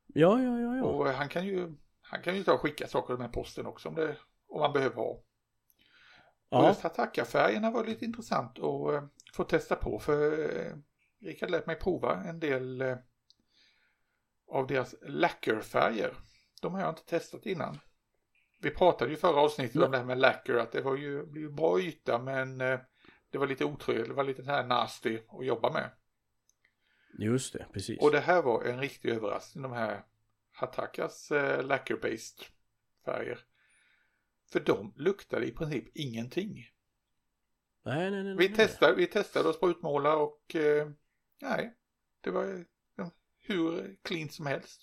Ja, 0.08 0.41
ja, 0.41 0.60
ja, 0.60 0.76
ja. 0.78 0.84
Och 0.84 1.08
han 1.08 1.30
kan 1.30 1.45
ju, 1.45 1.76
han 2.02 2.21
kan 2.21 2.36
ju 2.36 2.43
ta 2.43 2.54
och 2.54 2.62
skicka 2.62 2.88
saker 2.88 3.17
med 3.17 3.34
posten 3.34 3.65
också 3.65 3.89
om, 3.89 3.95
det, 3.95 4.15
om 4.50 4.60
man 4.60 4.74
behöver 4.74 4.95
ha. 4.95 5.04
Och 5.04 5.24
ja. 6.50 6.67
just 6.67 6.82
Hataka-färgerna 6.82 7.71
var 7.71 7.84
lite 7.86 8.06
intressant 8.06 8.60
att 8.60 8.93
eh, 8.93 9.04
få 9.34 9.43
testa 9.43 9.76
på 9.76 10.00
för 10.00 10.39
eh, 10.60 10.74
Rickard 11.21 11.50
lät 11.50 11.65
mig 11.67 11.76
prova 11.76 12.24
en 12.24 12.39
del 12.39 12.82
eh, 12.82 12.95
av 14.47 14.67
deras 14.67 14.95
lacquerfärger. 15.01 16.13
De 16.62 16.73
har 16.73 16.81
jag 16.81 16.89
inte 16.89 17.05
testat 17.05 17.45
innan. 17.45 17.79
Vi 18.62 18.71
pratade 18.71 19.12
ju 19.12 19.17
förra 19.17 19.41
avsnittet 19.41 19.81
om 19.81 19.91
det 19.91 19.97
här 19.97 20.05
med 20.05 20.17
lacquer 20.17 20.55
att 20.55 20.71
det 20.71 20.81
var 20.81 20.95
ju, 20.95 21.25
blev 21.25 21.53
bra 21.53 21.81
yta 21.81 22.19
men 22.19 22.62
eh, 22.62 22.79
det 23.29 23.38
var 23.38 23.47
lite 23.47 23.65
otrevligt, 23.65 24.08
det 24.08 24.13
var 24.13 24.23
lite 24.23 24.43
här 24.43 24.63
nasty 24.63 25.19
att 25.27 25.45
jobba 25.45 25.71
med. 25.71 25.89
Just 27.19 27.53
det, 27.53 27.65
precis. 27.73 28.01
Och 28.01 28.12
det 28.12 28.19
här 28.19 28.41
var 28.41 28.63
en 28.63 28.79
riktig 28.79 29.10
överraskning, 29.10 29.62
de 29.62 29.71
här 29.71 30.05
Hatakas 30.51 31.31
eh, 31.31 31.65
lacquer-based 31.65 32.43
färger. 33.05 33.39
För 34.51 34.60
de 34.60 34.93
luktade 34.95 35.45
i 35.45 35.51
princip 35.51 35.97
ingenting. 35.97 36.69
Nej, 37.84 38.12
nej, 38.12 38.23
nej. 38.23 38.36
Vi 38.36 38.47
nej. 38.47 38.58
testade, 38.58 38.95
vi 38.95 39.08
testade 39.08 39.49
att 39.49 39.55
sprutmåla 39.55 40.15
och 40.15 40.55
eh, 40.55 40.89
nej, 41.41 41.73
det 42.21 42.31
var 42.31 42.65
hur 43.47 43.95
clean 44.03 44.29
som 44.29 44.45
helst. 44.45 44.81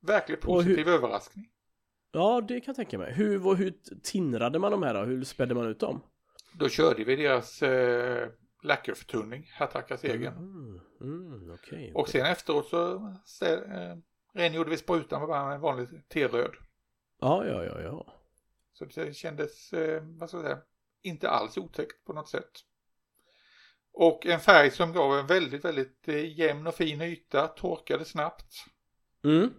Verkligen 0.00 0.40
Och 0.48 0.62
hur- 0.62 0.74
positiv 0.74 0.88
överraskning. 0.88 1.50
Ja, 2.12 2.40
det 2.40 2.60
kan 2.60 2.64
jag 2.72 2.76
tänka 2.76 2.98
mig. 2.98 3.12
Hur, 3.12 3.54
hur 3.54 3.74
tinrade 4.02 4.58
man 4.58 4.72
de 4.72 4.82
här 4.82 4.94
då? 4.94 5.00
Hur 5.00 5.24
spädde 5.24 5.54
man 5.54 5.66
ut 5.66 5.80
dem? 5.80 6.00
Då 6.58 6.68
körde 6.68 7.04
vi 7.04 7.16
deras 7.16 7.62
eh, 7.62 8.28
lackerförtunning, 8.62 9.50
Hattakas 9.54 10.04
egen. 10.04 10.36
Mm, 10.36 10.80
mm, 11.00 11.50
okej. 11.50 11.92
Och 11.94 12.08
sen 12.08 12.26
efteråt 12.26 12.68
så 12.68 12.94
eh, 13.44 13.96
rengjorde 14.34 14.70
vi 14.70 14.76
sprutan 14.76 15.28
med 15.28 15.54
en 15.54 15.60
vanlig 15.60 16.08
T-röd. 16.08 16.54
Ja, 17.20 17.46
ja, 17.46 17.64
ja, 17.64 17.80
ja. 17.80 18.14
Så 18.72 18.84
det 18.84 19.14
kändes, 19.16 19.72
eh, 19.72 20.02
vad 20.04 20.28
ska 20.28 20.38
jag 20.38 20.44
säga, 20.46 20.58
inte 21.02 21.30
alls 21.30 21.58
otäckt 21.58 22.04
på 22.04 22.12
något 22.12 22.28
sätt. 22.28 22.50
Och 23.92 24.26
en 24.26 24.40
färg 24.40 24.70
som 24.70 24.92
gav 24.92 25.18
en 25.18 25.26
väldigt, 25.26 25.64
väldigt 25.64 26.08
eh, 26.08 26.38
jämn 26.38 26.66
och 26.66 26.74
fin 26.74 27.00
yta, 27.00 27.48
torkade 27.48 28.04
snabbt. 28.04 28.54
Mm. 29.24 29.50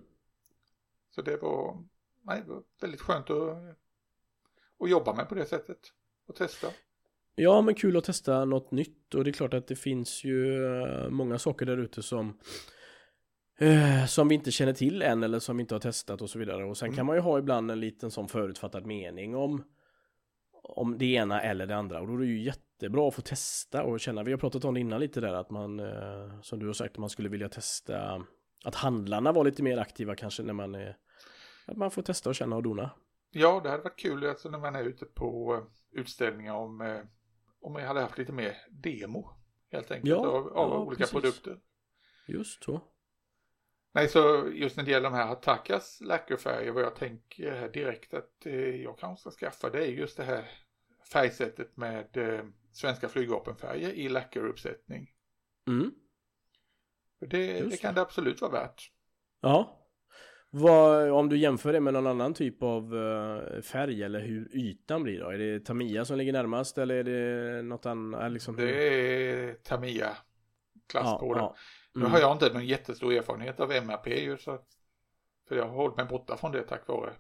Så 1.16 1.22
det 1.22 1.38
var, 1.38 1.84
nej, 2.24 2.42
det 2.46 2.52
var 2.54 2.64
väldigt 2.82 3.02
skönt 3.02 3.30
att, 3.30 3.58
att 4.80 4.90
jobba 4.90 5.14
med 5.14 5.30
på 5.30 5.36
det 5.36 5.46
sättet. 5.46 5.78
Och 6.28 6.36
testa. 6.36 6.68
Ja, 7.36 7.62
men 7.62 7.76
kul 7.76 7.98
att 7.98 8.04
testa 8.04 8.46
något 8.46 8.72
nytt 8.72 9.16
och 9.16 9.24
det 9.24 9.30
är 9.30 9.34
klart 9.34 9.54
att 9.54 9.68
det 9.68 9.76
finns 9.76 10.24
ju 10.24 10.66
eh, 10.66 11.10
många 11.10 11.40
saker 11.40 11.66
där 11.66 11.78
ute 11.78 12.04
som 12.04 12.40
eh, 13.60 14.06
som 14.06 14.28
vi 14.28 14.36
inte 14.36 14.52
känner 14.52 14.74
till 14.74 15.02
än 15.02 15.24
eller 15.24 15.40
som 15.40 15.58
vi 15.58 15.62
inte 15.62 15.76
har 15.76 15.80
testat 15.80 16.22
och 16.22 16.30
så 16.30 16.40
vidare. 16.40 16.66
Och 16.66 16.78
sen 16.78 16.88
Mm. 16.88 16.96
kan 16.98 17.06
man 17.06 17.16
ju 17.16 17.22
ha 17.22 17.40
ibland 17.40 17.72
en 17.72 17.80
liten 17.80 18.12
sån 18.12 18.28
förutfattad 18.28 18.86
mening 18.86 19.36
om 19.36 19.64
om 20.64 20.98
det 20.98 21.06
ena 21.06 21.42
eller 21.42 21.68
det 21.68 21.76
andra 21.76 22.02
och 22.02 22.08
då 22.08 22.14
är 22.14 22.18
det 22.18 22.26
ju 22.26 22.44
jättebra 22.82 23.08
att 23.08 23.16
få 23.16 23.22
testa 23.22 23.84
och 23.84 24.00
känna, 24.00 24.24
vi 24.24 24.32
har 24.32 24.40
pratat 24.40 24.66
om 24.66 24.74
det 24.74 24.80
innan 24.80 25.00
lite 25.00 25.22
där 25.22 25.34
att 25.34 25.50
man 25.50 25.80
eh, 25.80 26.42
som 26.42 26.60
du 26.60 26.66
har 26.66 26.74
sagt, 26.74 26.98
man 26.98 27.10
skulle 27.10 27.30
vilja 27.30 27.50
testa 27.50 28.26
att 28.66 28.76
handlarna 28.76 29.32
var 29.32 29.44
lite 29.44 29.64
mer 29.64 29.78
aktiva 29.78 30.16
kanske 30.16 30.44
när 30.44 30.54
man 30.54 30.76
är 30.76 30.98
att 31.66 31.78
man 31.78 31.92
får 31.92 32.02
testa 32.02 32.30
och 32.30 32.36
känna 32.36 32.56
och 32.56 32.64
dona. 32.64 32.92
Ja, 33.32 33.60
det 33.64 33.70
hade 33.70 33.84
varit 33.84 34.00
kul 34.00 34.26
alltså 34.26 34.50
när 34.50 34.60
man 34.60 34.76
är 34.76 34.84
ute 34.84 35.06
på 35.06 35.56
eh, 35.56 36.00
utställningar 36.00 36.54
om, 36.54 36.82
eh, 36.82 37.00
om 37.62 37.76
vi 37.76 37.82
hade 37.82 38.02
haft 38.02 38.18
lite 38.18 38.32
mer 38.32 38.58
demo. 38.70 39.30
Helt 39.72 39.92
enkelt 39.92 40.10
Ja, 40.10 40.28
av, 40.28 40.48
av 40.48 40.70
ja, 40.70 40.78
olika 40.78 41.00
precis. 41.00 41.14
produkter. 41.14 41.60
Just 42.28 42.64
så. 42.64 42.82
Nej, 43.94 44.08
så 44.08 44.50
just 44.54 44.78
när 44.78 44.84
det 44.84 44.92
gäller 44.92 45.10
de 45.10 45.16
här 45.16 45.32
Attakas 45.32 46.02
lackerfärger, 46.02 46.72
vad 46.72 46.84
jag 46.84 46.96
tänker 46.96 47.52
här 47.52 47.70
direkt 47.70 48.14
att 48.14 48.46
eh, 48.46 48.56
jag 48.56 49.00
kanske 49.00 49.32
ska 49.32 49.46
skaffa, 49.46 49.70
det 49.70 49.84
är 49.84 49.88
just 49.88 50.18
det 50.18 50.24
här 50.24 50.46
färgsättet 51.12 51.78
med 51.78 52.18
eh, 52.18 52.46
svenska 52.72 53.10
flygvapenfärger 53.10 53.90
i 53.90 54.10
lackeruppsättning. 54.10 55.10
Mm. 55.68 55.92
Det, 57.20 57.62
det 57.62 57.78
kan 57.78 57.96
det 57.96 58.02
absolut 58.02 58.42
vara 58.42 58.52
värt. 58.52 58.92
Ja. 59.42 59.78
Vad, 60.50 61.10
om 61.12 61.30
du 61.30 61.38
jämför 61.38 61.74
det 61.74 61.80
med 61.80 61.94
någon 61.94 62.08
annan 62.08 62.34
typ 62.34 62.64
av 62.64 62.98
eh, 62.98 63.62
färg 63.62 64.04
eller 64.04 64.20
hur 64.20 64.56
ytan 64.56 65.04
blir 65.04 65.20
då? 65.20 65.30
Är 65.30 65.38
det 65.38 65.60
Tamiya 65.60 66.06
som 66.06 66.18
ligger 66.18 66.34
närmast 66.34 66.78
eller 66.78 66.96
är 66.96 67.04
det 67.04 67.62
något 67.62 67.86
annat? 67.86 68.32
Liksom, 68.32 68.56
Det 68.56 68.72
är 68.72 69.54
Tamiya-klass 69.54 71.06
ja, 71.06 71.18
på 71.20 71.34
det. 71.34 71.40
ja. 71.40 71.56
Nu 71.94 72.00
Mm. 72.02 72.12
har 72.12 72.20
jag 72.20 72.32
inte 72.32 72.54
någon 72.54 72.66
jättestor 72.66 73.14
erfarenhet 73.14 73.60
av 73.60 73.72
MRP 73.72 74.08
ju 74.08 74.38
så 74.38 74.62
för 75.48 75.56
jag 75.56 75.64
har 75.68 75.76
hållit 75.76 75.98
mig 75.98 76.06
borta 76.06 76.38
från 76.38 76.52
det 76.52 76.64
tack 76.64 76.88
vare 76.88 77.14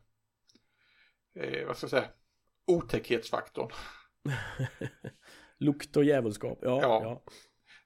eh, 1.35 1.67
vad 1.67 1.77
ska 1.77 1.83
jag 1.83 1.89
säga 1.91 2.07
otäckhetsfaktorn. 2.67 3.71
Lukt 5.57 5.97
och 5.97 6.03
djävulskap. 6.03 6.59
Ja, 6.61 6.81
Ja. 6.81 7.03
ja. 7.03 7.23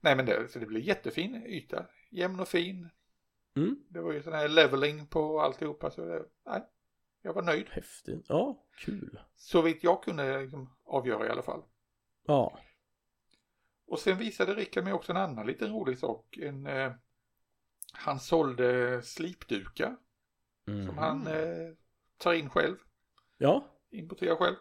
Nej 0.01 0.15
men 0.15 0.25
det, 0.25 0.47
så 0.51 0.59
det 0.59 0.65
blir 0.65 0.81
jättefin 0.81 1.35
yta, 1.45 1.85
jämn 2.11 2.39
och 2.39 2.47
fin. 2.47 2.89
Mm. 3.55 3.79
Det 3.89 4.01
var 4.01 4.11
ju 4.13 4.23
sån 4.23 4.33
här 4.33 4.47
leveling 4.47 5.07
på 5.07 5.41
alltihopa 5.41 5.91
så 5.91 6.05
det, 6.05 6.25
nej, 6.45 6.61
jag 7.21 7.33
var 7.33 7.41
nöjd. 7.41 7.67
Häftigt. 7.69 8.25
Ja, 8.29 8.65
kul. 8.77 9.19
Så 9.35 9.61
vitt 9.61 9.83
jag 9.83 10.03
kunde 10.03 10.41
liksom 10.41 10.75
avgöra 10.85 11.27
i 11.27 11.29
alla 11.29 11.41
fall. 11.41 11.63
Ja. 12.25 12.59
Och 13.87 13.99
sen 13.99 14.17
visade 14.17 14.53
Rickard 14.53 14.83
mig 14.83 14.93
också 14.93 15.11
en 15.11 15.17
annan 15.17 15.47
liten 15.47 15.71
rolig 15.71 15.97
sak. 15.97 16.37
En, 16.37 16.67
eh, 16.67 16.91
han 17.93 18.19
sålde 18.19 19.01
slipdukar 19.01 19.95
Mm. 20.67 20.85
som 20.87 20.97
han 20.97 21.27
eh, 21.27 21.73
tar 22.17 22.33
in 22.33 22.49
själv. 22.49 22.75
Ja. 23.37 23.67
Importera 23.99 24.35
själv. 24.35 24.55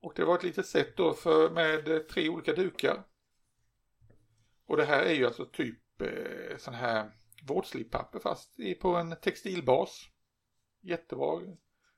Och 0.00 0.12
det 0.16 0.24
var 0.24 0.34
ett 0.34 0.42
litet 0.42 0.66
set 0.66 0.96
då 0.96 1.14
för, 1.14 1.50
med 1.50 2.08
tre 2.08 2.28
olika 2.28 2.52
dukar. 2.52 3.02
Och 4.66 4.76
det 4.76 4.84
här 4.84 5.02
är 5.02 5.12
ju 5.14 5.26
alltså 5.26 5.46
typ 5.46 6.00
eh, 6.00 6.56
sån 6.58 6.74
här 6.74 7.10
vårdslippapper 7.48 8.18
fast 8.18 8.56
på 8.80 8.96
en 8.96 9.16
textilbas. 9.16 10.08
Jättebra 10.80 11.40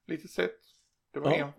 litet 0.07 0.31
set. 0.31 0.61
Det 1.11 1.21
var 1.21 1.31
Ja. 1.31 1.47
en 1.47 1.53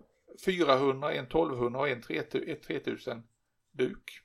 400, 0.46 1.14
en 1.14 1.26
1200 1.26 1.80
och 1.80 1.90
en 1.90 2.02
3000 2.02 2.50
ett 2.50 2.64
3000 2.64 3.28
duk. 3.72 4.22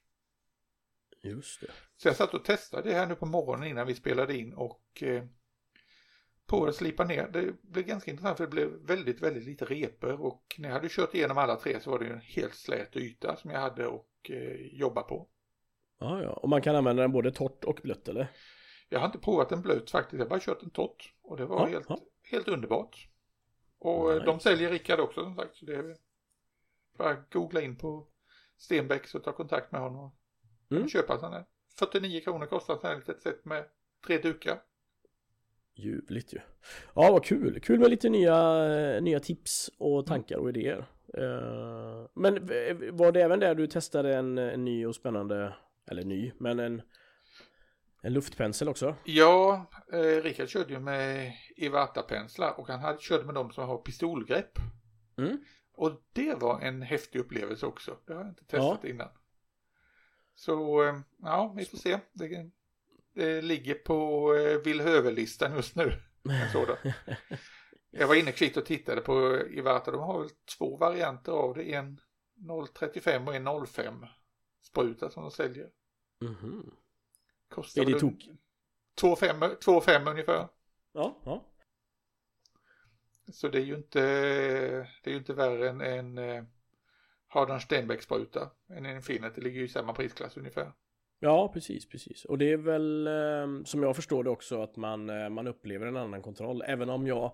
Just 1.22 1.60
det. 1.60 1.70
Så 1.96 2.08
jag 2.08 2.16
satt 2.16 2.34
och 2.34 2.44
testade 2.44 2.88
det 2.88 2.94
här 2.94 3.06
nu 3.06 3.14
på 3.14 3.26
morgonen 3.26 3.68
innan 3.68 3.86
vi 3.86 3.94
spelade 3.94 4.36
in 4.38 4.54
och 4.54 5.02
eh, 5.02 5.24
på 6.58 6.66
att 6.66 6.74
slipa 6.74 7.04
ner. 7.04 7.28
Det 7.32 7.62
blev 7.62 7.84
ganska 7.84 8.10
intressant 8.10 8.36
för 8.36 8.44
det 8.44 8.50
blev 8.50 8.68
väldigt, 8.68 9.20
väldigt 9.22 9.44
lite 9.44 9.64
repor 9.64 10.20
och 10.20 10.54
när 10.58 10.68
jag 10.68 10.74
hade 10.76 10.88
kört 10.90 11.14
igenom 11.14 11.38
alla 11.38 11.56
tre 11.56 11.80
så 11.80 11.90
var 11.90 11.98
det 11.98 12.06
en 12.06 12.20
helt 12.20 12.54
slät 12.54 12.96
yta 12.96 13.36
som 13.36 13.50
jag 13.50 13.60
hade 13.60 13.86
och 13.86 14.08
eh, 14.30 14.66
jobba 14.76 15.02
på. 15.02 15.28
Ja, 15.98 16.22
ja. 16.22 16.30
Och 16.30 16.48
man 16.48 16.62
kan 16.62 16.76
använda 16.76 17.02
den 17.02 17.12
både 17.12 17.32
torrt 17.32 17.64
och 17.64 17.80
blött 17.82 18.08
eller? 18.08 18.28
Jag 18.88 18.98
har 18.98 19.06
inte 19.06 19.18
provat 19.18 19.52
en 19.52 19.62
blöt 19.62 19.90
faktiskt, 19.90 20.18
jag 20.18 20.24
har 20.24 20.30
bara 20.30 20.40
kört 20.40 20.62
en 20.62 20.70
torrt 20.70 21.14
och 21.22 21.36
det 21.36 21.44
var 21.46 21.60
Ja, 21.60 21.66
helt, 21.66 21.86
ja. 21.88 21.98
helt 22.30 22.48
underbart. 22.48 23.08
Och 23.78 24.10
eh, 24.10 24.14
Nice. 24.14 24.26
de 24.26 24.40
säljer 24.40 24.70
Rickard 24.70 25.00
också 25.00 25.22
som 25.24 25.34
sagt 25.36 25.56
så 25.56 25.64
det 25.66 25.74
är 25.74 25.96
bara 26.98 27.14
googla 27.32 27.60
in 27.60 27.76
på 27.76 28.08
Stenbeck 28.56 29.06
så 29.06 29.18
ta 29.18 29.32
kontakt 29.32 29.72
med 29.72 29.80
honom 29.80 30.04
och 30.04 30.14
Mm. 30.76 30.88
köpa 30.88 31.18
sån 31.18 31.32
här. 31.32 31.44
49 31.78 32.20
kronor 32.20 32.46
kostar 32.46 32.74
ett 32.74 32.80
sånt 32.80 32.92
här 32.92 32.96
litet 32.98 33.22
set 33.22 33.44
med 33.44 33.64
tre 34.06 34.18
dukar. 34.18 34.62
Ljuvligt 35.74 36.34
ju. 36.34 36.38
Ja, 36.94 37.12
vad 37.12 37.24
kul. 37.24 37.60
Kul 37.60 37.80
med 37.80 37.90
lite 37.90 38.08
nya, 38.08 38.64
nya 39.00 39.20
tips 39.20 39.70
och 39.78 40.06
tankar 40.06 40.36
och 40.36 40.48
idéer. 40.48 40.86
Eh, 41.18 42.06
Men 42.14 42.46
var 42.92 43.12
det 43.12 43.22
även 43.22 43.40
där 43.40 43.54
du 43.54 43.66
testade 43.66 44.16
en, 44.16 44.38
en 44.38 44.64
ny 44.64 44.86
och 44.86 44.94
spännande, 44.94 45.54
eller 45.90 46.04
ny, 46.04 46.32
men 46.38 46.58
en, 46.58 46.82
en 48.02 48.12
luftpensel 48.12 48.68
också? 48.68 48.96
Ja, 49.04 49.70
eh, 49.92 50.22
Rickard 50.22 50.48
körde 50.48 50.72
ju 50.72 50.80
med 50.80 51.32
Iwata-penslar 51.56 52.60
och 52.60 52.68
han 52.68 52.80
hade, 52.80 52.98
körde 52.98 53.24
med 53.24 53.34
de 53.34 53.50
som 53.52 53.68
har 53.68 53.78
pistolgrepp. 53.78 54.58
Mm. 55.18 55.38
Och 55.74 56.02
det 56.12 56.34
var 56.34 56.60
en 56.60 56.82
häftig 56.82 57.18
upplevelse 57.18 57.66
också. 57.66 57.96
Det 58.06 58.12
har 58.12 58.20
jag 58.20 58.30
inte 58.30 58.44
testat 58.44 58.84
innan. 58.84 59.08
Så 60.34 60.84
eh, 60.84 60.94
ja, 61.22 61.54
vi 61.56 61.64
får 61.64 61.78
se. 61.78 61.98
Det, 62.12 62.50
det 63.14 63.42
ligger 63.42 63.74
på 63.74 64.34
eh, 64.34 64.58
Villhöver-listan 64.58 65.56
just 65.56 65.76
nu. 65.76 65.92
En 66.30 66.50
sådan. 66.52 66.76
Jag 67.90 68.08
var 68.08 68.14
inne 68.14 68.32
kvickt 68.32 68.56
och 68.56 68.66
tittade 68.66 69.00
på 69.00 69.38
Iwata. 69.50 69.90
De 69.90 70.00
har 70.00 70.20
väl 70.20 70.30
två 70.58 70.76
varianter 70.76 71.32
av 71.32 71.54
det. 71.54 71.74
En 71.74 72.00
035 72.74 73.28
och 73.28 73.34
en 73.34 73.66
05 73.66 74.06
spruta 74.62 75.10
som 75.10 75.22
de 75.22 75.30
säljer. 75.30 75.70
Mhm. 76.20 76.70
Kostar 77.48 77.82
Är 77.82 77.86
det 77.86 78.00
tok? 78.00 78.28
2,5 79.00 80.10
ungefär. 80.10 80.48
Ja, 80.92 81.20
ja. 81.24 81.44
Så 83.32 83.48
det 83.48 83.58
är 83.58 83.64
ju 83.64 83.74
inte, 83.74 84.00
det 85.02 85.10
är 85.10 85.10
ju 85.10 85.16
inte 85.16 85.34
värre 85.34 85.68
än 85.68 85.80
en 85.80 86.18
eh, 86.18 86.44
Hardan 87.26 87.60
Stenbeck-spruta 87.60 88.50
en 88.66 88.86
Infinity. 88.86 89.40
Ligger 89.40 89.58
ju 89.58 89.64
i 89.64 89.68
samma 89.68 89.92
prisklass 89.92 90.36
ungefär. 90.36 90.72
Ja, 91.24 91.50
precis, 91.52 91.88
precis. 91.88 92.24
Och 92.24 92.38
det 92.38 92.52
är 92.52 92.56
väl 92.56 93.06
eh, 93.06 93.64
som 93.64 93.82
jag 93.82 93.96
förstår 93.96 94.24
det 94.24 94.30
också 94.30 94.62
att 94.62 94.76
man, 94.76 95.10
eh, 95.10 95.28
man 95.28 95.46
upplever 95.46 95.86
en 95.86 95.96
annan 95.96 96.22
kontroll. 96.22 96.62
Även 96.66 96.90
om 96.90 97.06
jag 97.06 97.32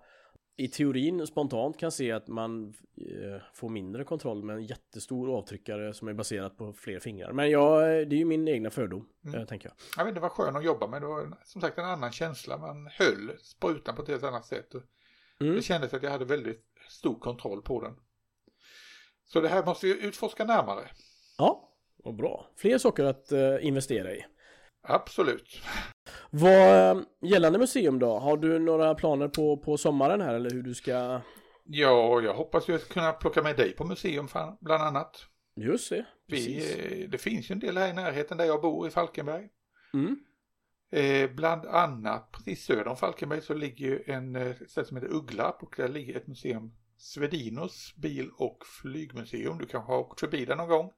i 0.56 0.68
teorin 0.68 1.26
spontant 1.26 1.78
kan 1.78 1.92
se 1.92 2.12
att 2.12 2.28
man 2.28 2.68
eh, 2.96 3.42
får 3.54 3.68
mindre 3.68 4.04
kontroll 4.04 4.44
med 4.44 4.56
en 4.56 4.64
jättestor 4.64 5.36
avtryckare 5.38 5.94
som 5.94 6.08
är 6.08 6.12
baserat 6.14 6.56
på 6.56 6.72
fler 6.72 6.98
fingrar. 7.00 7.32
Men 7.32 7.50
jag, 7.50 7.82
det 8.08 8.16
är 8.16 8.18
ju 8.18 8.24
min 8.24 8.48
egna 8.48 8.70
fördom, 8.70 9.08
Mm. 9.24 9.40
eh, 9.40 9.46
tänker 9.46 9.68
jag. 9.68 9.76
Jag 9.96 10.04
vet 10.04 10.14
det 10.14 10.20
var 10.20 10.28
skön 10.28 10.56
att 10.56 10.64
jobba 10.64 10.86
med. 10.86 11.02
Det 11.02 11.06
var 11.06 11.36
som 11.44 11.60
sagt 11.60 11.78
en 11.78 11.84
annan 11.84 12.12
känsla. 12.12 12.58
Man 12.58 12.86
höll 12.92 13.30
sprutan 13.38 13.96
på 13.96 14.02
ett 14.02 14.08
helt 14.08 14.24
annat 14.24 14.46
sätt. 14.46 14.74
Mm. 15.40 15.54
Det 15.54 15.62
kändes 15.62 15.94
att 15.94 16.02
jag 16.02 16.10
hade 16.10 16.24
väldigt 16.24 16.64
stor 16.88 17.18
kontroll 17.18 17.62
på 17.62 17.82
den. 17.82 17.94
Så 19.26 19.40
det 19.40 19.48
här 19.48 19.64
måste 19.66 19.86
vi 19.86 20.06
utforska 20.06 20.44
närmare. 20.44 20.88
Ja, 21.38 21.67
vad 22.08 22.16
bra. 22.16 22.46
Fler 22.56 22.78
saker 22.78 23.04
att 23.04 23.32
eh, 23.32 23.66
investera 23.66 24.12
i. 24.12 24.24
Absolut. 24.82 25.62
Vad 26.30 26.96
eh, 26.96 27.02
gällande 27.22 27.58
museum 27.58 27.98
då? 27.98 28.18
Har 28.18 28.36
du 28.36 28.58
några 28.58 28.94
planer 28.94 29.28
på, 29.28 29.56
på 29.56 29.76
sommaren 29.76 30.20
här 30.20 30.34
eller 30.34 30.50
hur 30.50 30.62
du 30.62 30.74
ska 30.74 31.20
Ja, 31.64 32.20
jag 32.20 32.34
hoppas 32.34 32.68
ju 32.68 32.78
kunna 32.78 33.12
plocka 33.12 33.42
med 33.42 33.56
dig 33.56 33.72
på 33.72 33.84
museum 33.84 34.28
bland 34.60 34.82
annat. 34.82 35.26
Just 35.56 35.90
det, 35.90 36.06
Vi, 36.26 36.56
eh, 37.02 37.10
det 37.10 37.18
finns 37.18 37.50
ju 37.50 37.52
en 37.52 37.58
del 37.58 37.76
här 37.76 37.90
i 37.90 37.92
närheten 37.92 38.38
där 38.38 38.44
jag 38.44 38.62
bor 38.62 38.88
i 38.88 38.90
Falkenberg. 38.90 39.48
Mm. 39.94 40.16
Eh, 40.92 41.30
bland 41.30 41.66
annat 41.66 42.32
precis 42.32 42.64
söder 42.64 42.88
om 42.88 42.96
Falkenberg 42.96 43.40
så 43.40 43.54
ligger 43.54 43.86
ju 43.86 44.02
en 44.06 44.36
ett 44.36 44.70
ställe 44.70 44.86
som 44.86 44.96
heter 44.96 45.14
Ugglarp 45.14 45.62
och 45.62 45.74
där 45.76 45.88
ligger 45.88 46.16
ett 46.16 46.26
museum 46.26 46.72
Svedinos 46.98 47.94
bil 47.96 48.30
och 48.36 48.66
flygmuseum. 48.82 49.58
Du 49.58 49.66
kanske 49.66 49.92
har 49.92 49.98
åkt 49.98 50.20
förbi 50.20 50.44
där 50.44 50.56
någon 50.56 50.68
gång? 50.68 50.92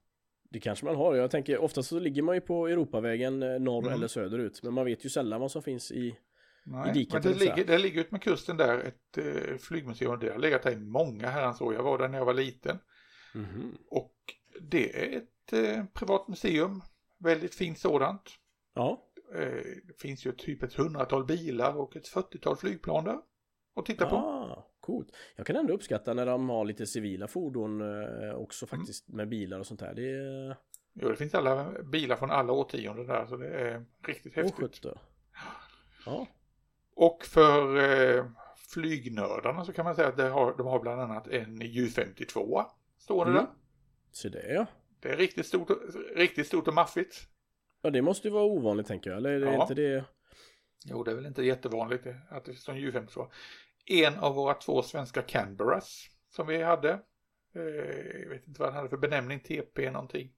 Det 0.51 0.59
kanske 0.59 0.85
man 0.85 0.95
har. 0.95 1.15
Jag 1.15 1.31
tänker 1.31 1.57
oftast 1.57 1.89
så 1.89 1.99
ligger 1.99 2.21
man 2.21 2.35
ju 2.35 2.41
på 2.41 2.67
Europavägen 2.67 3.43
eh, 3.43 3.59
norr 3.59 3.83
Mm. 3.83 3.93
eller 3.93 4.07
söderut. 4.07 4.63
Men 4.63 4.73
man 4.73 4.85
vet 4.85 5.05
ju 5.05 5.09
sällan 5.09 5.41
vad 5.41 5.51
som 5.51 5.63
finns 5.63 5.91
i... 5.91 6.17
Nej, 6.63 6.93
diket, 6.93 7.13
men 7.13 7.21
det 7.21 7.39
ligger, 7.39 7.65
det 7.65 7.77
ligger 7.77 8.01
ut 8.01 8.11
med 8.11 8.21
kusten 8.21 8.57
där 8.57 8.79
ett 8.79 9.17
eh, 9.17 9.57
flygmuseum. 9.57 10.19
Det 10.19 10.29
har 10.31 10.37
legat 10.39 10.63
där 10.63 10.71
i 10.71 10.77
många 10.77 11.27
herrans 11.29 11.61
år. 11.61 11.73
Jag 11.73 11.83
var 11.83 11.97
där 11.97 12.07
när 12.07 12.17
jag 12.17 12.25
var 12.25 12.33
liten. 12.33 12.77
Mhm. 13.35 13.77
Och 13.89 14.15
det 14.61 15.03
är 15.03 15.17
ett 15.17 15.53
eh, 15.53 15.85
privat 15.93 16.27
museum. 16.27 16.81
Väldigt 17.19 17.55
fint 17.55 17.79
sådant. 17.79 18.21
Ja. 18.75 19.03
Eh, 19.35 19.41
det 19.87 19.99
finns 19.99 20.25
ju 20.25 20.31
typ 20.31 20.63
ett 20.63 20.73
hundratal 20.73 21.25
bilar 21.25 21.77
och 21.77 21.95
ett 21.95 22.07
40-tal 22.13 22.57
flygplan 22.57 23.03
där. 23.03 23.17
Att 23.73 23.85
titta 23.85 24.09
på. 24.09 24.15
Ah, 24.15 24.67
coolt. 24.79 25.15
Jag 25.35 25.45
kan 25.45 25.55
ändå 25.55 25.73
uppskatta 25.73 26.13
när 26.13 26.25
de 26.25 26.49
har 26.49 26.65
lite 26.65 26.85
civila 26.85 27.27
fordon 27.27 27.81
eh, 27.81 28.33
också 28.35 28.65
Mm. 28.71 28.79
faktiskt 28.79 29.07
med 29.07 29.29
bilar 29.29 29.59
och 29.59 29.67
sånt 29.67 29.79
där. 29.79 29.93
Det 29.93 30.11
är... 30.11 30.57
Jo, 30.93 31.09
det 31.09 31.15
finns 31.15 31.35
alla 31.35 31.71
bilar 31.83 32.15
från 32.15 32.31
alla 32.31 32.53
årtionden 32.53 33.07
där 33.07 33.25
så 33.25 33.37
det 33.37 33.47
är 33.47 33.85
riktigt 34.07 34.35
häftigt. 34.35 34.55
sjutton. 34.55 34.97
Ja. 36.05 36.27
Och 36.95 37.25
för 37.25 37.77
eh, 37.77 38.25
flygnördarna 38.73 39.65
så 39.65 39.73
kan 39.73 39.85
man 39.85 39.95
säga 39.95 40.07
att 40.07 40.17
det 40.17 40.29
har, 40.29 40.57
de 40.57 40.67
har 40.67 40.79
bland 40.79 41.01
annat 41.01 41.27
en 41.27 41.61
Ju-52 41.61 42.63
stående 42.97 43.31
Mm. 43.31 43.43
där. 43.45 43.51
Så 44.11 44.29
det 44.29 44.53
ja. 44.53 44.65
Det 44.99 45.09
är 45.09 45.17
riktigt 45.17 45.45
stort, 45.45 45.69
och- 45.69 45.81
riktigt 46.15 46.47
stort 46.47 46.67
och 46.67 46.73
maffigt. 46.73 47.15
Ja 47.81 47.89
det 47.89 48.01
måste 48.01 48.27
ju 48.27 48.33
vara 48.33 48.43
ovanligt 48.43 48.87
tänker 48.87 49.09
jag. 49.09 49.17
Eller 49.17 49.29
är 49.29 49.39
det 49.39 49.53
Ja. 49.53 49.61
inte 49.61 49.73
det? 49.73 50.05
Jo, 50.85 51.03
det 51.03 51.11
är 51.11 51.15
väl 51.15 51.25
inte 51.25 51.43
jättevanligt 51.43 52.07
att 52.29 52.45
det 52.45 52.53
står 52.53 52.73
en 52.73 52.79
Ju-52. 52.79 53.27
En 53.85 54.15
av 54.19 54.35
våra 54.35 54.53
två 54.53 54.81
svenska 54.81 55.21
Canberras 55.21 56.07
som 56.29 56.47
vi 56.47 56.61
hade. 56.63 56.91
Eh, 57.55 57.61
jag 58.21 58.29
vet 58.29 58.47
inte 58.47 58.59
vad 58.59 58.69
den 58.69 58.75
hade 58.75 58.89
för 58.89 58.97
benämning, 58.97 59.39
TP 59.39 59.91
någonting. 59.91 60.33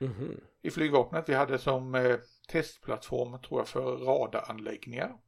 Mhm. 0.00 0.40
I 0.62 0.70
flygvapnet. 0.70 1.28
Vi 1.28 1.34
hade 1.34 1.58
som 1.58 1.94
eh, 1.94 2.16
testplattform 2.48 3.42
tror 3.42 3.60
jag 3.60 3.68
för 3.68 3.96
radaranläggningar. 3.96 5.18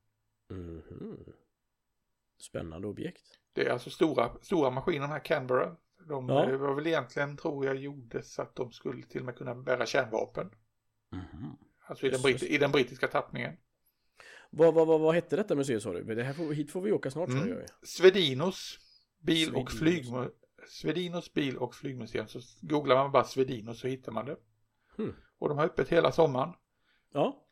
Mhm. 0.51 1.33
Spännande 2.39 2.89
objekt. 2.89 3.23
Det 3.53 3.67
är 3.67 3.73
alltså 3.73 3.91
stora, 3.91 4.31
stora 4.43 4.71
maskiner, 4.71 5.01
de 5.01 5.11
här 5.11 5.25
Canberra. 5.25 5.77
De 6.09 6.29
Ja. 6.29 6.51
eh, 6.51 6.57
var 6.57 6.75
väl 6.75 6.87
egentligen, 6.87 7.37
tror 7.37 7.67
jag, 7.67 7.77
gjordes 7.77 8.35
så 8.35 8.43
att 8.43 8.57
de 8.57 8.73
skulle 8.73 9.03
till 9.03 9.21
och 9.21 9.27
med 9.27 9.37
kunna 9.37 9.55
bära 9.55 9.87
kärnvapen. 9.87 10.51
Mhm. 11.12 11.57
Alltså 11.87 12.07
i 12.07 12.11
den, 12.11 12.21
i 12.43 12.59
den 12.59 12.71
brittiska 12.73 13.09
tappningen. 13.09 13.57
Vad, 14.59 14.74
vad, 14.74 14.86
vad, 14.86 15.00
vad 15.00 15.14
hette 15.14 15.36
detta 15.36 15.54
museum 15.54 15.80
sa 15.80 15.92
du? 15.92 16.14
Det 16.14 16.22
här 16.22 16.32
får, 16.32 16.52
hit 16.52 16.70
får 16.70 16.80
vi 16.80 16.92
åka 16.92 17.11
snart 17.11 17.28
Mm. 17.28 17.59
Svedinos 17.82 18.78
bil 19.20 19.54
och 19.54 19.70
Svedinos. 19.72 20.07
flygmu- 20.09 20.30
Svedinos 20.68 21.32
bil 21.34 21.57
och 21.59 21.74
flygmuseum. 21.74 22.28
Så 22.28 22.40
googlar 22.61 22.96
man 22.96 23.12
bara 23.12 23.24
Svedinos 23.24 23.80
så 23.80 23.88
hittar 23.88 24.12
man 24.12 24.26
det. 24.26 24.36
Hmm. 24.96 25.14
Och 25.38 25.48
de 25.48 25.59
har 25.59 25.64
öppet 25.64 25.88
hela 25.88 26.12
sommaren. 26.12 26.52
Ja. 27.12 27.42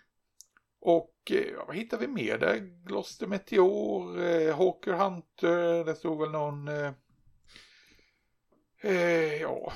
Och 0.81 1.15
eh, 1.31 1.37
ja, 1.53 1.65
vad 1.67 1.77
hittar 1.77 1.99
vi 1.99 2.07
mer 2.09 2.39
där? 2.39 2.57
Gloster 2.85 3.27
Meteor, 3.27 4.21
eh, 4.23 4.57
Hawker 4.57 4.93
Hunter, 4.93 5.85
det 5.85 5.95
stod 5.95 6.21
väl 6.21 6.31
någon... 6.31 6.69
Eh, 6.69 6.93
eh, 8.81 9.35
ja, 9.41 9.73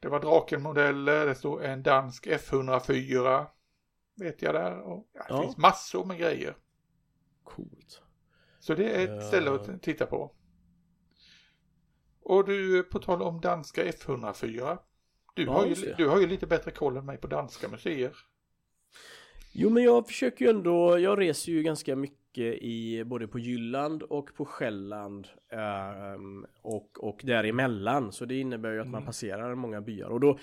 det 0.00 0.08
var 0.08 0.20
Draken-modeller, 0.20 1.26
det 1.26 1.34
stod 1.34 1.62
en 1.64 1.82
dansk 1.82 2.26
F104. 2.26 3.46
Vet 4.16 4.42
jag 4.42 4.54
där. 4.54 4.80
Och, 4.80 5.08
ja, 5.12 5.20
det 5.28 5.34
Ja. 5.34 5.42
finns 5.42 5.56
massor 5.56 6.04
med 6.04 6.18
grejer. 6.18 6.56
Coolt. 7.50 8.02
Så 8.58 8.74
det 8.74 8.90
är 8.90 9.04
ett 9.04 9.10
Ja. 9.10 9.20
ställe 9.20 9.50
att 9.50 9.82
titta 9.82 10.06
på. 10.06 10.32
Och 12.22 12.46
du, 12.46 12.82
på 12.82 12.98
tal 12.98 13.22
om 13.22 13.40
danska 13.40 13.84
F104. 13.84 14.78
Du, 15.34 15.42
Ja, 15.44 15.52
har, 15.52 15.66
ju, 15.66 15.74
du 15.96 16.08
har 16.08 16.20
ju 16.20 16.26
lite 16.26 16.46
bättre 16.46 16.70
koll 16.70 16.96
än 16.96 17.06
mig 17.06 17.16
på 17.18 17.26
danska 17.26 17.68
museer. 17.68 18.12
Jo 19.52 19.70
men 19.70 19.82
jag 19.82 20.06
försöker 20.06 20.44
ju 20.44 20.50
ändå, 20.50 20.98
jag 20.98 21.20
reser 21.20 21.52
ju 21.52 21.62
ganska 21.62 21.96
mycket 21.96 22.18
i 22.62 23.04
både 23.04 23.28
på 23.28 23.38
Jylland 23.38 24.02
och 24.02 24.34
på 24.34 24.44
Själland 24.44 25.28
ehm, 25.52 26.46
och, 26.62 27.04
och 27.04 27.20
däremellan 27.24 28.12
så 28.12 28.24
det 28.24 28.40
innebär 28.40 28.72
ju 28.72 28.80
att 28.80 28.88
man 28.88 29.04
passerar 29.04 29.54
många 29.54 29.80
byar 29.80 30.08
och 30.08 30.20
då 30.20 30.38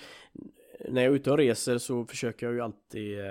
när 0.88 1.02
jag 1.02 1.10
är 1.10 1.16
ute 1.16 1.30
och 1.30 1.38
reser 1.38 1.78
så 1.78 2.04
försöker 2.06 2.46
jag 2.46 2.54
ju 2.54 2.60
alltid 2.60 3.18
eh, 3.20 3.26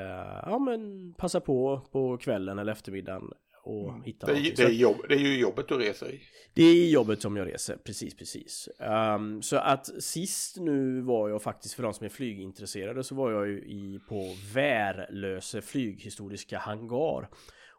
ja 0.46 0.60
men 0.60 1.14
passa 1.14 1.42
på 1.42 1.82
på 1.92 2.18
kvällen 2.18 2.60
eller 2.60 2.72
eftermiddagen 2.72 3.32
och 3.68 4.04
hitta 4.06 4.26
Det 4.28 4.32
är, 4.32 4.36
någonting. 4.36 4.54
det, 4.58 4.64
är 4.64 4.70
jobb, 4.70 4.98
det 5.10 5.16
är 5.16 5.20
ju 5.20 5.40
jobbet 5.40 5.68
du 5.68 5.78
reser 5.78 6.10
i. 6.10 6.22
det 6.54 6.64
är 6.64 6.90
jobbet 6.90 7.22
som 7.22 7.38
jag 7.38 7.48
reser, 7.48 7.78
precis, 7.84 8.16
precis. 8.16 8.70
Ehm, 8.80 9.42
så 9.42 9.58
att 9.58 10.04
sist 10.04 10.58
nu 10.60 11.02
var 11.02 11.30
jag 11.30 11.42
faktiskt, 11.42 11.74
för 11.74 11.84
de 11.84 11.94
som 11.94 12.06
är 12.06 12.10
flygintresserade, 12.10 13.04
så 13.04 13.16
var 13.16 13.32
jag 13.32 13.48
ju 13.48 13.58
i, 13.58 14.00
på 14.10 14.36
Värlöse 14.54 15.62
flyghistoriska 15.62 16.58
hangar. 16.58 17.30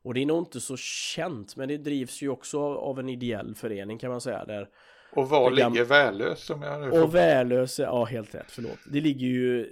Och 0.02 0.14
det 0.14 0.22
är 0.22 0.26
nog 0.26 0.38
inte 0.42 0.60
så 0.60 0.76
känt, 0.76 1.56
men 1.56 1.68
det 1.68 1.76
drivs 1.76 2.22
ju 2.22 2.28
också 2.28 2.60
av 2.60 2.98
en 2.98 3.08
ideell 3.08 3.54
förening 3.54 3.98
kan 3.98 4.10
man 4.10 4.20
säga. 4.20 4.44
Där, 4.44 4.68
Och 5.12 5.28
var 5.28 5.50
ligger 5.50 5.84
Värlös 5.84 6.44
som 6.44 6.62
jag 6.62 6.80
nu 6.80 6.90
och 7.00 7.14
Värlöse, 7.14 7.82
ja 7.82 8.04
helt 8.04 8.34
rätt, 8.34 8.50
förlåt. 8.50 8.78
Det 8.92 9.00
ligger 9.00 9.26
ju 9.26 9.62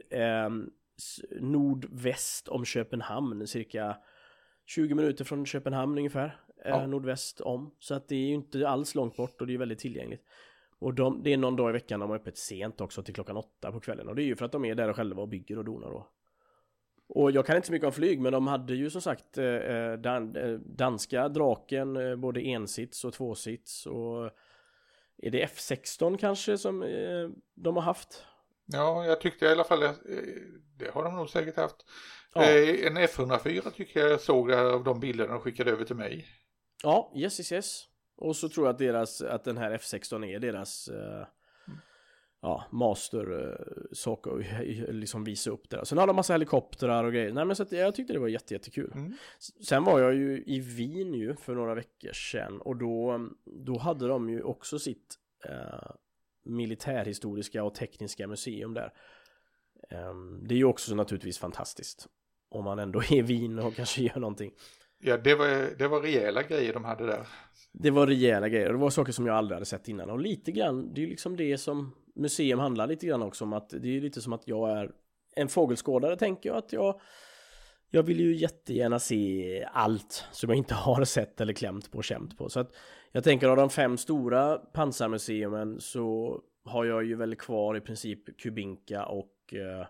s- 0.99 1.21
nordväst 1.41 2.49
om 2.49 2.65
Köpenhamn, 2.65 3.47
cirka 3.47 3.97
20 4.67 4.95
minuter 4.95 5.25
från 5.25 5.47
Köpenhamn 5.47 5.99
ungefär. 5.99 6.41
eh, 6.65 6.71
Ja. 6.71 6.87
Nordväst 6.87 7.41
om. 7.41 7.75
Så 7.79 7.95
att 7.95 8.09
det 8.09 8.15
är 8.15 8.27
ju 8.29 8.35
inte 8.35 8.69
alls 8.69 8.95
långt 8.95 9.17
bort 9.17 9.41
och 9.41 9.47
det 9.47 9.55
är 9.55 9.59
väldigt 9.59 9.79
tillgängligt. 9.79 10.23
Och 10.79 10.95
de, 10.95 11.23
det 11.23 11.33
är 11.33 11.37
någon 11.37 11.57
dag 11.57 11.71
i 11.71 11.73
veckan 11.73 12.01
de 12.01 12.11
har 12.11 12.17
öppet 12.17 12.39
sent 12.39 12.81
också 12.81 13.03
till 13.03 13.15
klockan 13.15 13.37
åtta 13.37 13.73
på 13.73 13.81
kvällen. 13.81 14.09
Och 14.09 14.15
det 14.17 14.23
är 14.23 14.27
ju 14.27 14.37
för 14.37 14.45
att 14.45 14.53
de 14.53 14.65
är 14.65 14.75
där 14.75 14.93
själva 14.93 15.23
och 15.23 15.29
bygger 15.29 15.59
och 15.59 15.65
donar 15.65 15.91
då. 15.91 16.09
Och 17.09 17.31
jag 17.31 17.47
kan 17.47 17.57
inte 17.57 17.67
så 17.67 17.73
mycket 17.73 17.87
om 17.87 17.93
flyg 17.93 18.21
men 18.21 18.33
de 18.33 18.47
hade 18.47 18.75
ju 18.75 18.91
som 18.91 19.01
sagt 19.01 19.39
eh, 19.39 19.93
dan, 19.99 20.37
eh, 20.37 20.53
danska 20.59 21.29
draken, 21.29 21.97
eh, 21.97 22.17
både 22.17 22.41
ensits 22.41 23.05
och 23.05 23.13
tvåsits 23.13 23.87
och 23.87 24.25
är 25.23 25.31
det 25.31 25.47
F16 25.47 26.17
kanske 26.19 26.59
som 26.59 26.83
eh, 26.83 27.29
de 27.55 27.77
har 27.77 27.83
haft? 27.83 28.25
Ja, 28.67 29.05
jag 29.05 29.21
tyckte 29.21 29.45
i 29.45 29.49
alla 29.49 29.65
fall, 29.65 29.83
eh, 29.83 29.91
det 30.77 30.91
har 30.91 31.05
de 31.05 31.17
nog 31.17 31.29
säkert 31.29 31.57
haft. 31.57 31.77
Ja. 32.35 32.43
Eh, 32.43 32.87
En 32.87 32.99
F104 32.99 33.71
tycker 33.71 34.01
jag 34.01 34.21
såg 34.21 34.49
där 34.49 34.65
av 34.65 34.85
de 34.85 35.01
bilderna 35.01 35.33
de 35.33 35.41
skickade 35.41 35.71
över 35.71 35.85
till 35.85 35.97
mig. 35.97 36.27
Ja, 36.83 37.13
yes, 37.17 37.41
yes, 37.41 37.53
yes. 37.53 37.85
Och 38.17 38.37
så 38.37 38.49
tror 38.49 38.67
jag 38.67 38.73
att 38.73 38.79
deras, 38.79 39.21
att 39.23 39.45
den 39.45 39.57
här 39.57 39.79
F16 39.79 40.27
är 40.27 40.39
deras 40.39 40.89
eh, 40.89 41.27
ja, 42.43 42.65
master 42.73 43.51
eh, 44.05 44.61
eh, 44.61 44.89
liksom 44.95 45.25
visa 45.25 45.51
upp 45.51 45.71
det. 45.71 45.87
Sen 45.87 45.99
har 45.99 46.07
de 46.07 46.17
massa 46.17 46.33
helikoptrar 46.33 47.05
och 47.05 47.13
grejer. 47.13 47.33
Nej 47.33 47.45
men 47.45 47.57
så 47.57 47.63
att 47.63 47.73
jag 47.73 47.95
tyckte 47.95 48.13
det 48.13 48.19
var 48.19 48.29
jätte, 48.29 48.55
jättekul. 48.55 48.93
Mm. 48.95 49.13
Sen 49.67 49.85
var 49.85 50.01
jag 50.01 50.15
ju 50.15 50.43
i 50.47 50.61
Wien 50.61 51.15
ju 51.15 51.37
för 51.37 51.55
några 51.55 51.75
veckor 51.75 52.13
sedan 52.13 52.61
och 52.61 52.77
då, 52.77 53.29
då 53.45 53.79
hade 53.79 54.09
de 54.09 54.31
ju 54.31 54.43
också 54.43 54.79
sitt 54.79 55.15
eh, 55.45 55.91
militärhistoriska 56.45 57.65
och 57.65 57.75
tekniska 57.75 58.27
museum 58.27 58.75
där. 58.75 58.93
Ehm, 59.91 60.49
det 60.49 60.55
är 60.55 60.57
ju 60.57 60.65
också 60.65 60.95
naturligtvis 60.95 61.39
fantastiskt. 61.39 62.07
Om 62.49 62.65
man 62.65 62.79
ändå 62.79 62.99
är 62.99 63.13
i 63.13 63.23
Wien 63.23 63.59
och 63.59 63.75
kanske 63.75 64.03
gör 64.03 64.21
någonting. 64.21 64.53
Ja, 64.99 65.17
det 65.17 65.35
var, 65.35 65.79
det 65.79 65.89
var 65.89 66.01
rejäla 66.01 66.43
grejer 66.43 66.73
de 66.73 66.85
hade 66.85 67.07
där. 67.07 67.27
Det 67.73 67.91
var 67.91 68.07
rejäla 68.07 68.49
grejer. 68.49 68.73
Det 68.73 68.79
var 68.79 68.91
saker 68.91 69.13
som 69.13 69.27
jag 69.27 69.37
aldrig 69.37 69.57
hade 69.57 69.67
sett 69.67 69.89
innan. 69.89 70.11
Och 70.11 70.21
lite 70.21 70.53
grann, 70.53 70.95
det 70.95 71.03
är 71.03 71.07
liksom 71.07 71.37
det 71.37 71.59
som 71.59 71.95
museum 72.15 72.59
handlar 72.59 72.87
lite 72.87 73.07
grann 73.07 73.23
också 73.23 73.45
om. 73.45 73.53
att 73.53 73.71
Det 73.71 73.97
är 73.97 74.01
lite 74.01 74.21
som 74.21 74.33
att 74.33 74.49
jag 74.49 74.79
är 74.79 74.91
en 75.37 75.49
fågelskådare 75.49 76.17
tänker 76.17 76.49
jag 76.49 76.59
att 76.59 76.73
jag 76.73 77.01
jag 77.91 78.03
vill 78.03 78.21
ju 78.21 78.37
jättegärna 78.37 78.99
se 78.99 79.65
allt 79.73 80.25
som 80.33 80.51
jag 80.51 80.57
inte 80.57 80.75
har 80.75 81.05
sett 81.05 81.41
eller 81.41 81.53
klämt 81.53 81.91
på 81.91 81.99
och 81.99 82.05
kämt 82.05 82.39
på. 82.39 82.49
Så 82.49 82.61
att 82.61 82.75
jag 83.13 83.25
tänker 83.25 83.49
av 83.49 83.57
de 83.57 83.71
fem 83.71 83.97
stora 83.97 84.57
pansarmuseumen 84.57 85.81
så 85.81 86.41
har 86.65 86.85
jag 86.85 87.05
ju 87.05 87.17
väl 87.17 87.37
kvar 87.37 87.77
i 87.77 87.81
princip 87.81 88.41
Kubinka 88.41 89.07
och 89.07 89.31
eh, 89.53 89.87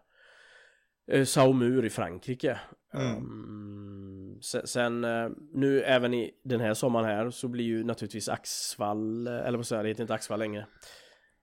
eh, 1.13 1.25
Saumur 1.25 1.85
i 1.85 1.91
Frankrike. 1.91 2.61
Mm. 2.95 3.17
Um, 3.17 4.39
sen, 4.43 4.67
sen 4.67 5.05
eh, 5.05 5.29
nu 5.53 5.83
även 5.83 6.15
i 6.15 6.31
den 6.45 6.61
här 6.61 6.75
sommaren 6.75 7.07
här 7.07 7.31
så 7.31 7.49
blir 7.49 7.65
ju 7.65 7.85
naturligtvis 7.85 8.29
Axvall, 8.29 9.27
eh, 9.27 9.47
eller 9.47 9.59
vad 9.59 9.67
säger 9.67 9.79
jag, 9.79 9.85
det 9.85 9.89
heter 9.89 10.03
inte 10.03 10.15
Axvall 10.15 10.39
längre. 10.39 10.67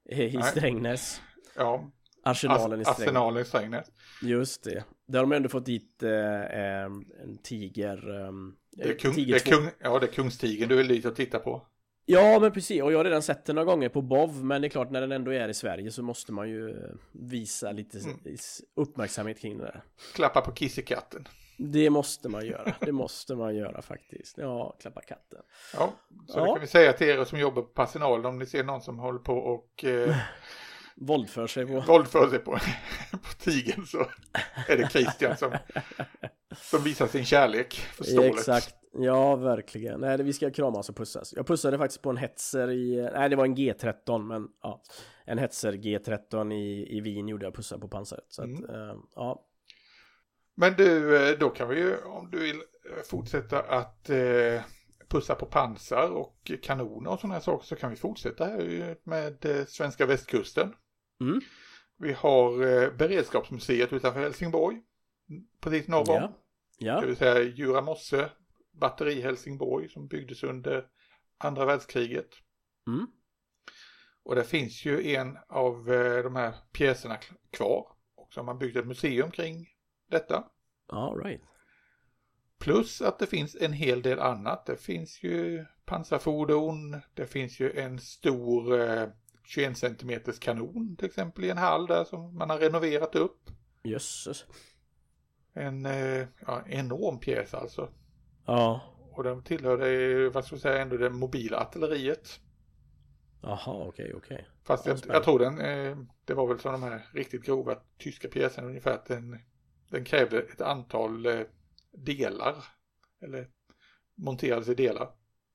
Eh, 0.10 0.36
I. 0.36 0.42
Strängnäs. 0.42 1.22
Ja, 1.56 1.92
Arsenalen 2.24 2.82
i 2.82 2.84
Strängnäs. 2.84 3.08
Arsenalen 3.08 3.42
i 3.42 3.46
Strängnäs. 3.46 3.88
Just 4.22 4.64
det. 4.64 4.84
Där 5.08 5.20
har 5.20 5.26
de 5.26 5.32
ändå 5.36 5.50
fått 5.50 5.66
dit 5.66 6.04
eh, 6.04 6.42
eh, 6.42 6.86
en 7.24 7.38
tiger. 7.44 8.28
ehm, 8.28 8.56
Det 8.72 8.84
är, 8.84 8.90
eh, 8.90 8.96
kung, 8.96 9.14
tiger 9.14 9.34
det, 9.34 9.48
är 9.48 9.52
kung, 9.52 9.70
ja, 9.80 10.00
det 10.00 10.06
är 10.06 10.12
Kungstigen 10.12 10.70
du 10.70 10.76
vill 10.76 10.88
dit 10.88 11.06
och 11.06 11.16
titta 11.16 11.40
på. 11.40 11.68
Ja 12.06 12.40
men 12.40 12.52
precis, 12.52 12.82
och 12.82 12.92
jag 12.94 12.98
har 13.00 13.04
redan 13.06 13.22
sett 13.22 13.46
den 13.46 13.56
några 13.56 13.66
gånger 13.66 13.90
på 13.90 14.02
BOV 14.02 14.44
Men 14.46 14.62
det 14.62 14.68
är 14.68 14.70
klart 14.70 14.92
när 14.92 15.02
den 15.02 15.12
ändå 15.12 15.32
är 15.34 15.50
i 15.50 15.54
Sverige 15.54 15.92
så 15.92 16.04
måste 16.04 16.32
man 16.32 16.50
ju 16.50 16.70
eh, 16.70 16.90
visa 17.12 17.72
lite 17.72 17.98
Mm. 18.00 18.18
uppmärksamhet 18.76 19.40
kring 19.40 19.58
det 19.58 19.64
där 19.64 19.84
Klappa 20.16 20.42
på 20.42 20.52
kissekatten. 20.52 21.28
Det 21.58 21.90
måste 21.90 22.30
man 22.30 22.46
göra, 22.46 22.76
det 22.80 22.92
måste 23.04 23.36
man 23.36 23.56
göra 23.56 23.82
faktiskt 23.82 24.38
Ja, 24.38 24.76
klappa 24.82 25.02
katten 25.02 25.40
Ja, 25.74 25.94
så 26.28 26.40
Ja. 26.40 26.44
det 26.46 26.52
kan 26.52 26.62
vi 26.62 26.68
säga 26.68 26.94
till 26.94 27.08
er 27.10 27.26
som 27.26 27.40
jobbar 27.40 27.62
på 27.62 27.68
personalen 27.68 28.26
om 28.26 28.40
ni 28.40 28.46
ser 28.46 28.64
någon 28.64 28.82
som 28.82 29.00
håller 29.00 29.20
på 29.20 29.34
och 29.38 29.84
eh, 29.86 30.16
Våldför 30.96 31.48
sig 31.48 31.66
på 31.66 31.80
våldför 31.80 32.30
sig 32.30 32.40
på, 32.40 32.52
på 33.12 33.34
tigen 33.40 33.86
så 33.86 34.06
är 34.68 34.78
det 34.78 34.90
Christian 34.92 35.38
som, 35.38 35.52
som 36.62 36.84
visar 36.84 37.08
sin 37.08 37.26
kärlek 37.26 37.74
för 37.74 38.04
stålet. 38.04 38.34
Exakt, 38.34 38.76
ja 38.94 39.36
verkligen. 39.36 40.00
Nej, 40.00 40.24
vi 40.24 40.34
ska 40.34 40.52
kramas 40.52 40.90
och 40.90 40.96
pussas. 40.96 41.34
Jag 41.34 41.48
pussade 41.48 41.78
faktiskt 41.78 42.02
på 42.02 42.10
en 42.10 42.18
Hetzer 42.18 42.72
i, 42.72 43.10
nej 43.14 43.30
det 43.30 43.36
var 43.36 43.46
en 43.46 43.56
G13 43.56 44.24
men 44.24 44.48
ja. 44.62 44.82
En 45.26 45.38
Hetzer 45.38 45.74
G13 45.74 46.54
i, 46.54 46.98
i 46.98 47.02
Wien 47.02 47.28
gjorde 47.28 47.46
jag 47.46 47.56
pussar 47.56 47.78
på 47.78 47.88
pansaret. 47.88 48.26
Så 48.28 48.44
Mm. 48.44 48.64
att, 48.64 48.70
eh, 48.70 48.96
ja. 49.16 49.46
Men 50.56 50.74
du, 50.74 51.18
eh, 51.30 51.38
då 51.40 51.50
kan 51.50 51.70
vi 51.70 51.76
ju 51.80 51.98
om 51.98 52.30
du 52.32 52.40
vill 52.40 52.56
eh, 52.56 53.04
fortsätta 53.06 53.60
att 53.62 54.10
eh, 54.10 54.62
pussa 55.10 55.36
på 55.36 55.46
pansar 55.46 56.10
och 56.10 56.52
kanoner 56.62 57.10
och 57.12 57.20
sådana 57.20 57.34
här 57.34 57.42
saker 57.42 57.66
så 57.66 57.76
kan 57.76 57.90
vi 57.90 57.96
fortsätta 57.96 58.46
här 58.46 58.98
med 59.04 59.46
eh, 59.46 59.66
svenska 59.66 60.06
västkusten. 60.06 60.74
Mm. 61.22 61.42
Vi 61.98 62.14
har 62.14 62.52
eh, 62.68 62.90
beredskapsmuseet 62.98 63.94
utanför 63.94 64.20
Helsingborg. 64.20 64.82
Precis 65.62 65.88
norr 65.88 66.10
om. 66.10 66.16
Ja. 66.16 66.32
Ja. 66.78 67.02
Det 67.02 67.08
vill 67.08 67.16
säga 67.16 67.42
Djura 67.42 67.82
Mosse 67.82 68.30
batteri 68.74 69.22
Helsingborg 69.22 69.90
som 69.90 70.08
byggdes 70.08 70.44
under 70.44 70.88
andra 71.38 71.66
världskriget. 71.66 72.30
Mm. 72.88 73.08
Och 74.24 74.36
det 74.36 74.44
finns 74.44 74.86
ju 74.86 75.14
en 75.16 75.38
av 75.50 75.94
eh, 75.94 76.24
de 76.24 76.36
här 76.36 76.56
pjäserna 76.72 77.18
kvar. 77.52 77.88
Och 78.16 78.34
så 78.34 78.40
har 78.40 78.46
man 78.46 78.58
byggt 78.58 78.78
ett 78.78 78.88
museum 78.88 79.32
kring 79.32 79.68
detta. 80.10 80.44
All 80.88 81.24
right. 81.24 81.42
Plus 82.60 83.02
att 83.02 83.20
det 83.20 83.28
finns 83.28 83.56
en 83.56 83.74
hel 83.74 84.02
del 84.02 84.20
annat. 84.20 84.66
Det 84.66 84.78
finns 84.78 85.24
ju 85.24 85.66
pansarfordon. 85.86 87.02
Det 87.14 87.28
finns 87.28 87.60
ju 87.60 87.80
en 87.80 88.00
stor 88.00 88.82
eh, 88.82 89.08
21 89.44 89.78
cm 89.78 90.22
kanon 90.40 90.96
till 90.96 91.08
exempel 91.08 91.44
i 91.44 91.50
en 91.50 91.58
hall 91.58 91.88
där 91.88 92.04
som 92.04 92.38
man 92.38 92.50
har 92.50 92.58
renoverat 92.58 93.16
upp. 93.16 93.50
Jösses. 93.84 94.46
En 95.54 95.86
eh, 95.86 96.28
ja, 96.48 96.64
enorm 96.68 97.20
pjäs 97.20 97.54
alltså. 97.54 97.90
Ja. 98.46 98.82
Och 99.12 99.24
den 99.24 99.44
tillhörde, 99.44 100.30
vad 100.30 100.46
ska 100.46 100.56
jag 100.56 100.62
säga, 100.62 100.82
ändå 100.82 100.98
det 100.98 101.10
mobila 101.10 101.58
artilleriet. 101.58 102.40
Jaha, 103.42 103.88
okej, 103.88 104.14
okej. 104.16 104.48
Fast 104.64 104.86
Ja, 104.86 104.96
jag, 105.08 105.16
jag 105.16 105.24
tror 105.24 105.40
den, 105.40 105.60
eh, 105.62 105.98
det 106.26 106.34
var 106.34 106.48
väl 106.48 106.60
som 106.60 106.72
de 106.72 106.84
här 106.84 107.08
riktigt 107.14 107.46
grova 107.46 107.76
tyska 107.98 108.28
pjäserna 108.28 108.68
ungefär 108.68 108.92
att 108.92 109.06
den, 109.06 109.40
den 109.90 110.04
krävde 110.06 110.40
ett 110.40 110.62
antal 110.62 111.26
eh, 111.26 111.40
delar. 111.92 112.56
Eller 113.22 113.48
monterades 114.16 114.70
i 114.70 114.76
delar. 114.76 115.10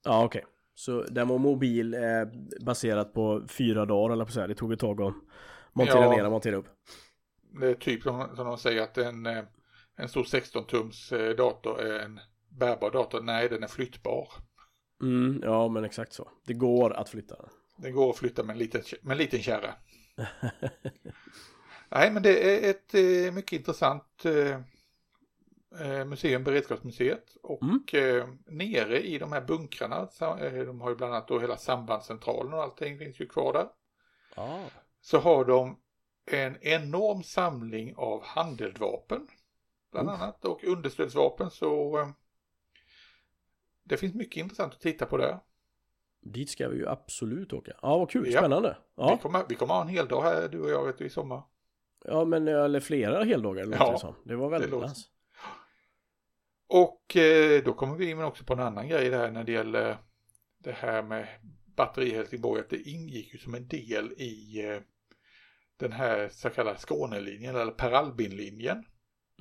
Ja, 0.04 0.24
okej. 0.24 0.44
Så 0.74 1.02
den 1.02 1.28
var 1.28 1.38
mobil 1.38 1.94
eh, 1.94 2.00
baserat 2.60 3.14
på 3.14 3.46
fyra 3.48 3.84
dagar 3.84 4.12
eller 4.12 4.24
på 4.24 4.32
så 4.32 4.40
här. 4.40 4.48
Det 4.48 4.54
tog 4.54 4.72
ett 4.72 4.80
tag 4.80 5.02
att 5.02 5.14
montera 5.72 6.04
Ja. 6.04 6.10
ner 6.10 6.24
och 6.24 6.30
montera 6.30 6.56
upp. 6.56 6.66
Det 7.60 7.66
är 7.66 7.74
typ 7.74 8.02
som, 8.02 8.36
som 8.36 8.46
de 8.46 8.58
säger 8.58 8.82
att 8.82 8.98
en, 8.98 9.26
eh, 9.26 9.44
en 9.96 10.08
stor 10.08 10.24
16-tums 10.24 11.12
eh, 11.12 11.36
dator 11.36 11.80
är 11.80 12.00
en 12.00 12.20
bärbar 12.58 12.90
dator. 12.90 13.20
Nej, 13.20 13.48
den 13.48 13.62
är 13.62 13.68
flyttbar. 13.68 14.28
Mm, 15.02 15.40
ja, 15.44 15.68
men 15.68 15.84
exakt 15.84 16.12
så. 16.12 16.30
Det 16.46 16.54
går 16.54 16.92
att 16.92 17.08
flytta 17.08 17.36
den. 17.36 17.48
Den 17.76 17.92
går 17.92 18.10
att 18.10 18.16
flytta 18.16 18.42
med 18.42 18.54
en 18.54 18.58
liten, 18.58 18.82
med 19.02 19.12
en 19.12 19.18
liten 19.18 19.42
kärra. 19.42 19.74
Nej, 21.88 22.10
men 22.10 22.22
det 22.22 22.66
är 22.66 22.70
ett 22.70 22.94
eh, 22.94 23.34
mycket 23.34 23.52
intressant 23.52 24.24
eh, 24.24 24.60
eh, 25.80 26.04
museum, 26.04 26.44
Beredskapsmuseet. 26.44 27.36
Och 27.42 27.94
eh, 27.94 28.28
nere 28.46 29.00
i 29.00 29.18
de 29.18 29.32
här 29.32 29.40
bunkrarna, 29.40 30.08
de 30.66 30.80
har 30.80 30.90
ju 30.90 30.96
bland 30.96 31.14
annat 31.14 31.28
då 31.28 31.40
hela 31.40 31.56
sambandscentralen 31.56 32.52
och 32.54 32.62
allting 32.62 32.98
finns 32.98 33.20
ju 33.20 33.26
kvar 33.26 33.52
där. 33.52 33.68
Ja. 34.36 34.60
Så 35.00 35.18
har 35.18 35.44
de 35.44 35.78
en 36.30 36.56
enorm 36.60 37.22
samling 37.22 37.94
av 37.96 38.24
handeldvapen. 38.24 39.28
Bland 39.92 40.08
Oh. 40.08 40.14
annat 40.22 40.44
och 40.44 40.64
understödsvapen 40.64 41.50
så 41.50 41.98
det 43.88 43.96
finns 43.96 44.14
mycket 44.14 44.36
intressant 44.36 44.74
att 44.74 44.80
titta 44.80 45.06
på 45.06 45.16
där. 45.16 45.38
Dit 46.22 46.50
ska 46.50 46.68
vi 46.68 46.76
ju 46.76 46.88
absolut 46.88 47.52
åka. 47.52 47.72
Ja, 47.82 47.98
vad 47.98 48.10
kul. 48.10 48.32
Ja. 48.32 48.40
Spännande. 48.40 48.68
Vi, 48.78 49.02
Ja, 49.02 49.16
kommer, 49.16 49.44
vi 49.48 49.54
kommer 49.54 49.74
ha 49.74 49.82
en 49.82 49.88
hel 49.88 50.08
dag 50.08 50.22
här 50.22 50.48
du 50.48 50.60
och 50.60 50.70
jag 50.70 50.86
vet 50.86 50.98
du, 50.98 51.04
i 51.04 51.10
sommar. 51.10 51.42
ja 52.04 52.24
men 52.24 52.48
eller 52.48 52.80
flera 52.80 53.24
heldagar 53.24 53.64
låter 53.64 53.78
Ja, 53.84 53.92
det 53.92 53.98
som. 53.98 54.14
Det 54.24 54.36
var 54.36 54.50
väldigt 54.50 54.70
det 54.70 54.80
nice. 54.80 55.08
Och 56.66 57.16
eh, 57.16 57.64
då 57.64 57.72
kommer 57.72 57.96
vi 57.96 58.10
in 58.10 58.22
också 58.22 58.44
på 58.44 58.52
en 58.52 58.60
annan 58.60 58.88
grej 58.88 59.10
där 59.10 59.30
när 59.30 59.44
det 59.44 59.52
gäller 59.52 59.96
det 60.58 60.72
här 60.72 61.02
med 61.02 61.28
batteri 61.76 62.10
Helsingborg. 62.10 62.60
Att 62.60 62.70
det 62.70 62.88
ingick 62.88 63.32
ju 63.32 63.38
som 63.38 63.54
en 63.54 63.68
del 63.68 64.12
i 64.12 64.64
eh, 64.68 64.80
den 65.76 65.92
här 65.92 66.28
så 66.28 66.50
kallade 66.50 66.78
Skånelinjen 66.78 67.56
eller 67.56 67.72
Per 67.72 67.92
Albin-linjen. 67.92 68.84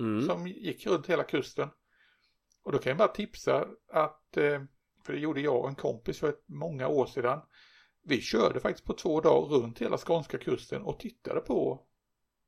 Mm. 0.00 0.26
Som 0.26 0.46
gick 0.46 0.86
runt 0.86 1.06
hela 1.06 1.24
kusten. 1.24 1.68
Och 2.68 2.72
då 2.72 2.78
kan 2.78 2.90
jag 2.90 2.98
bara 2.98 3.08
tipsa 3.08 3.68
att, 3.92 4.36
eh, 4.36 4.62
för 5.06 5.12
det 5.12 5.18
gjorde 5.18 5.40
jag 5.40 5.56
och 5.60 5.68
en 5.68 5.74
kompis 5.74 6.18
för 6.18 6.28
ett, 6.28 6.42
många 6.46 6.88
år 6.88 7.06
sedan. 7.06 7.40
Vi 8.04 8.20
körde 8.20 8.60
faktiskt 8.60 8.86
på 8.86 8.92
två 8.92 9.20
dagar 9.20 9.48
runt 9.48 9.78
hela 9.78 9.98
skånska 9.98 10.38
kusten 10.38 10.82
och 10.82 11.00
tittade 11.00 11.40
på 11.40 11.86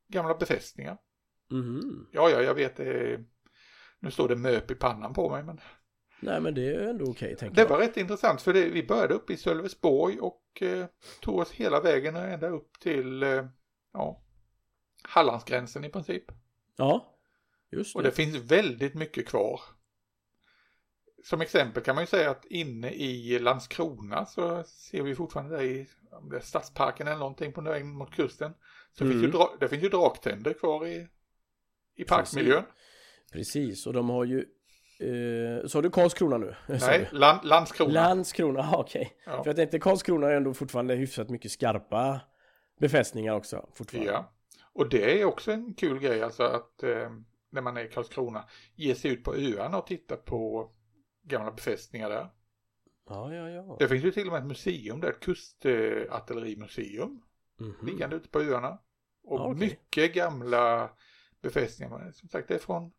gamla 0.09 0.35
befästningar. 0.35 0.99
Mhm. 1.51 2.07
Ja, 2.13 2.31
ja, 2.31 2.43
jag 2.43 2.55
vet 2.55 2.77
det. 2.77 3.21
Nu 4.01 4.11
står 4.11 4.29
det 4.29 4.37
möp 4.37 4.71
i 4.71 4.75
pannan 4.75 5.15
på 5.15 5.31
mig, 5.31 5.43
men 5.43 5.61
Nej, 6.21 6.41
men 6.41 6.55
det 6.55 6.75
är 6.75 6.89
ändå 6.89 7.05
okej, 7.11 7.37
tänker 7.37 7.57
det 7.57 7.63
jag. 7.63 7.69
var 7.69 7.79
rätt 7.79 7.97
intressant 7.97 8.43
för 8.43 8.53
det, 8.53 8.69
vi 8.69 8.87
började 8.87 9.15
upp 9.15 9.31
i 9.31 9.37
Sölvesborg 9.37 10.21
och 10.21 10.63
eh, 10.63 10.87
tog 11.21 11.39
oss 11.39 11.51
hela 11.51 11.81
vägen 11.81 12.17
ända 12.17 12.49
upp 12.49 12.81
till 12.81 13.23
eh, 13.23 13.47
ja, 13.93 14.23
Hallandsgränsen 15.03 15.85
i 15.85 15.89
princip. 15.89 16.25
Ja, 16.77 17.19
just 17.71 17.97
Och 17.97 18.03
det. 18.03 18.09
det 18.09 18.15
finns 18.15 18.37
väldigt 18.37 18.95
mycket 18.95 19.29
kvar. 19.29 19.61
Som 21.25 21.41
exempel 21.41 21.83
kan 21.83 21.95
man 21.95 22.03
ju 22.03 22.07
säga 22.07 22.31
att 22.31 22.45
inne 22.45 22.91
i 22.91 23.39
Landskrona 23.39 24.27
så 24.27 24.63
ser 24.63 25.03
vi 25.03 25.15
fortfarande 25.15 25.57
där 25.57 25.63
i 25.65 25.87
om 26.11 26.29
det 26.31 26.37
är 26.37 26.41
Stadsparken 26.41 27.07
eller 27.07 27.19
någonting 27.19 27.53
på 27.53 27.61
vägen 27.61 27.89
mot 27.93 28.15
kusten. 28.15 28.53
Så 28.99 29.05
Mm. 29.05 29.13
finns 29.21 29.25
ju, 29.35 29.39
dra- 29.39 29.57
det 29.61 29.69
finns 29.69 29.85
ju 29.85 29.89
draktänder 29.89 30.53
kvar 30.53 30.87
i, 30.87 31.09
i 31.97 32.05
parkmiljön. 32.05 32.63
Precis, 33.33 33.87
och 33.87 33.93
de 33.93 34.11
har 34.11 34.25
ju... 34.25 34.39
Eh, 35.01 35.67
sa 35.67 35.83
du 35.83 35.91
Karlskrona 35.91 36.39
nu? 36.39 36.55
Nej, 36.69 37.09
land, 37.13 37.45
Landskrona. 37.45 37.93
Landskrona, 37.93 38.71
okej. 38.77 39.13
Ja. 39.27 39.43
För 39.43 39.49
jag 39.51 39.57
tänkte 39.57 39.79
Karlskrona 39.79 40.27
är 40.29 40.33
ändå 40.37 40.55
fortfarande 40.55 40.95
hyfsat 40.95 41.31
mycket 41.31 41.51
skarpa 41.51 42.21
befästningar 42.81 43.35
också. 43.35 43.69
Fortfarande. 43.75 44.11
Ja, 44.13 44.33
och 44.73 44.89
det 44.89 45.21
är 45.21 45.25
också 45.25 45.53
en 45.53 45.75
kul 45.75 45.99
grej 45.99 46.23
alltså 46.23 46.43
att 46.43 46.83
eh, 46.83 47.11
när 47.51 47.61
man 47.63 47.77
är 47.77 47.85
i 47.85 47.89
Karlskrona 47.89 48.45
ge 48.75 48.95
sig 48.95 49.11
ut 49.11 49.25
på 49.25 49.35
öarna 49.35 49.79
och 49.79 49.87
titta 49.87 50.17
på 50.17 50.71
gamla 51.23 51.51
befästningar 51.51 52.11
där. 52.11 52.31
Ja, 53.09 53.35
ja, 53.35 53.51
ja. 53.51 53.77
Det 53.79 53.89
finns 53.89 54.05
ju 54.05 54.11
till 54.11 54.27
och 54.27 54.33
med 54.33 54.41
ett 54.43 54.49
museum 54.49 55.01
där, 55.01 55.11
ett 55.11 55.21
kustartillerimuseum 55.21 57.23
Mhm. 57.61 57.87
liggande 57.87 58.17
ute 58.17 58.29
på 58.29 58.41
öarna. 58.41 58.79
Och 59.23 59.41
okej. 59.41 59.55
mycket 59.55 60.15
gamla 60.15 60.91
befästningar. 61.41 61.99
Men 61.99 62.13
som 62.13 62.29
sagt, 62.29 62.49
det 62.49 62.55
är 62.55 62.59
från 62.59 62.93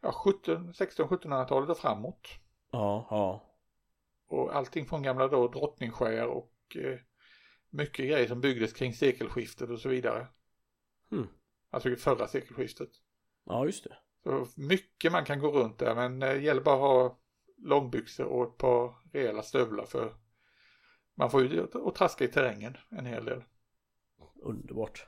ja, 0.00 0.12
17, 0.12 0.72
16-1700-talet 0.72 1.70
och 1.70 1.78
framåt. 1.78 2.28
Ja, 2.70 3.06
ja. 3.10 3.48
Och 4.26 4.56
allting 4.56 4.86
från 4.86 5.02
gamla 5.02 5.28
då 5.28 5.48
drottningskär 5.48 6.26
och 6.26 6.76
eh, 6.76 6.98
mycket 7.70 8.06
grejer 8.08 8.28
som 8.28 8.40
byggdes 8.40 8.72
kring 8.72 8.94
sekelskiftet 8.94 9.70
och 9.70 9.80
så 9.80 9.88
vidare. 9.88 10.26
Hmm. 11.10 11.28
Alltså 11.70 11.96
förra 11.96 12.28
sekelskiftet. 12.28 12.90
Ja, 13.44 13.66
just 13.66 13.84
det. 13.84 13.96
Så 14.22 14.46
mycket 14.56 15.12
man 15.12 15.24
kan 15.24 15.38
gå 15.38 15.50
runt 15.50 15.78
där 15.78 15.94
men 15.94 16.20
det 16.20 16.36
gäller 16.36 16.62
bara 16.62 16.74
att 16.74 16.80
ha 16.80 17.18
långbyxor 17.58 18.24
och 18.24 18.44
ett 18.44 18.58
par 18.58 18.94
rejäla 19.12 19.42
stövlar 19.42 19.84
för 19.84 20.14
man 21.14 21.30
får 21.30 21.42
ju 21.42 21.60
och 21.62 21.94
traska 21.94 22.24
i 22.24 22.28
terrängen 22.28 22.76
en 22.88 23.06
hel 23.06 23.24
del. 23.24 23.42
Underbart. 24.42 25.06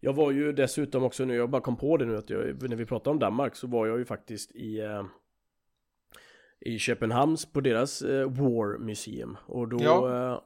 Jag 0.00 0.12
var 0.12 0.30
ju 0.30 0.52
dessutom 0.52 1.04
också 1.04 1.24
nu, 1.24 1.34
jag 1.34 1.50
bara 1.50 1.62
kom 1.62 1.76
på 1.76 1.96
det 1.96 2.04
nu 2.04 2.16
att 2.16 2.30
jag, 2.30 2.68
när 2.68 2.76
vi 2.76 2.86
pratade 2.86 3.10
om 3.10 3.18
Danmark 3.18 3.56
så 3.56 3.66
var 3.66 3.86
jag 3.86 3.98
ju 3.98 4.04
faktiskt 4.04 4.52
i 4.52 4.78
eh, 4.80 5.04
i 6.60 6.78
Köpenhamns 6.78 7.52
på 7.52 7.60
deras 7.60 8.02
eh, 8.02 8.30
War 8.30 8.78
Museum 8.78 9.36
och 9.46 9.68
då 9.68 9.78
Ja. 9.80 10.32
eh, 10.32 10.40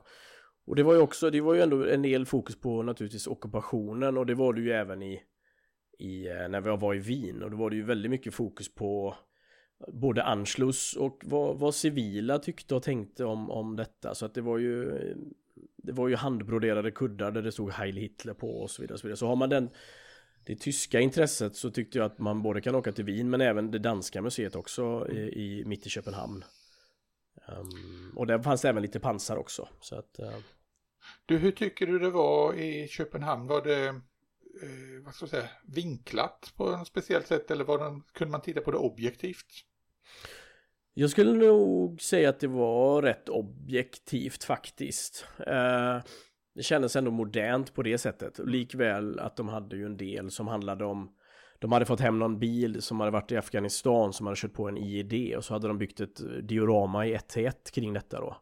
och 0.67 0.77
det 0.77 0.83
var 0.83 0.95
ju 0.95 1.01
också, 1.01 1.31
det 1.31 1.41
var 1.41 1.55
ju 1.55 1.61
ändå 1.61 1.85
en 1.87 2.03
del 2.03 2.27
fokus 2.27 2.61
på 2.61 2.83
naturligtvis 2.83 3.27
ockupationen 3.27 4.19
och 4.19 4.27
det 4.27 4.35
var 4.35 4.53
det 4.53 4.61
ju 4.61 4.73
även 4.73 5.03
i 5.03 5.23
i 5.99 6.29
eh, 6.29 6.49
när 6.49 6.61
vi 6.61 6.77
var 6.77 6.95
i 6.95 6.99
Wien 6.99 7.43
och 7.43 7.51
då 7.51 7.57
var 7.57 7.71
det 7.71 7.77
ju 7.77 7.85
väldigt 7.85 8.11
mycket 8.11 8.35
fokus 8.35 8.75
på 8.75 9.17
både 9.93 10.23
Anschluss 10.23 10.97
och 10.97 11.21
vad, 11.25 11.59
vad 11.59 11.75
civila 11.75 12.39
tyckte 12.39 12.75
och 12.75 12.83
tänkte 12.83 13.25
om, 13.25 13.51
om 13.51 13.77
detta. 13.77 14.15
Så 14.15 14.27
att 14.27 14.35
det 14.35 14.41
var 14.41 14.59
ju 14.59 14.99
det 15.77 15.93
var 15.93 16.09
ju 16.09 16.17
handbroderade 16.17 16.91
kuddar 16.91 17.31
där 17.31 17.43
det 17.43 17.53
stod 17.53 17.73
Heil 17.73 17.97
Hitler 17.97 18.35
på 18.35 18.63
och 18.63 18.71
så 18.71 18.83
vidare. 18.83 18.95
Och 18.95 19.01
så, 19.01 19.07
vidare. 19.07 19.17
så 19.17 19.27
har 19.27 19.37
man 19.37 19.49
den 19.49 19.71
det 20.47 20.57
tyska 20.57 21.01
intresset 21.01 21.57
så 21.57 21.71
tyckte 21.71 21.99
jag 21.99 22.05
att 22.05 22.19
man 22.19 22.43
både 22.43 22.61
kan 22.61 22.75
åka 22.75 22.93
till 22.93 23.05
Wien 23.05 23.31
men 23.31 23.41
även 23.41 23.71
det 23.71 23.79
danska 23.79 24.23
museet 24.23 24.57
också 24.57 25.09
i, 25.11 25.19
i 25.19 25.65
mitt 25.65 25.87
i 25.87 25.91
Köpenhamn. 25.91 26.45
Um, 27.49 28.13
och 28.17 28.27
där 28.27 28.39
fanns 28.39 28.63
det 28.63 28.69
även 28.69 28.83
lite 28.83 29.01
pansar 29.01 29.37
också. 29.37 29.69
Så 29.81 29.97
att, 29.97 30.21
uh... 30.21 30.39
Du, 31.27 31.39
hur 31.39 31.53
tycker 31.53 31.87
du 31.87 31.99
det 31.99 32.11
var 32.11 32.55
i 32.55 32.89
Köpenhamn? 32.89 33.47
Var 33.47 33.63
det 33.63 34.01
eh, 34.63 35.05
vad 35.05 35.15
ska 35.15 35.23
jag 35.23 35.31
säga, 35.31 35.49
vinklat 35.67 36.53
på 36.57 36.77
något 36.77 36.89
speciellt 36.89 37.27
sätt 37.27 37.51
eller 37.51 37.65
var 37.65 37.79
den, 37.79 38.03
kunde 38.13 38.33
man 38.33 38.43
titta 38.43 38.61
på 38.61 38.71
det 38.71 38.79
objektivt? 38.79 39.47
Jag 40.95 41.11
skulle 41.11 41.33
nog 41.33 42.03
säga 42.03 42.29
att 42.29 42.41
det 42.41 42.49
var 42.49 43.03
rätt 43.03 43.29
objektivt 43.29 44.45
faktiskt. 44.45 45.27
Eh, 45.39 45.99
det 46.55 46.63
kändes 46.63 46.97
ändå 46.97 47.11
modernt 47.11 47.75
på 47.75 47.83
det 47.83 47.99
sättet. 47.99 48.39
Likväl 48.39 49.19
att 49.19 49.37
de 49.37 49.49
hade 49.49 49.77
ju 49.77 49.87
en 49.87 49.97
del 49.97 50.31
som 50.31 50.49
handlade 50.49 50.85
om 50.85 51.15
de 51.59 51.73
hade 51.73 51.87
fått 51.87 52.01
hem 52.01 52.19
någon 52.19 52.39
bil 52.39 52.83
som 52.83 53.01
hade 53.01 53.13
varit 53.13 53.33
i 53.33 53.37
Afghanistan 53.37 54.13
som 54.13 54.27
hade 54.27 54.37
kört 54.37 54.53
på 54.53 54.69
en 54.69 54.77
IED 54.77 55.37
och 55.37 55.45
så 55.45 55.55
hade 55.55 55.69
de 55.69 55.79
byggt 55.79 56.01
ett 56.01 56.21
eh, 56.21 56.27
diorama 56.27 57.07
i 57.07 57.15
1 57.15 57.29
till 57.29 57.47
1 57.47 57.71
kring 57.71 57.93
detta 57.93 58.21
då. 58.21 58.37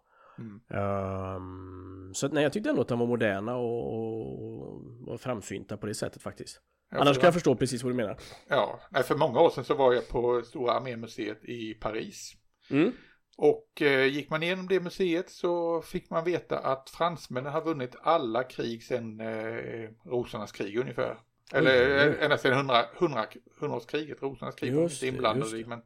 Mm. 0.70 1.36
Um, 1.36 2.14
så 2.14 2.28
nej, 2.28 2.42
jag 2.42 2.52
tyckte 2.52 2.70
ändå 2.70 2.82
att 2.82 2.88
de 2.88 2.98
var 2.98 3.06
moderna 3.06 3.56
och, 3.56 3.94
och, 3.94 4.82
och 5.06 5.20
framsynta 5.20 5.76
på 5.76 5.86
det 5.86 5.94
sättet 5.94 6.22
faktiskt. 6.22 6.60
Ja, 6.90 7.00
Annars 7.00 7.16
kan 7.16 7.24
jag 7.24 7.34
förstå 7.34 7.54
precis 7.54 7.82
vad 7.82 7.92
du 7.92 7.96
menar. 7.96 8.16
Ja, 8.48 8.80
för 9.04 9.14
många 9.14 9.40
år 9.40 9.50
sedan 9.50 9.64
så 9.64 9.74
var 9.74 9.92
jag 9.92 10.08
på 10.08 10.42
Stora 10.42 10.72
Armémuseet 10.72 11.44
i 11.44 11.74
Paris. 11.74 12.32
Mm. 12.70 12.92
Och 13.36 13.82
eh, 13.82 14.06
gick 14.06 14.30
man 14.30 14.42
igenom 14.42 14.68
det 14.68 14.80
museet 14.80 15.30
så 15.30 15.82
fick 15.82 16.10
man 16.10 16.24
veta 16.24 16.58
att 16.58 16.90
fransmännen 16.90 17.52
har 17.52 17.62
vunnit 17.62 17.96
alla 18.02 18.44
krig 18.44 18.82
sedan 18.82 19.20
eh, 19.20 19.90
rosornas 20.04 20.52
krig 20.52 20.76
ungefär. 20.76 21.18
Eller 21.52 22.08
mm. 22.08 22.20
ända 22.20 22.38
sedan 22.38 22.56
hundra, 22.56 22.84
hundra, 22.94 23.26
hundraårskriget, 23.60 24.22
rosornas 24.22 24.54
krig 24.54 24.74
var 24.74 24.82
inte 24.82 25.06
inblandade 25.06 25.58
i. 25.58 25.64
Men, 25.64 25.78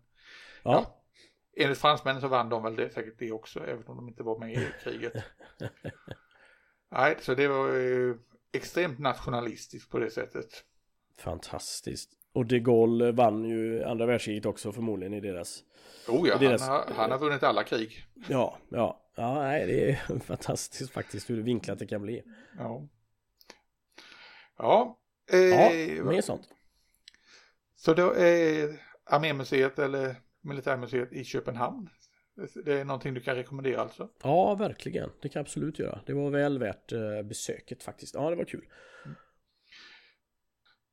ja. 0.63 0.73
ja. 0.73 0.96
Enligt 1.57 1.79
fransmännen 1.79 2.21
så 2.21 2.29
vann 2.29 2.49
de 2.49 2.63
väl 2.63 2.77
det, 2.77 2.91
säkert 2.91 3.19
det 3.19 3.33
också, 3.33 3.61
även 3.61 3.87
om 3.87 3.97
de 3.97 4.09
inte 4.09 4.23
var 4.23 4.39
med 4.39 4.53
i 4.53 4.67
kriget. 4.83 5.13
Nej, 6.91 7.17
så 7.21 7.35
det 7.35 7.49
var 7.49 7.69
eh, 7.69 8.15
extremt 8.53 8.99
nationalistiskt 8.99 9.91
på 9.91 9.99
det 9.99 10.11
sättet. 10.11 10.65
Fantastiskt. 11.19 12.11
Och 12.33 12.47
de 12.47 12.61
Gaulle 12.61 13.13
vann 13.13 13.45
ju 13.45 13.85
andra 13.85 14.07
världskriget 14.07 14.47
också 14.47 14.73
förmodligen 14.73 15.15
i 15.15 15.21
deras 15.21 15.65
Oh 16.09 16.29
ja, 16.29 16.39
deras... 16.39 16.63
han, 16.63 16.71
har, 16.71 16.95
han 16.95 17.11
har 17.11 17.19
vunnit 17.19 17.43
alla 17.43 17.65
krig. 17.65 18.05
Ja, 18.29 18.59
ja, 18.69 19.01
ja, 19.15 19.35
nej, 19.43 19.67
det 19.67 19.91
är 19.91 20.19
fantastiskt 20.21 20.93
faktiskt 20.93 21.31
hur 21.31 21.43
vinklat 21.43 21.79
det 21.79 21.87
kan 21.87 22.03
bli. 22.03 22.23
Ja. 22.59 22.89
Ja. 24.59 24.99
Eh, 25.33 25.39
ja, 25.39 26.05
mer 26.05 26.21
sånt. 26.21 26.49
Så 27.77 27.95
då 27.95 28.15
är 28.15 28.81
Armémuseet 29.05 29.79
eller 29.79 30.17
Militärmuseet 30.47 31.13
i 31.13 31.25
Köpenhamn. 31.25 31.89
Det 32.65 32.73
är 32.73 32.85
någonting 32.85 33.15
du 33.15 33.21
kan 33.21 33.35
rekommendera 33.35 33.81
alltså? 33.81 34.09
Ja, 34.23 34.55
verkligen. 34.55 35.11
Det 35.23 35.29
kan 35.29 35.41
jag 35.41 35.45
absolut 35.45 35.79
göra. 35.79 36.01
Det 36.07 36.13
var 36.13 36.31
väl 36.31 36.59
värt 36.59 36.93
eh, 36.93 37.23
besöket 37.25 37.83
faktiskt. 37.83 38.15
Ja, 38.15 38.31
det 38.31 38.37
var 38.37 38.45
kul. 38.45 38.65
Mm. 39.05 39.17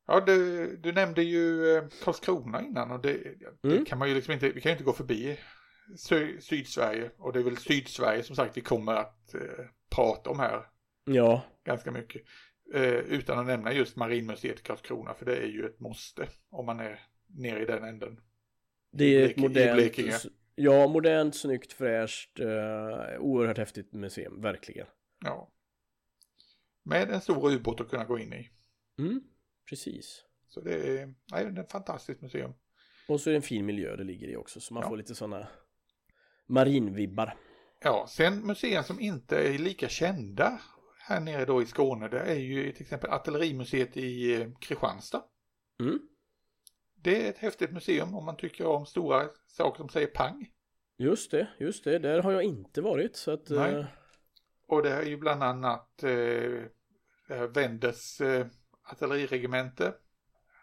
Ja, 0.06 0.20
du, 0.20 0.76
du 0.76 0.92
nämnde 0.92 1.22
ju 1.22 1.76
eh, 1.76 1.84
Karlskrona 2.04 2.62
innan 2.62 2.90
och 2.90 3.00
det, 3.00 3.12
det 3.62 3.68
mm. 3.68 3.84
kan 3.84 3.98
man 3.98 4.08
ju 4.08 4.14
liksom 4.14 4.32
inte, 4.34 4.48
vi 4.48 4.60
kan 4.60 4.70
ju 4.70 4.72
inte 4.72 4.84
gå 4.84 4.92
förbi 4.92 5.38
Sy 5.96 6.40
Sydsverige 6.40 7.10
och 7.18 7.32
det 7.32 7.38
är 7.38 7.44
väl 7.44 7.56
Sydsverige 7.56 8.22
som 8.22 8.36
sagt 8.36 8.56
vi 8.56 8.60
kommer 8.60 8.94
att 8.94 9.34
eh, 9.34 9.64
prata 9.90 10.30
om 10.30 10.38
här. 10.38 10.66
Ja. 11.04 11.42
Ganska 11.64 11.90
mycket. 11.90 12.22
Eh, 12.74 12.82
utan 12.92 13.38
att 13.38 13.46
nämna 13.46 13.72
just 13.72 13.96
Marinmuseet 13.96 14.60
i 14.60 14.62
Karlskrona 14.62 15.14
för 15.14 15.26
det 15.26 15.36
är 15.36 15.46
ju 15.46 15.66
ett 15.66 15.80
måste 15.80 16.28
om 16.50 16.66
man 16.66 16.80
är 16.80 17.00
nere 17.26 17.62
i 17.62 17.66
den 17.66 17.84
änden. 17.84 18.20
Det 18.96 19.04
är 19.04 19.30
ett 19.30 19.36
modernt, 19.36 20.26
ja 20.54 20.86
modernt, 20.86 21.36
snyggt, 21.36 21.72
fräscht, 21.72 22.40
eh, 22.40 23.20
oerhört 23.20 23.58
häftigt 23.58 23.92
museum, 23.92 24.40
verkligen. 24.40 24.86
Ja. 25.24 25.52
Med 26.82 27.10
en 27.10 27.20
stor 27.20 27.52
ubåt 27.52 27.80
att 27.80 27.90
kunna 27.90 28.04
gå 28.04 28.18
in 28.18 28.32
i. 28.32 28.50
Mm. 28.98 29.20
Precis. 29.68 30.24
Så 30.48 30.60
det 30.60 30.74
är, 30.74 31.14
nej, 31.32 31.44
det 31.44 31.60
är 31.60 31.64
ett 31.64 31.72
fantastiskt 31.72 32.20
museum. 32.20 32.52
Och 33.08 33.20
så 33.20 33.30
är 33.30 33.32
det 33.32 33.38
en 33.38 33.42
fin 33.42 33.66
miljö 33.66 33.96
det 33.96 34.04
ligger 34.04 34.28
i 34.28 34.36
också 34.36 34.60
så 34.60 34.74
man 34.74 34.82
ja. 34.82 34.88
får 34.88 34.96
lite 34.96 35.14
sådana 35.14 35.48
marinvibbar. 36.46 37.36
Ja, 37.80 38.06
sen 38.08 38.46
museer 38.46 38.82
som 38.82 39.00
inte 39.00 39.36
är 39.36 39.58
lika 39.58 39.88
kända 39.88 40.60
här 40.98 41.20
nere 41.20 41.44
då 41.44 41.62
i 41.62 41.66
Skåne 41.66 42.08
det 42.08 42.20
är 42.20 42.34
ju 42.34 42.72
till 42.72 42.82
exempel 42.82 43.10
Artillerimuseet 43.10 43.96
i 43.96 44.34
eh, 44.34 44.48
Kristianstad. 44.60 45.24
Mm. 45.80 45.98
Det 47.04 47.26
är 47.26 47.30
ett 47.30 47.38
häftigt 47.38 47.72
museum 47.72 48.14
om 48.14 48.24
man 48.24 48.36
tycker 48.36 48.66
om 48.66 48.86
stora 48.86 49.28
saker 49.46 49.78
som 49.78 49.88
säger 49.88 50.06
pang. 50.06 50.50
Just 50.96 51.30
det, 51.30 51.48
just 51.58 51.84
det. 51.84 51.98
Där 51.98 52.22
har 52.22 52.32
jag 52.32 52.42
inte 52.42 52.82
varit 52.82 53.16
så 53.16 53.30
att... 53.30 53.48
Nej. 53.50 53.74
Uh... 53.74 53.86
Och 54.66 54.82
det 54.82 54.90
är 54.90 55.02
ju 55.02 55.16
bland 55.16 55.42
annat 55.42 56.02
eh, 56.02 57.42
Wenders 57.54 58.20
eh, 58.20 58.46
artilleriregemente. 58.90 59.94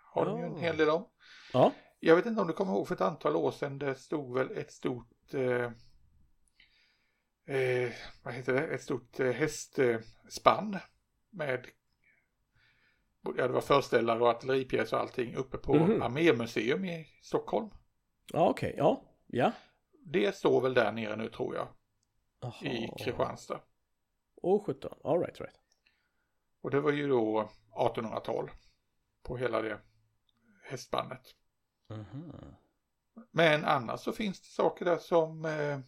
Har 0.04 0.26
de 0.26 0.40
ju 0.40 0.46
en 0.46 0.58
hel 0.58 0.78
del 0.78 0.90
om. 0.90 1.10
Ja. 1.54 1.72
Jag 2.00 2.16
vet 2.16 2.26
inte 2.26 2.42
om 2.42 2.48
du 2.48 2.54
kommer 2.54 2.72
ihåg 2.72 2.88
för 2.88 2.96
ett 2.96 3.02
antal 3.02 3.36
år 3.36 3.52
sedan 3.52 3.80
det 3.80 3.96
stod 3.96 4.38
väl 4.38 4.58
ett 4.58 4.72
stort 4.72 5.34
eh, 5.34 5.72
eh, 7.56 7.92
vad 8.24 8.34
heter 8.34 8.54
det, 8.54 8.68
ett 8.68 8.84
stort 8.84 9.20
eh, 9.20 9.32
hästspann 9.32 10.78
med 11.30 11.68
ja 13.22 13.48
det 13.48 13.54
var 13.54 13.62
förställare 13.62 14.20
och 14.20 14.30
artilleripjäser 14.30 14.98
och 14.98 15.04
allting 15.04 15.36
uppe 15.36 15.58
på 15.58 15.76
mm 15.76 15.92
-hmm. 15.92 16.04
Armémuseum 16.06 16.86
i 16.86 17.08
Stockholm. 17.22 17.70
Ja 18.34 18.50
okej, 18.50 18.70
okay. 18.70 18.78
ja, 18.78 19.04
ja. 19.28 19.52
Det 20.06 20.36
står 20.36 20.62
väl 20.62 20.74
där 20.74 20.92
nere 20.92 21.16
nu 21.16 21.30
tror 21.30 21.56
jag. 21.56 21.68
Aha. 22.42 22.66
I 22.66 22.90
Kristianstad. 23.04 23.62
Åh 24.42 24.62
oh, 24.62 24.66
17, 24.66 24.92
all 25.04 25.20
right, 25.20 25.40
right. 25.40 25.56
Och 26.62 26.72
det 26.72 26.82
var 26.82 26.92
ju 26.92 27.08
då 27.08 27.50
1800-tal 27.76 28.52
på 29.24 29.38
hela 29.38 29.62
det 29.62 29.80
hästbandet. 30.64 31.22
Mm. 31.90 32.32
Men 33.32 33.66
annars 33.66 34.00
så 34.00 34.12
finns 34.12 34.42
det 34.42 34.48
saker 34.48 34.86
där 34.86 34.98
som 34.98 35.46
eh, 35.46 35.80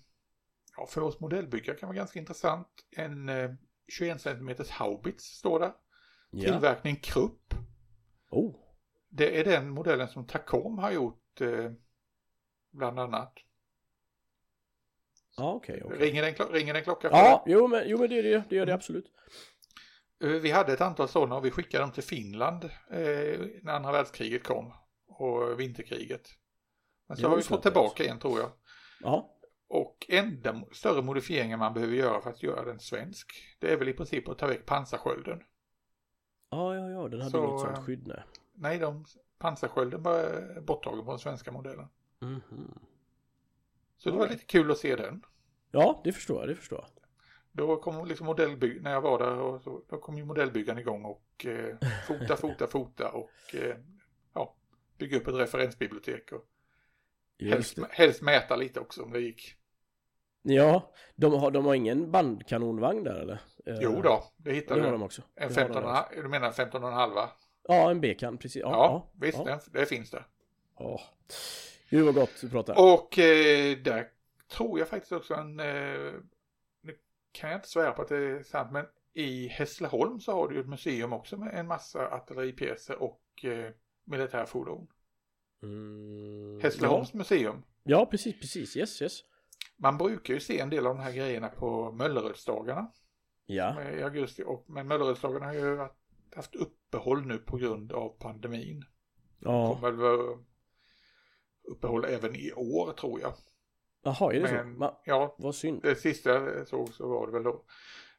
ja, 0.77 0.85
för 0.87 1.01
oss 1.01 1.19
modellbyggare 1.19 1.77
kan 1.77 1.87
vara 1.87 1.97
ganska 1.97 2.19
intressant. 2.19 2.67
En 2.91 3.29
eh, 3.29 3.51
21 3.87 4.21
cm 4.21 4.55
haubits 4.69 5.23
står 5.25 5.59
där. 5.59 5.73
Tillverkning 6.41 6.95
Krupp. 6.95 7.53
Oh. 8.29 8.55
Det 9.09 9.39
är 9.39 9.43
den 9.43 9.69
modellen 9.69 10.07
som 10.07 10.27
Tacom 10.27 10.77
har 10.77 10.91
gjort 10.91 11.41
eh, 11.41 11.71
bland 12.71 12.99
annat. 12.99 13.33
Ja, 15.37 15.53
okej. 15.53 15.83
Okay, 15.83 15.95
okay. 15.95 16.07
Ringer, 16.07 16.21
den, 16.21 16.47
ringer 16.47 16.73
den 16.73 16.83
klocka? 16.83 17.09
Ja, 17.11 17.43
jo 17.47 17.67
men, 17.67 17.83
jo, 17.85 17.97
men 17.97 18.09
det, 18.09 18.21
det, 18.21 18.43
det 18.49 18.55
gör 18.55 18.65
det 18.65 18.73
absolut. 18.73 19.05
Eh, 20.23 20.29
vi 20.29 20.51
hade 20.51 20.73
ett 20.73 20.81
antal 20.81 21.07
sådana 21.07 21.35
och 21.35 21.45
vi 21.45 21.51
skickade 21.51 21.83
dem 21.83 21.91
till 21.91 22.03
Finland 22.03 22.63
eh, 22.63 23.39
när 23.61 23.73
andra 23.73 23.91
världskriget 23.91 24.43
kom 24.43 24.73
och 25.07 25.59
vinterkriget. 25.59 26.29
Men 27.07 27.17
så 27.17 27.29
har 27.29 27.35
vi 27.35 27.43
fått 27.43 27.61
tillbaka 27.61 28.05
en 28.05 28.19
tror 28.19 28.39
jag. 28.39 28.51
Ja. 29.01 29.29
Och 29.67 30.05
enda 30.09 30.63
större 30.71 31.01
modifieringen 31.01 31.59
man 31.59 31.73
behöver 31.73 31.93
göra 31.93 32.21
för 32.21 32.29
att 32.29 32.43
göra 32.43 32.65
den 32.65 32.79
svensk, 32.79 33.33
det 33.59 33.71
är 33.71 33.77
väl 33.77 33.89
i 33.89 33.93
princip 33.93 34.27
att 34.27 34.37
ta 34.37 34.47
väck 34.47 34.65
pansarskölden. 34.65 35.39
Ja, 36.53 36.75
ja, 36.75 36.89
ja, 36.89 37.07
den 37.07 37.21
hade 37.21 37.31
så, 37.31 37.45
inget 37.45 37.59
sånt 37.59 37.77
eh, 37.77 37.83
skydd 37.83 38.07
nej. 38.07 38.23
Nej, 38.53 38.79
de, 38.79 39.05
pansarskölden 39.37 40.03
var 40.03 40.61
borttagen 40.61 41.05
på 41.05 41.11
den 41.11 41.19
svenska 41.19 41.51
modellen. 41.51 41.87
Mm 42.21 42.41
-hmm. 42.49 42.79
Så 43.97 44.09
det 44.09 44.17
var 44.17 44.29
lite 44.29 44.45
kul 44.45 44.71
att 44.71 44.77
se 44.77 44.95
den. 44.95 45.25
Ja, 45.71 46.01
det 46.03 46.11
förstår 46.11 46.39
jag, 46.39 46.49
det 46.49 46.55
förstår 46.55 46.79
jag. 46.79 46.89
Då 47.51 47.77
kom 47.77 48.07
liksom 48.07 48.25
modellbygg 48.25 48.81
när 48.81 48.91
jag 48.91 49.01
var 49.01 49.19
där 49.19 49.37
och 49.37 49.61
så, 49.61 49.83
då 49.89 49.97
kom 49.97 50.17
ju 50.17 50.25
modellbyggaren 50.25 50.79
igång 50.79 51.05
och 51.05 51.45
eh, 51.45 51.77
fota, 52.07 52.37
fota, 52.37 52.67
fota 52.67 53.11
och 53.11 53.55
eh, 53.55 53.75
ja, 54.33 54.55
bygga 54.97 55.17
upp 55.17 55.27
ett 55.27 55.35
referensbibliotek 55.35 56.31
och 56.31 56.45
helst, 57.39 57.79
helst, 57.89 58.21
mäta 58.21 58.55
lite 58.55 58.79
också 58.79 59.03
om 59.03 59.11
det 59.11 59.19
gick. 59.19 59.55
Ja, 60.43 60.91
de 61.15 61.33
har, 61.33 61.51
de 61.51 61.65
har 61.65 61.73
ingen 61.73 62.11
bandkanonvagn 62.11 63.03
där 63.03 63.15
eller? 63.15 63.39
Eh, 63.65 63.77
jo 63.81 64.01
då, 64.01 64.23
det 64.37 64.53
hittade 64.53 64.79
det 64.79 64.85
har 64.85 64.91
de 64.91 65.03
också. 65.03 65.21
En 65.35 65.49
15, 65.49 65.83
också. 65.83 66.05
du 66.15 66.27
menar 66.27 66.51
15,5? 66.51 67.27
Ja, 67.67 67.91
en 67.91 68.01
B-kan, 68.01 68.37
precis. 68.37 68.61
Ja, 68.61 68.69
ja, 68.69 68.75
ja 68.75 69.11
visst, 69.21 69.37
ja. 69.45 69.59
Det, 69.71 69.79
det, 69.79 69.85
finns 69.85 70.11
det. 70.11 70.23
Ja, 70.79 71.01
Gud 71.89 72.05
vad 72.05 72.15
gott 72.15 72.41
du 72.41 72.49
pratar. 72.49 72.93
Och 72.93 73.19
eh, 73.19 73.77
där 73.77 74.07
tror 74.51 74.79
jag 74.79 74.87
faktiskt 74.87 75.11
också 75.11 75.33
en 75.33 75.59
eh, 75.59 76.13
kan 77.31 77.49
jag 77.49 77.57
inte 77.57 77.69
svära 77.69 77.91
på 77.91 78.01
att 78.01 78.07
det 78.07 78.17
är 78.17 78.43
sant, 78.43 78.71
men 78.71 78.85
i 79.13 79.47
Hässleholm 79.47 80.19
så 80.19 80.31
har 80.31 80.47
du 80.47 80.55
ju 80.55 80.61
ett 80.61 80.67
museum 80.67 81.13
också 81.13 81.37
med 81.37 81.53
en 81.53 81.67
massa 81.67 82.07
artilleripjäser 82.07 83.01
och 83.03 83.45
eh, 83.45 83.71
militärfordon. 84.03 84.87
Mm, 85.63 86.59
Hässleholms 86.61 87.09
ja. 87.13 87.17
museum. 87.17 87.63
Ja, 87.83 88.05
precis, 88.05 88.39
precis. 88.39 88.77
Yes, 88.77 89.01
yes. 89.01 89.19
Man 89.83 89.97
brukar 89.97 90.33
ju 90.33 90.39
se 90.39 90.59
en 90.59 90.69
del 90.69 90.87
av 90.87 90.95
de 90.95 91.01
här 91.03 91.11
grejerna 91.11 91.49
på 91.49 91.91
Möllerödsdagarna 91.91 92.91
Ja, 93.45 93.83
i 93.91 94.03
augusti. 94.03 94.43
Och, 94.45 94.65
men 94.69 94.87
Möllerödsdagarna 94.87 95.45
har 95.45 95.53
ju 95.53 95.87
haft 96.35 96.55
uppehåll 96.55 97.25
nu 97.25 97.37
på 97.37 97.57
grund 97.57 97.91
av 97.91 98.09
pandemin. 98.19 98.85
ja. 99.39 99.73
Kommer 99.75 99.91
väl 99.91 100.37
uppehåll 101.63 102.05
även 102.05 102.35
i 102.35 102.51
år 102.55 102.93
tror 102.93 103.21
jag. 103.21 103.33
Jaha, 104.03 104.33
är 104.33 104.39
det 104.41 104.51
Men- 104.53 104.73
så? 104.73 104.79
Ma, 104.79 105.01
Ja, 105.05 105.35
vad 105.37 105.55
synd. 105.55 105.81
det 105.83 105.95
sista 105.95 106.29
jag 106.29 106.67
såg 106.67 106.93
så 106.93 107.07
var 107.09 107.27
det 107.27 107.33
väl 107.33 107.43
då. 107.43 107.63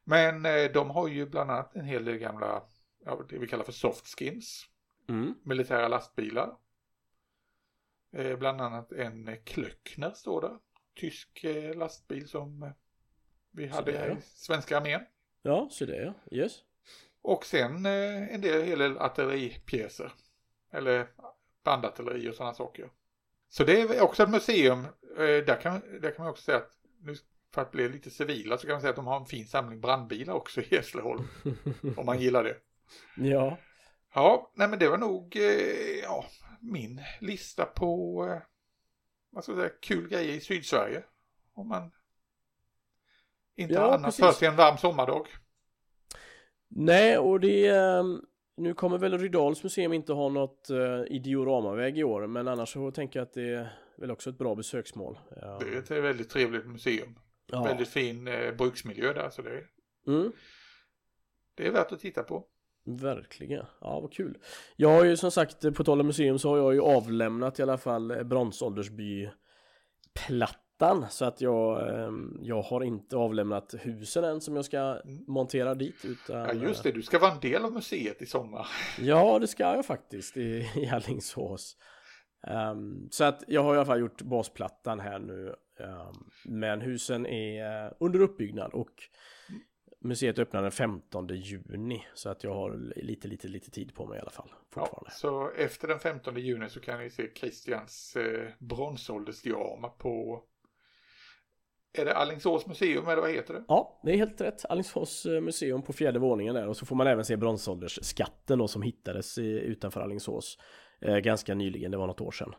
Men 0.03 0.45
eh, 0.45 0.71
de 0.73 0.89
har 0.89 1.07
ju 1.07 1.25
bland 1.25 1.51
annat 1.51 1.75
en 1.75 1.85
hel 1.85 2.05
del 2.05 2.17
gamla, 2.17 2.63
ja, 3.05 3.21
det 3.29 3.37
vi 3.37 3.47
kallar 3.47 3.63
för 3.63 3.71
softskins. 3.71 4.65
Mm. 5.09 5.33
militära 5.43 5.87
lastbilar. 5.87 6.57
Eh, 8.13 8.37
bland 8.37 8.61
annat 8.61 8.91
en 8.91 9.37
Klöckner 9.45 10.11
står 10.11 10.41
det. 10.41 10.59
Tysk 10.95 11.43
eh, 11.43 11.77
lastbil 11.77 12.27
som 12.27 12.63
eh, 12.63 12.69
vi 13.51 13.67
hade 13.67 13.91
där, 13.91 13.99
här 13.99 14.07
ja. 14.07 14.17
i 14.17 14.21
svenska 14.21 14.77
armén. 14.77 15.01
Ja, 15.41 15.67
så 15.71 15.85
det 15.85 16.03
ja. 16.03 16.13
Yes. 16.37 16.51
Och 17.21 17.45
sen 17.45 17.85
eh, 17.85 18.33
en 18.33 18.41
del, 18.41 18.63
hel 18.63 18.79
del 18.79 18.97
artilleripjäser. 18.97 20.13
Eller 20.71 21.07
bandartilleri 21.63 22.29
och 22.29 22.35
sådana 22.35 22.53
saker. 22.53 22.89
Så 23.49 23.63
det 23.63 23.81
är 23.81 24.01
också 24.01 24.23
ett 24.23 24.29
museum. 24.29 24.87
Där, 25.17 25.61
kan, 25.61 25.81
där 26.01 26.11
kan 26.11 26.23
man 26.23 26.31
också 26.31 26.43
säga 26.43 26.57
att, 26.57 26.71
nu 27.01 27.15
för 27.53 27.61
att 27.61 27.71
bli 27.71 27.89
lite 27.89 28.09
civila 28.09 28.57
så 28.57 28.67
kan 28.67 28.73
man 28.73 28.81
säga 28.81 28.89
att 28.89 28.95
de 28.95 29.07
har 29.07 29.19
en 29.19 29.25
fin 29.25 29.47
samling 29.47 29.81
brandbilar 29.81 30.33
också 30.33 30.61
i 30.61 30.67
Hässleholm. 30.71 31.23
om 31.97 32.05
man 32.05 32.19
gillar 32.19 32.43
det. 32.43 32.57
Ja, 33.17 33.57
Ja, 34.15 34.51
nej 34.53 34.67
men 34.67 34.79
det 34.79 34.89
var 34.89 34.97
nog 34.97 35.35
ja, 36.03 36.25
min 36.59 37.01
lista 37.19 37.65
på 37.65 38.41
vad 39.35 39.43
ska 39.43 39.53
jag 39.53 39.59
säga, 39.59 39.73
kul 39.79 40.07
grejer 40.09 40.33
i 40.33 40.39
Sydsverige. 40.39 41.03
Om 41.53 41.67
man 41.67 41.91
inte 43.55 43.73
Ja, 43.73 43.81
har 43.81 43.93
annat 43.93 44.15
för 44.15 44.31
sig 44.31 44.47
en 44.47 44.55
varm 44.55 44.77
sommardag. 44.77 45.27
Nej, 46.67 47.17
och 47.17 47.39
det 47.39 47.67
ehm, 47.67 48.21
Nu 48.57 48.73
kommer 48.73 48.97
väl 48.97 49.17
Rydals 49.17 49.63
museum 49.63 49.93
inte 49.93 50.13
ha 50.13 50.29
något 50.29 50.67
uh, 50.71 51.03
i 51.07 51.19
dioramaväg 51.19 51.97
i 51.97 52.03
år, 52.03 52.27
men 52.27 52.47
annars 52.47 52.73
så 52.73 52.91
tänker 52.91 53.19
jag 53.19 53.25
att 53.25 53.33
det 53.33 53.49
är 53.53 53.69
väl 53.97 54.11
också 54.11 54.29
ett 54.29 54.37
bra 54.37 54.55
besöksmål. 54.55 55.19
Ja. 55.41 55.59
Det 55.61 55.75
är 55.75 55.79
ett 55.79 55.91
väldigt 55.91 56.29
trevligt 56.29 56.65
museum. 56.65 57.19
Ja. 57.51 57.63
Väldigt 57.63 57.89
fin 57.89 58.27
eh, 58.27 58.51
bruksmiljö 58.55 59.13
där 59.13 59.29
så 59.29 59.41
det, 59.41 59.63
Mm. 60.07 60.31
det 61.55 61.67
är 61.67 61.71
värt 61.71 61.91
att 61.91 61.99
titta 61.99 62.23
på. 62.23 62.47
Verkligen, 62.85 63.65
ja 63.81 63.99
vad 63.99 64.13
kul. 64.13 64.37
Jag 64.75 64.89
har 64.89 65.05
ju 65.05 65.17
som 65.17 65.31
sagt, 65.31 65.75
på 65.75 65.83
tal 65.83 65.99
om 65.99 66.07
museum 66.07 66.39
så 66.39 66.49
har 66.49 66.57
jag 66.57 66.73
ju 66.73 66.81
avlämnat 66.81 67.59
i 67.59 67.63
alla 67.63 67.77
fall 67.77 68.11
eh, 68.11 68.23
bronsåldersby 68.23 69.29
plattan 70.27 71.05
så 71.09 71.25
att 71.25 71.41
jag, 71.41 71.89
ehm, 71.89 72.39
jag 72.41 72.61
har 72.61 72.83
inte 72.83 73.17
avlämnat 73.17 73.75
husen 73.79 74.23
än 74.23 74.41
som 74.41 74.55
jag 74.55 74.65
ska 74.65 75.01
montera 75.27 75.75
dit 75.75 76.05
utan 76.05 76.37
Ja 76.37 76.53
just 76.53 76.83
det, 76.83 76.91
du 76.91 77.01
ska 77.01 77.19
vara 77.19 77.31
en 77.31 77.39
del 77.39 77.65
av 77.65 77.73
museet 77.73 78.21
i 78.21 78.25
sommar. 78.25 78.67
Ja, 78.99 79.39
det 79.39 79.47
ska 79.47 79.63
jag 79.63 79.85
faktiskt 79.85 80.37
i, 80.37 80.69
i 80.75 80.87
Alingsås. 80.87 81.77
Ehm, 82.47 83.07
så 83.11 83.23
att 83.23 83.43
jag 83.47 83.63
har 83.63 83.73
i 83.73 83.77
alla 83.77 83.85
fall 83.85 83.99
gjort 83.99 84.21
basplattan 84.21 84.99
här 84.99 85.19
nu. 85.19 85.55
Um, 85.79 86.29
men 86.45 86.81
husen 86.81 87.25
är 87.25 87.85
eh, 87.85 87.91
under 87.99 88.19
uppbyggnad 88.19 88.73
och 88.73 88.93
museet 90.07 90.39
öppnar 90.39 90.61
den 90.61 90.71
15 90.71 91.27
juni. 91.27 92.05
Så 92.13 92.29
att 92.29 92.43
jag 92.43 92.53
har 92.53 92.93
lite, 92.95 93.27
lite, 93.27 93.47
lite 93.47 93.71
tid 93.71 93.95
på 93.95 94.05
mig 94.05 94.17
i 94.17 94.21
alla 94.21 94.29
fall. 94.31 94.51
Ja, 94.75 95.03
så 95.11 95.49
efter 95.57 95.87
den 95.87 95.99
15 95.99 96.37
juni 96.37 96.69
så 96.69 96.79
kan 96.79 96.99
ni 96.99 97.09
se 97.09 97.29
Christians 97.35 98.15
eh, 98.15 98.47
bronsåldersdiorama 98.59 99.89
på 99.89 100.43
är 101.97 102.05
det 102.05 102.15
Alingsås 102.15 102.67
museum 102.67 103.07
eller 103.07 103.21
vad 103.21 103.31
heter 103.31 103.53
det? 103.53 103.63
Ja, 103.67 103.99
det 104.03 104.11
är 104.11 104.17
helt 104.17 104.41
rätt. 104.41 104.65
Alingsås 104.69 105.25
eh, 105.25 105.41
museum 105.41 105.81
på 105.81 105.93
fjärde 105.93 106.19
våningen 106.19 106.55
där 106.55 106.67
och 106.67 106.77
så 106.77 106.85
får 106.85 106.95
man 106.95 107.07
även 107.07 107.25
se 107.25 107.35
bronsåldersskatten 107.37 108.59
då 108.59 108.67
som 108.67 108.81
hittades 108.81 109.37
i, 109.37 109.47
utanför 109.51 110.01
Alingsås 110.01 110.57
eh, 111.01 111.17
ganska 111.17 111.55
nyligen, 111.55 111.91
det 111.91 111.97
var 111.97 112.07
något 112.07 112.21
år 112.21 112.31
sedan. 112.31 112.55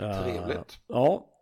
Eh, 0.00 0.22
Trevligt. 0.24 0.80
ja, 0.86 1.26
det- 1.28 1.33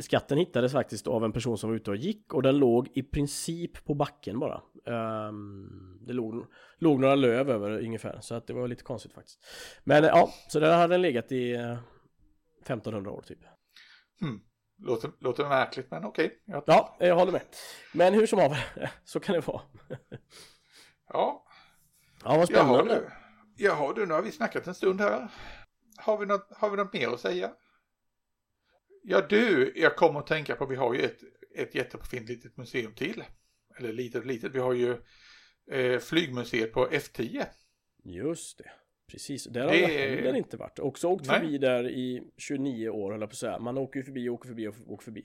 skatten 0.00 0.38
hittades 0.38 0.72
faktiskt 0.72 1.06
av 1.06 1.24
en 1.24 1.32
person 1.32 1.58
som 1.58 1.70
var 1.70 1.76
ute 1.76 1.90
och 1.90 1.96
gick 1.96 2.34
och 2.34 2.42
den 2.42 2.58
låg 2.58 2.88
i 2.94 3.02
princip 3.02 3.84
på 3.84 3.94
backen 3.94 4.38
bara. 4.40 4.62
Ehm, 4.86 5.98
det 6.06 6.12
låg, 6.12 6.46
låg 6.78 7.00
några 7.00 7.14
löv 7.14 7.50
över 7.50 7.70
ungefär 7.84 8.18
så 8.20 8.34
att 8.34 8.46
det 8.46 8.52
var 8.52 8.68
lite 8.68 8.84
konstigt 8.84 9.12
faktiskt. 9.12 9.38
Men 9.84 10.04
eh, 10.04 10.10
ja, 10.10 10.30
så 10.48 10.60
där 10.60 10.76
hade 10.76 10.94
den 10.94 11.02
legat 11.02 11.32
i 11.32 11.52
eh, 11.54 11.78
1500 12.62 13.10
år 13.10 13.22
typ. 13.22 13.38
Hmm. 14.20 14.40
Låter, 14.82 15.10
låter 15.20 15.48
märkligt 15.48 15.90
men 15.90 16.04
okej. 16.04 16.42
Jag- 16.44 16.64
Ja, 16.66 16.96
jag 17.00 17.14
håller 17.16 17.32
med. 17.32 17.42
Men 17.94 18.14
hur 18.14 18.26
som 18.26 18.38
haver, 18.38 18.64
så 19.04 19.20
kan 19.20 19.34
det 19.34 19.46
vara. 19.46 19.62
ja. 21.12 21.44
Ja, 22.24 22.28
vad 22.28 22.36
Jaha 22.36 22.46
spännande. 22.46 22.94
du. 22.94 23.10
Jaha 23.64 23.92
du, 23.92 24.06
nu 24.06 24.14
har 24.14 24.22
vi 24.22 24.32
snackat 24.32 24.66
en 24.66 24.74
stund 24.74 25.00
här. 25.00 25.28
Har 25.96 26.18
vi 26.18 26.26
något, 26.26 26.48
har 26.56 26.70
vi 26.70 26.76
något 26.76 26.92
mer 26.92 27.08
att 27.08 27.20
säga? 27.20 27.50
Ja 29.02 29.20
du, 29.28 29.72
jag 29.76 29.96
kommer 29.96 30.20
att 30.20 30.26
tänka 30.26 30.56
på, 30.56 30.66
vi 30.66 30.76
har 30.76 30.94
ju 30.94 31.00
ett, 31.00 31.18
ett 31.54 31.74
jättefint 31.74 32.28
litet 32.28 32.56
museum 32.56 32.92
till. 32.94 33.24
Eller 33.78 33.92
litet 33.92 34.26
litet, 34.26 34.54
vi 34.54 34.58
har 34.58 34.72
ju 34.72 34.96
eh, 35.70 35.98
flygmuseet 35.98 36.72
på 36.72 36.86
F10. 36.86 37.46
Just 38.04 38.58
det. 38.58 38.70
Precis, 39.10 39.44
där 39.44 39.60
har 39.60 39.68
Det 39.70 39.78
jag 39.78 39.88
heller 39.88 40.34
inte 40.34 40.56
varit. 40.56 40.78
Också 40.78 41.08
åkt 41.08 41.26
Nej. 41.26 41.40
förbi 41.40 41.58
där 41.58 41.88
i 41.90 42.22
29 42.36 42.88
år 42.88 43.10
höll 43.12 43.20
jag 43.20 43.30
på 43.30 43.34
att 43.34 43.38
säga. 43.38 43.58
Man 43.58 43.78
åker 43.78 44.00
ju 44.00 44.04
förbi, 44.04 44.28
åker 44.28 44.48
förbi 44.48 44.68
och 44.68 44.74
åker 44.86 45.04
förbi. 45.04 45.22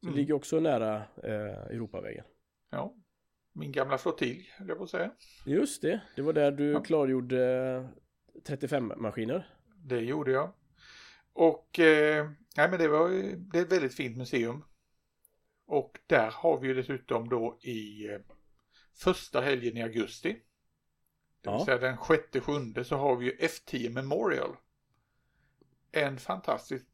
Så 0.00 0.06
Mm. 0.06 0.14
det 0.14 0.20
ligger 0.20 0.34
också 0.34 0.60
nära 0.60 0.96
eh, 1.22 1.74
Europavägen. 1.74 2.24
Ja, 2.70 2.94
min 3.54 3.72
gamla 3.72 3.98
flottilj, 3.98 4.48
höll 4.58 4.68
jag 4.68 4.78
på 4.78 4.84
att 4.84 4.90
säga. 4.90 5.10
Just 5.46 5.82
det, 5.82 6.00
det 6.16 6.22
var 6.22 6.32
där 6.32 6.50
du 6.52 6.70
Ja. 6.72 6.80
klargjorde 6.82 7.44
eh, 8.34 8.42
35 8.46 8.92
maskiner. 8.96 9.48
Det 9.84 10.00
gjorde 10.00 10.30
jag. 10.30 10.52
Och 11.32 11.78
eh, 11.78 12.30
nej 12.58 12.70
men 12.70 12.78
det 12.78 12.88
var 12.88 13.08
det 13.52 13.58
är 13.58 13.62
ett 13.62 13.72
väldigt 13.72 13.94
fint 13.94 14.16
museum. 14.16 14.64
Och 15.66 15.98
där 16.06 16.30
har 16.30 16.60
vi 16.60 16.68
ju 16.68 16.74
dessutom 16.74 17.28
då 17.28 17.58
i 17.62 18.08
eh, 18.08 18.18
första 18.94 19.40
helgen 19.40 19.76
i 19.76 19.82
augusti. 19.82 20.28
Det 20.28 21.50
vill 21.50 21.58
Ja. 21.58 21.64
säga 21.64 21.78
den 21.78 21.96
sjätte, 21.96 22.40
sjunde 22.40 22.84
så 22.84 22.96
har 22.96 23.16
vi 23.16 23.24
ju 23.26 23.36
F10 23.36 23.90
Memorial. 23.94 24.56
En 25.92 26.18
fantastisk 26.18 26.86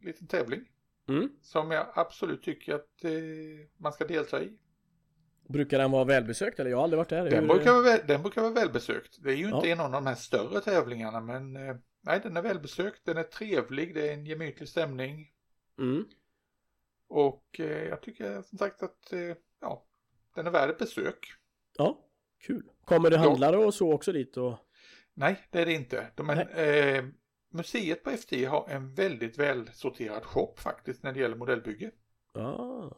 liten 0.00 0.26
tävling. 0.26 0.60
Mm. 1.08 1.28
Som 1.42 1.70
jag 1.70 1.86
absolut 1.94 2.42
tycker 2.42 2.74
att 2.74 3.04
eh, 3.04 3.10
man 3.76 3.92
ska 3.92 4.04
delta 4.06 4.42
i. 4.42 4.58
Brukar 5.48 5.78
den 5.78 5.90
vara 5.90 6.04
välbesökt 6.04 6.60
eller? 6.60 6.70
Jag 6.70 6.76
har 6.76 6.84
aldrig 6.84 6.98
varit 6.98 7.08
där. 7.08 7.24
Den 7.30 7.40
Hur- 7.48 7.54
brukar, 7.54 7.72
vara, 7.72 7.82
väl- 7.82 8.06
den 8.06 8.22
brukar 8.22 8.42
vara 8.42 8.52
välbesökt. 8.52 9.16
Det 9.22 9.30
är 9.30 9.36
ju 9.36 9.44
inte 9.44 9.68
Ja. 9.68 9.72
en 9.72 9.80
av 9.80 9.90
de 9.92 10.06
här 10.06 10.14
större 10.14 10.60
tävlingarna 10.60 11.20
men 11.20 11.56
eh, 11.68 11.76
nej 12.02 12.20
den 12.20 12.36
är 12.36 12.42
välbesökt, 12.42 13.04
den 13.04 13.16
är 13.16 13.22
trevlig, 13.22 13.94
det 13.94 14.08
är 14.08 14.14
en 14.14 14.26
gemytlig 14.26 14.68
stämning. 14.68 15.32
Mm. 15.78 16.04
Och 17.08 17.60
eh, 17.60 17.88
jag 17.88 18.02
tycker 18.02 18.42
som 18.42 18.58
sagt 18.58 18.82
att 18.82 19.12
eh, 19.12 19.36
ja, 19.60 19.86
den 20.34 20.46
är 20.46 20.50
värd 20.50 20.70
ett 20.70 20.78
besök. 20.78 21.34
Ja, 21.76 21.98
kul. 22.40 22.70
Kommer 22.84 23.10
det 23.10 23.16
Ja. 23.16 23.22
handlare 23.22 23.56
och 23.56 23.74
så 23.74 23.92
också 23.92 24.12
dit 24.12 24.36
och... 24.36 24.58
Nej, 25.14 25.46
det 25.50 25.60
är 25.60 25.66
det 25.66 25.72
inte. 25.72 26.10
De 26.14 26.30
är, 26.30 26.58
eh, 26.96 27.04
museet 27.50 28.04
på 28.04 28.10
FT 28.10 28.44
har 28.44 28.68
en 28.68 28.94
väldigt 28.94 29.38
välsorterad 29.38 30.24
shop 30.24 30.54
faktiskt 30.56 31.02
när 31.02 31.12
det 31.12 31.20
gäller 31.20 31.36
modellbygge. 31.36 31.90
Ah, 32.34 32.90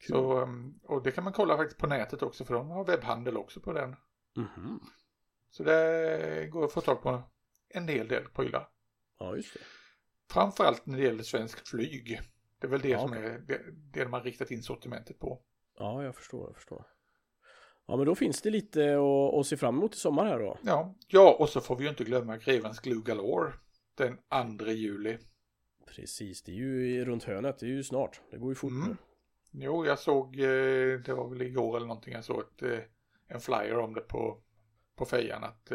kul. 0.00 0.08
Så, 0.08 0.40
um, 0.40 0.80
och 0.82 1.02
det 1.02 1.10
kan 1.10 1.24
man 1.24 1.32
kolla 1.32 1.56
faktiskt 1.56 1.80
på 1.80 1.86
nätet 1.86 2.22
också 2.22 2.44
för 2.44 2.54
de 2.54 2.68
har 2.68 2.84
webbhandel 2.84 3.36
också 3.36 3.60
på 3.60 3.72
den. 3.72 3.96
Mhm. 4.36 4.80
Så 5.50 5.62
det 5.62 6.48
går 6.50 6.64
att 6.64 6.72
få 6.72 6.80
tag 6.80 7.02
på 7.02 7.22
en 7.68 7.88
hel 7.88 8.08
del 8.08 8.24
prylar. 8.24 8.68
Ja, 9.18 9.36
just 9.36 9.54
det. 9.54 9.60
Framförallt 10.30 10.86
när 10.86 10.98
det 10.98 11.04
gäller 11.04 11.22
svenskt 11.22 11.68
flyg. 11.68 12.20
Det 12.60 12.66
är 12.66 12.70
väl 12.70 12.80
det 12.80 12.88
Ja, 12.88 13.00
som 13.00 13.12
är 13.12 13.22
det, 13.46 13.60
det 13.92 14.04
de 14.04 14.12
har 14.12 14.20
riktat 14.20 14.50
in 14.50 14.62
sortimentet 14.62 15.18
på. 15.18 15.40
Ja, 15.78 16.04
jag 16.04 16.14
förstår, 16.14 16.46
jag 16.48 16.54
förstår. 16.56 16.86
Ja, 17.86 17.96
men 17.96 18.06
då 18.06 18.14
finns 18.14 18.42
det 18.42 18.50
lite 18.50 18.94
att, 18.98 19.34
att 19.34 19.46
se 19.46 19.56
fram 19.56 19.76
emot 19.76 19.94
i 19.94 19.98
sommar 19.98 20.26
här 20.26 20.38
då. 20.38 20.58
Ja, 20.62 20.94
ja, 21.08 21.36
och 21.38 21.48
så 21.48 21.60
får 21.60 21.76
vi 21.76 21.84
ju 21.84 21.90
inte 21.90 22.04
glömma 22.04 22.36
Grevens 22.36 22.80
Glue 22.80 23.02
Galore 23.04 23.52
den 23.94 24.18
2 24.58 24.66
juli. 24.66 25.18
Precis, 25.86 26.42
det 26.42 26.52
är 26.52 26.56
ju 26.56 27.04
runt 27.04 27.24
hörnet, 27.24 27.58
det 27.58 27.66
är 27.66 27.70
ju 27.70 27.82
snart. 27.84 28.20
Det 28.30 28.38
går 28.38 28.50
ju 28.50 28.54
fort 28.54 28.70
Mm. 28.70 28.88
nu. 28.88 28.96
Jo, 29.64 29.86
jag 29.86 29.98
såg, 29.98 30.40
eh, 30.40 31.00
det 31.00 31.14
var 31.14 31.28
väl 31.28 31.42
igår 31.42 31.76
eller 31.76 31.86
någonting, 31.86 32.14
jag 32.14 32.24
såg 32.24 32.40
ett, 32.40 32.62
eh, 32.62 32.78
en 33.26 33.40
flyer 33.40 33.78
om 33.78 33.94
det 33.94 34.00
på, 34.00 34.42
på 34.96 35.04
fejan 35.04 35.44
att 35.44 35.72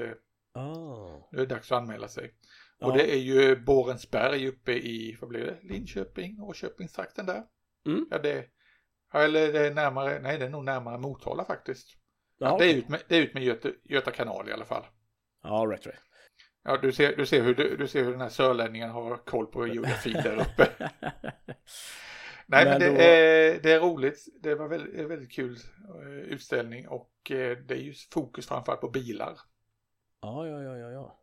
Ah. 0.54 1.30
nu 1.32 1.38
är 1.38 1.46
det 1.46 1.56
dags 1.56 1.72
att 1.72 1.78
anmäla 1.78 2.08
sig. 2.08 2.34
Ja. 2.80 2.88
Och 2.88 2.98
det 2.98 3.14
är 3.14 3.20
ju 3.20 3.56
Borensberg 3.56 4.48
uppe 4.48 4.72
i, 4.72 5.18
vad 5.22 5.30
blir 5.30 5.46
det, 5.46 5.74
Linköping 5.74 6.40
och 6.42 6.56
Köpingstrakten 6.56 7.26
där. 7.26 7.44
Mm. 7.86 8.08
Ja, 8.12 8.20
det, 8.20 8.46
eller 9.14 9.54
det 9.54 9.68
är 9.68 9.74
närmare, 9.74 10.20
nej 10.20 10.38
det 10.38 10.46
är 10.46 10.50
nog 10.50 10.64
närmare 10.64 10.98
Motala 10.98 11.46
faktiskt. 11.46 11.88
Ja, 11.88 12.04
Ja, 12.44 12.58
det, 12.58 12.66
är 12.66 12.76
ut 12.76 12.90
med, 12.90 13.02
det 13.08 13.16
är 13.18 13.22
ut 13.22 13.34
med 13.34 13.44
Göta, 13.44 13.70
Göta 13.84 14.12
kanal 14.12 14.50
i 14.50 14.52
alla 14.52 14.66
fall. 14.66 14.84
Ja, 15.44 15.68
rätt, 15.72 15.88
rätt. 15.88 16.00
Ja, 16.64 16.78
du 16.82 16.92
ser, 16.92 17.16
du 17.16 17.26
ser, 17.26 17.44
hur, 17.44 17.56
du, 17.56 17.78
du 17.78 17.88
ser 17.88 18.04
hur 18.04 18.12
den 18.12 18.22
här 18.22 18.30
sörlänningen 18.30 18.90
har 18.90 19.18
koll 19.18 19.46
på 19.46 19.68
geografi 19.68 20.12
där 20.12 20.36
uppe. 20.36 20.70
Nej, 22.48 22.66
men, 22.66 22.66
men 22.66 22.80
det, 22.80 22.90
då... 22.90 22.96
är, 22.96 23.60
det 23.64 23.72
är 23.72 23.80
roligt. 23.80 24.26
Det 24.42 24.56
var 24.56 24.68
väldigt, 24.68 25.10
väldigt 25.10 25.32
kul 25.32 25.58
eh, 26.02 26.34
utställning 26.34 26.88
och 26.88 27.32
eh, 27.32 27.58
det 27.58 27.74
är 27.74 27.82
ju 27.82 27.94
fokus 28.12 28.48
framförallt 28.48 28.82
på 28.82 28.90
bilar. 28.90 29.40
Ja, 30.24 30.48
ja, 30.48 30.62
ja, 30.62 30.78
ja, 30.78 30.92
ja. 30.92 31.20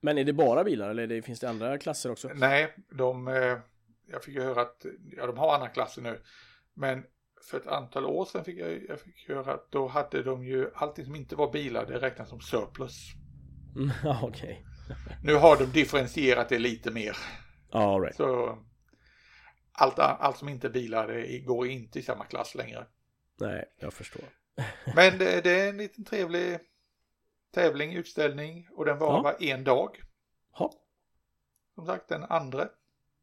Men 0.00 0.18
är 0.18 0.24
det 0.24 0.32
bara 0.32 0.64
bilar 0.64 0.90
eller 0.90 1.06
det, 1.06 1.22
finns 1.22 1.40
det 1.40 1.48
andra 1.48 1.78
klasser 1.78 2.10
också? 2.10 2.30
Nej, 2.34 2.74
de, 2.90 3.28
eh, 3.28 3.58
jag 4.06 4.24
fick 4.24 4.34
ju 4.34 4.42
höra 4.42 4.60
att 4.60 4.86
ja, 5.16 5.26
de 5.26 5.38
har 5.38 5.54
andra 5.54 5.68
klasser 5.68 6.02
nu. 6.02 6.20
Men 6.74 7.04
för 7.50 7.58
ett 7.58 7.66
antal 7.66 8.04
år 8.04 8.24
sedan 8.24 8.44
fick 8.44 8.58
jag, 8.58 8.82
jag 8.88 9.00
fick 9.00 9.28
höra 9.28 9.54
att 9.54 9.70
då 9.70 9.86
hade 9.86 10.22
de 10.22 10.44
ju 10.44 10.70
allting 10.74 11.04
som 11.04 11.16
inte 11.16 11.36
var 11.36 11.52
bilar, 11.52 11.86
det 11.86 11.98
räknas 11.98 12.28
som 12.28 12.40
surplus. 12.40 13.12
Mm, 13.76 13.90
ja, 14.04 14.20
okej. 14.22 14.64
Okay. 14.84 15.16
nu 15.22 15.34
har 15.34 15.56
de 15.56 15.64
differentierat 15.64 16.48
det 16.48 16.58
lite 16.58 16.90
mer. 16.90 17.16
All 17.70 18.02
right. 18.02 18.16
Så 18.16 18.58
allt, 19.72 19.98
allt 19.98 20.36
som 20.36 20.48
inte 20.48 20.66
är 20.66 20.70
bilar 20.70 21.08
det 21.08 21.38
går 21.38 21.66
inte 21.66 21.98
i 21.98 22.02
samma 22.02 22.24
klass 22.24 22.54
längre. 22.54 22.86
Nej, 23.40 23.64
jag 23.80 23.92
förstår. 23.92 24.24
Men 24.94 25.18
det, 25.18 25.40
det, 25.40 25.60
är 25.60 25.68
en 25.68 25.76
liten 25.76 26.04
trevlig 26.04 26.58
tävling, 27.50 27.94
utställning 27.94 28.68
och 28.72 28.84
den 28.84 28.98
var 28.98 29.36
ja. 29.38 29.46
en 29.46 29.64
dag. 29.64 30.02
Ja. 30.58 30.72
Som 31.74 31.86
sagt, 31.86 32.08
den 32.08 32.24
andra. 32.24 32.68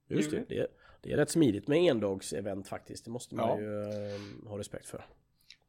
Just 0.07 0.31
det, 0.31 0.45
det 0.49 0.57
är, 0.57 0.67
det 1.01 1.11
är 1.11 1.17
rätt 1.17 1.29
smidigt 1.29 1.67
med 1.67 1.77
endagsevent 1.77 2.67
faktiskt. 2.67 3.05
Det 3.05 3.11
måste 3.11 3.35
man 3.35 3.49
ja. 3.49 3.59
ju 3.59 3.67
uh, 3.67 4.47
ha 4.47 4.59
respekt 4.59 4.87
för. 4.87 5.05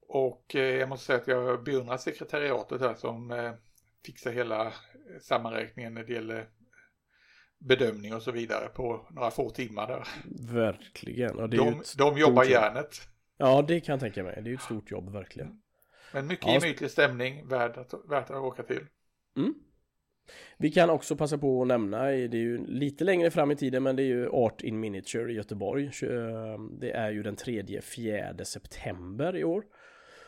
Och 0.08 0.54
uh, 0.54 0.60
jag 0.62 0.88
måste 0.88 1.06
säga 1.06 1.18
att 1.18 1.26
jag 1.26 1.64
beundrar 1.64 1.96
sekretariatet 1.96 2.80
här 2.80 2.94
som 2.94 3.30
uh, 3.30 3.52
fixar 4.06 4.32
hela 4.32 4.72
sammanräkningen 5.20 5.94
när 5.94 6.04
det 6.04 6.12
gäller 6.12 6.48
bedömning 7.58 8.14
och 8.14 8.22
så 8.22 8.32
vidare 8.32 8.68
på 8.68 9.06
några 9.10 9.30
få 9.30 9.50
timmar 9.50 9.86
där. 9.86 10.08
Verkligen. 10.52 11.36
Det 11.36 11.56
de, 11.56 11.82
de 11.98 12.18
jobbar 12.18 12.44
järnet. 12.44 13.08
Ja, 13.36 13.62
det 13.62 13.80
kan 13.80 13.92
jag 13.92 14.00
tänka 14.00 14.22
mig. 14.22 14.34
Det 14.34 14.48
är 14.48 14.50
ju 14.50 14.54
ett 14.54 14.62
stort 14.62 14.90
jobb, 14.90 15.12
verkligen. 15.12 15.62
Men 16.16 16.26
mycket 16.26 16.46
ja. 16.46 16.52
gemytlig 16.52 16.90
stämning, 16.90 17.48
värt 17.48 17.76
att, 17.76 17.94
värt 18.08 18.30
att 18.30 18.36
åka 18.36 18.62
till. 18.62 18.80
Mm. 19.36 19.54
Vi 20.58 20.70
kan 20.70 20.90
också 20.90 21.16
passa 21.16 21.38
på 21.38 21.62
att 21.62 21.68
nämna, 21.68 22.02
det 22.04 22.10
är 22.10 22.34
ju 22.34 22.66
lite 22.66 23.04
längre 23.04 23.30
fram 23.30 23.50
i 23.50 23.56
tiden, 23.56 23.82
men 23.82 23.96
det 23.96 24.02
är 24.02 24.06
ju 24.06 24.28
Art 24.28 24.62
in 24.62 24.80
Miniature 24.80 25.32
i 25.32 25.34
Göteborg. 25.34 25.84
Eh, 25.84 26.60
det 26.80 26.90
är 26.90 27.10
ju 27.10 27.22
den 27.22 27.36
3-4 27.36 28.44
september 28.44 29.36
i 29.36 29.44
år. 29.44 29.64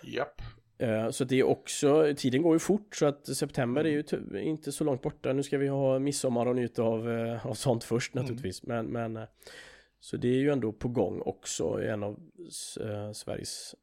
Japp. 0.03 0.43
Eh, 0.78 1.11
så 1.11 1.24
det 1.24 1.39
är 1.39 1.45
också, 1.45 2.14
tiden 2.16 2.43
går 2.43 2.55
ju 2.55 2.59
fort 2.59 2.97
så 2.97 3.07
att 3.07 3.36
september 3.36 3.84
är 3.84 3.91
ju 3.91 4.05
inte 4.43 4.72
så 4.72 4.84
långt 4.84 5.03
borta. 5.03 5.32
Nu 5.32 5.43
ska 5.43 5.59
vi 5.59 5.68
ha 5.68 5.99
midsommar 5.99 6.47
och 6.47 6.57
njuta 6.57 6.82
av, 6.82 7.11
eh, 7.11 7.47
av 7.47 7.55
sånt 7.55 7.84
först 7.84 8.14
mm. 8.14 8.22
naturligtvis. 8.22 8.64
Mm. 8.64 8.86
Men, 8.86 9.12
men 9.12 9.26
så 10.01 10.16
det 10.16 10.28
är 10.28 10.39
ju 10.39 10.51
ändå 10.51 10.72
på 10.72 10.89
gång 10.89 11.20
också 11.20 11.82
en 11.82 12.03
av 12.03 12.18
Sveriges 13.12 13.74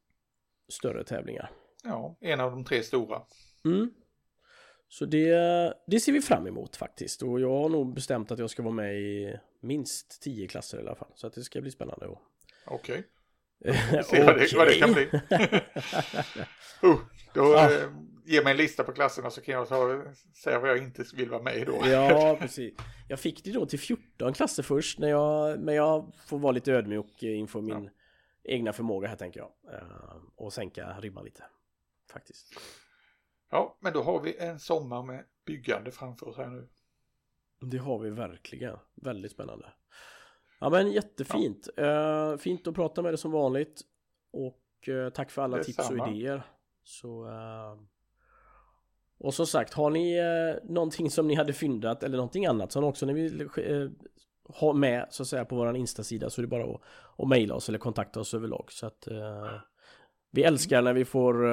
större 0.68 1.04
tävlingar. 1.04 1.50
Ja, 1.86 2.16
en 2.20 2.40
av 2.40 2.50
de 2.50 2.64
tre 2.64 2.82
stora. 2.82 3.22
Mm. 3.64 3.90
Så 4.88 5.04
det, 5.04 5.30
det 5.86 6.00
ser 6.00 6.12
vi 6.12 6.20
fram 6.20 6.46
emot 6.46 6.76
faktiskt. 6.76 7.22
Och 7.22 7.40
jag 7.40 7.62
har 7.62 7.68
nog 7.68 7.94
bestämt 7.94 8.30
att 8.30 8.38
jag 8.38 8.50
ska 8.50 8.62
vara 8.62 8.74
med 8.74 8.94
i 8.94 9.38
minst 9.60 10.22
tio 10.22 10.48
klasser 10.48 10.78
i 10.78 10.80
alla 10.80 10.94
fall. 10.94 11.12
Så 11.14 11.26
att 11.26 11.32
det 11.32 11.44
ska 11.44 11.60
bli 11.60 11.70
spännande. 11.70 12.06
Okej. 12.66 13.04
Okay. 13.60 14.02
Se 14.04 14.24
vad, 14.24 14.38
det, 14.38 14.56
vad 14.56 14.66
det 14.66 14.78
kan 14.78 14.92
bli. 14.92 15.04
uh, 16.84 16.98
då 17.34 17.54
ah. 17.54 17.72
eh, 17.72 17.88
ge 18.24 18.42
mig 18.42 18.50
en 18.50 18.56
lista 18.56 18.84
på 18.84 18.92
klasserna 18.92 19.30
så 19.30 19.40
kan 19.40 19.54
jag 19.54 19.68
ta, 19.68 20.02
säga 20.42 20.58
vad 20.58 20.70
jag 20.70 20.78
inte 20.78 21.04
vill 21.14 21.30
vara 21.30 21.42
med 21.42 21.56
i 21.56 21.64
då. 21.64 21.80
ja, 21.84 22.36
precis. 22.40 22.74
Jag 23.08 23.20
fick 23.20 23.44
det 23.44 23.52
då 23.52 23.66
till 23.66 23.78
14 23.78 24.32
klasser 24.32 24.62
först, 24.62 24.98
när 24.98 25.08
jag, 25.08 25.60
men 25.60 25.74
jag 25.74 26.12
får 26.26 26.38
vara 26.38 26.52
lite 26.52 26.72
ödmjuk 26.72 27.22
inför 27.22 27.60
min 27.60 27.84
ja. 27.84 27.90
egna 28.44 28.72
förmåga 28.72 29.08
här 29.08 29.16
tänker 29.16 29.40
jag. 29.40 29.50
Uh, 29.74 30.16
och 30.36 30.52
sänka 30.52 30.96
ribban 31.00 31.24
lite 31.24 31.44
faktiskt. 32.12 32.60
Ja, 33.50 33.78
men 33.80 33.92
då 33.92 34.02
har 34.02 34.20
vi 34.20 34.36
en 34.36 34.58
sommar 34.58 35.02
med 35.02 35.24
byggande 35.46 35.90
framför 35.90 36.28
oss 36.28 36.36
här 36.36 36.46
nu. 36.46 36.68
Det 37.60 37.78
har 37.78 37.98
vi 37.98 38.10
verkligen. 38.10 38.76
Väldigt 38.94 39.32
spännande. 39.32 39.72
Ja 40.60 40.70
men 40.70 40.92
jättefint. 40.92 41.68
Ja. 41.76 42.32
Uh, 42.32 42.38
fint 42.38 42.66
att 42.66 42.74
prata 42.74 43.02
med 43.02 43.12
dig 43.12 43.18
som 43.18 43.30
vanligt. 43.30 43.80
Och 44.32 44.88
uh, 44.88 45.08
tack 45.08 45.30
för 45.30 45.42
alla 45.42 45.62
tips 45.62 45.76
samma. 45.76 46.04
och 46.04 46.10
idéer. 46.10 46.42
Så, 46.82 47.24
uh, 47.24 47.80
och 49.18 49.34
som 49.34 49.46
sagt, 49.46 49.74
har 49.74 49.90
ni 49.90 50.20
uh, 50.20 50.56
någonting 50.64 51.10
som 51.10 51.28
ni 51.28 51.34
hade 51.34 51.52
fyndat 51.52 52.02
eller 52.02 52.16
någonting 52.16 52.46
annat 52.46 52.72
som 52.72 52.84
också 52.84 53.06
ni 53.06 53.12
vill 53.12 53.48
ha 54.48 54.72
med 54.72 55.06
så 55.10 55.22
att 55.22 55.28
säga 55.28 55.44
på 55.44 55.56
våran 55.56 55.76
Insta-sida 55.76 56.30
så 56.30 56.40
är 56.40 56.42
det 56.42 56.48
bara 56.48 56.64
att, 56.64 56.80
att 57.18 57.28
mejla 57.28 57.54
oss 57.54 57.68
eller 57.68 57.78
kontakta 57.78 58.20
oss 58.20 58.34
överlag. 58.34 58.72
Så 58.72 58.86
att 58.86 59.08
vi 60.30 60.42
älskar 60.42 60.82
när 60.82 60.92
vi 60.92 61.04
får 61.04 61.46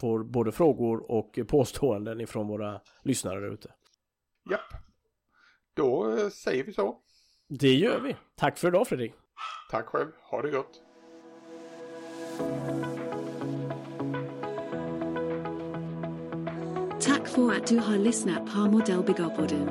får 0.00 0.24
både 0.24 0.52
frågor 0.52 1.10
och 1.10 1.38
påståenden 1.48 2.20
ifrån 2.20 2.48
våra 2.48 2.80
lyssnare 3.04 3.40
där 3.40 3.52
ute. 3.52 3.74
Japp. 4.50 4.82
Då 5.76 6.16
eh, 6.18 6.28
säger 6.28 6.64
vi 6.64 6.72
så. 6.72 6.96
Det 7.48 7.74
gör 7.74 8.00
vi. 8.00 8.16
Tack 8.36 8.58
för 8.58 8.68
idag 8.68 8.88
Fredrik. 8.88 9.12
Tack 9.70 9.86
själv. 9.86 10.08
Ha 10.30 10.42
det 10.42 10.50
gott. 10.50 10.82
Tack 17.00 17.28
för 17.28 17.52
att 17.52 17.66
du 17.66 17.78
har 17.78 17.96
lyssnat 17.96 18.54
på 18.54 18.58
Modellbyggarpodden. 18.58 19.66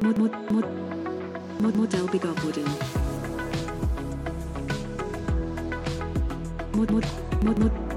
Mod, 0.00 0.18
mod, 0.18 0.52
mod. 0.52 0.81
Model 1.76 2.06
Bigopodden. 2.08 2.64
Mod, 6.74 6.90
mod, 6.90 7.04
mod, 7.42 7.58
mod. 7.58 7.91